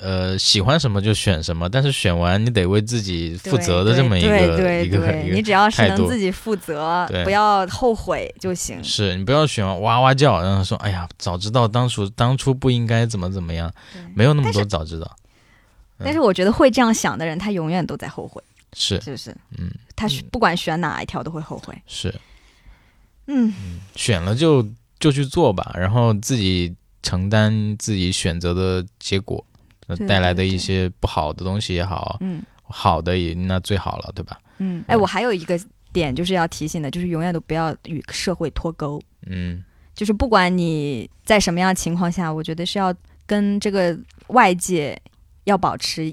[0.00, 5.34] 呃喜欢什么就选什么，但是选完你得为自己负责的这么一个对对一个对，一个。
[5.34, 8.82] 你只要是能自己负责，不要后悔就行。
[8.82, 13.72] 是你不要选完哇哇叫，然后说哎呀，早知道当初当初不应该怎么怎么样，
[14.14, 15.16] 没有那么多早知道。
[16.04, 18.42] 但是我觉得会这样想的人，他永远都在后悔，
[18.72, 19.30] 是，是不是？
[19.56, 21.72] 嗯，他选不管选哪一条都会后悔。
[21.86, 22.12] 是
[23.26, 23.52] 嗯，
[23.94, 24.66] 选了就
[24.98, 29.44] 就去做吧，然后自己承担自己选择的结果，
[30.08, 34.40] 带来的一些不好的东西也好，嗯，好的也那最好了，对吧？
[34.58, 35.58] 嗯，哎，我还有一个
[35.92, 39.00] 点就是要提醒的，就是永远都不要与社会脱钩。
[39.26, 39.62] 嗯
[39.94, 42.94] 就是不管你在什么样的情况下，我觉得是要
[43.26, 43.96] 跟这个
[44.28, 44.98] 外界
[45.44, 46.12] 要保持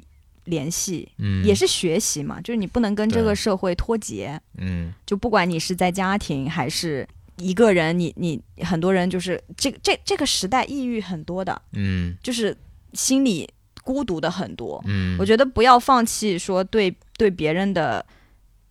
[0.50, 2.42] 联系，嗯，也是学习嘛。
[2.42, 4.40] 就是你不能跟这个社会脱节。
[4.58, 7.08] 嗯就不管你是在家庭还是
[7.38, 12.56] 一个人，你你很多人就是这个这这个时代抑郁很多的，嗯就是
[12.94, 13.50] 心里
[13.84, 14.84] 孤独的很多。
[14.86, 18.06] 嗯，我觉得不要放弃说对对别人的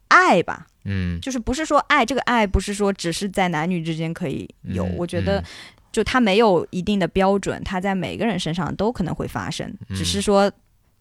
[0.09, 5.45] 爱吧，嗯就是不是说爱这个爱不是说只是在男女之间可以有，嗯我觉得嗯
[5.91, 10.53] 就它没有一定的标准，它在每个人身上都可能会发生，嗯只是说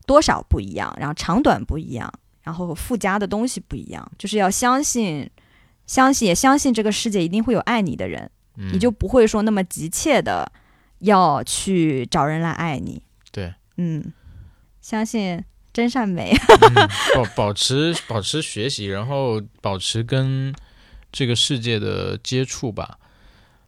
[0.08, 2.12] 多少不一样，然后长短不一样，
[2.42, 5.30] 然后附加的东西不一样，就是要相信，
[5.86, 10.52] 相信也相信这个世界一定会有爱你的人，嗯你就不会说那么急切的
[11.00, 13.00] 要去找人来爱你。
[13.32, 14.14] 对，嗯，
[14.82, 16.34] 相信真善美。
[16.62, 20.56] 嗯保保持保持学习，然后保持跟
[21.12, 22.98] 这个世界的接触吧。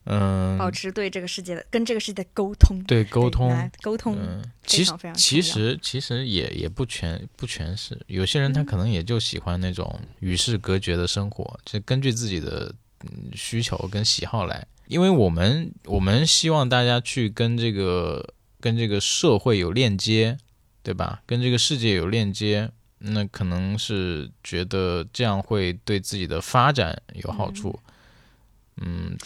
[0.05, 8.65] 嗯，保持对这个世界的跟这个世界的沟通，对沟通，来沟通，嗯，其实其实其实也也不全不全是，有些人他嗯。
[8.65, 14.65] 可能也就喜欢那种与世隔绝的生活，就根据自己的嗯需求跟喜好来。
[14.87, 20.37] 因为我们我们希望大家去跟这个跟这个社会有链接，
[20.81, 21.21] 对吧？
[21.27, 27.79] 跟这个世界有链接，那可能是觉得这样会对自己的发展有好处。
[27.87, 27.88] 嗯，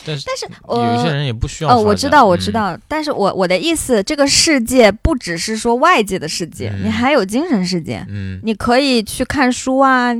[0.06, 8.06] 但是但是有些呃人也不需要哦，我知道，我知嗯道，但是我我的意思，这个世界不只是说外界的世界，嗯你还有精神世界。
[8.10, 10.14] 嗯，你可以去看书啊。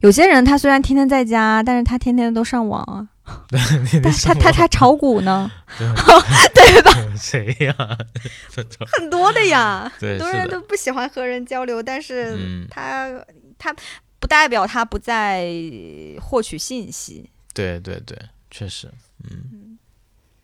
[0.00, 3.08] 有些人他虽然天天在家，但是他天天都上网啊。
[3.50, 3.60] 但
[4.12, 5.50] 他他他他炒股呢
[6.54, 6.92] 对吧？
[7.18, 7.74] 谁呀？
[8.96, 9.90] 很多的呀。
[9.98, 13.10] 很多人都不喜欢和人交流，但是嗯他、
[13.58, 13.74] 他
[14.20, 15.50] 不代表他不在
[16.20, 18.16] 获取信息，对对对，
[18.50, 18.90] 确实，
[19.24, 19.78] 嗯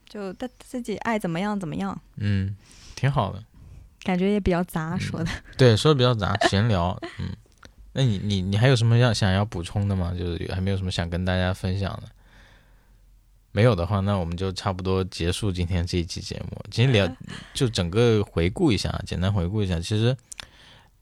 [0.08, 2.54] 就他自己爱怎么样怎么样，嗯，
[2.94, 3.42] 挺好的。
[4.02, 5.30] 感觉也比较嗯杂说的。
[5.56, 6.98] 对，说的比较杂，闲聊。
[7.18, 7.34] 嗯，
[7.92, 10.12] 那你你你还有什么要想要补充的吗？
[10.18, 12.02] 就是还没有什么想跟大家分享的。
[13.52, 16.62] 没有的话，那我们就差不多结束今天这一期节目。
[16.70, 17.16] 今天聊
[17.54, 20.20] 就整个回顾一下，简单回顾一下，其实大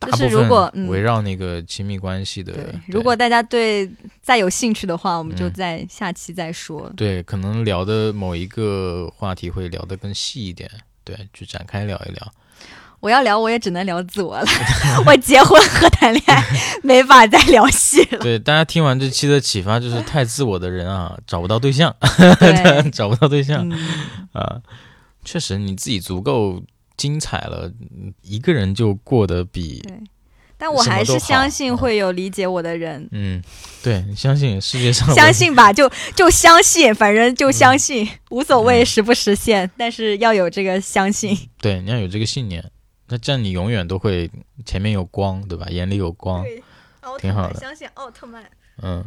[0.01, 2.75] 就是如果嗯围绕那个亲密关系的。
[2.87, 3.91] 如果大家对
[4.23, 6.91] 再有兴趣的话，我们就嗯在下期再说。
[6.97, 10.71] 对，可能聊的某一个话题会聊得更细一点，
[11.05, 12.33] 对，去展开聊一聊。
[13.01, 14.47] 我要聊，我也只能聊自我了。
[15.07, 16.43] 我结婚和谈恋爱
[16.83, 18.19] 没法再聊戏了。
[18.19, 21.95] 对，大家听完这期的启发就是太自我的人啊， 找不到对象，
[22.39, 23.79] 对， 找不到对象嗯，
[24.33, 24.61] 啊。
[25.23, 26.63] 确实，你自己足够
[27.01, 29.83] 精彩了，嗯一个人就过得比。
[30.59, 33.43] 但我还是相信会有理解我的人，嗯，
[33.83, 41.35] 对，你相信世界上相信吧，就就相信，反正就相信，无所谓实不实现，但是要有这个相信。
[41.63, 42.63] 对，你要有这个信念，
[43.09, 44.31] 那这样你永远都会
[44.67, 45.67] 前面有光，对吧？
[45.71, 46.43] 眼里有光。
[46.43, 46.63] 对，
[47.01, 48.45] 奥挺好的相信奥特曼。
[48.83, 49.03] 嗯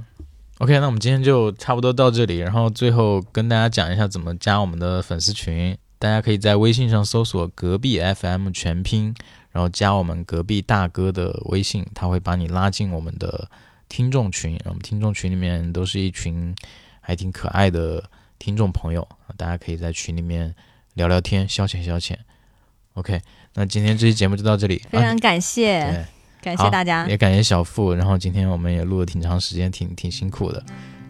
[0.57, 5.77] ，OK，那我们今天就差不多到这里，然后最后跟大家讲一下怎么加我们的粉丝群。
[6.03, 9.15] 大家可以在微信上搜索“隔壁 FM” 全拼，
[9.53, 13.49] 然后加我们隔壁大哥的微信，他会把你拉进我们的
[13.87, 14.59] 听众群。
[14.65, 16.53] 我们听众群里面都是一群
[16.99, 18.03] 还挺可爱的
[18.37, 19.07] 听众朋友，
[19.37, 20.53] 大家可以在群里面
[20.95, 22.17] 聊聊天，消遣消遣。
[22.95, 23.21] OK，
[23.53, 26.05] 那今天这期节目就到这里，非常感啊、谢，对。
[26.41, 27.07] 感谢大家。
[27.07, 30.61] 也感谢小付，然后今天我们也录了挺长时间，挺挺辛苦的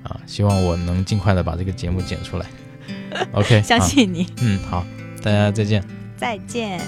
[0.04, 2.46] 啊，希望我能尽快的把这个节目剪出来。
[3.34, 4.86] OK， 相信你，嗯，好，
[5.22, 5.84] 大家再见。
[6.18, 6.80] 再见。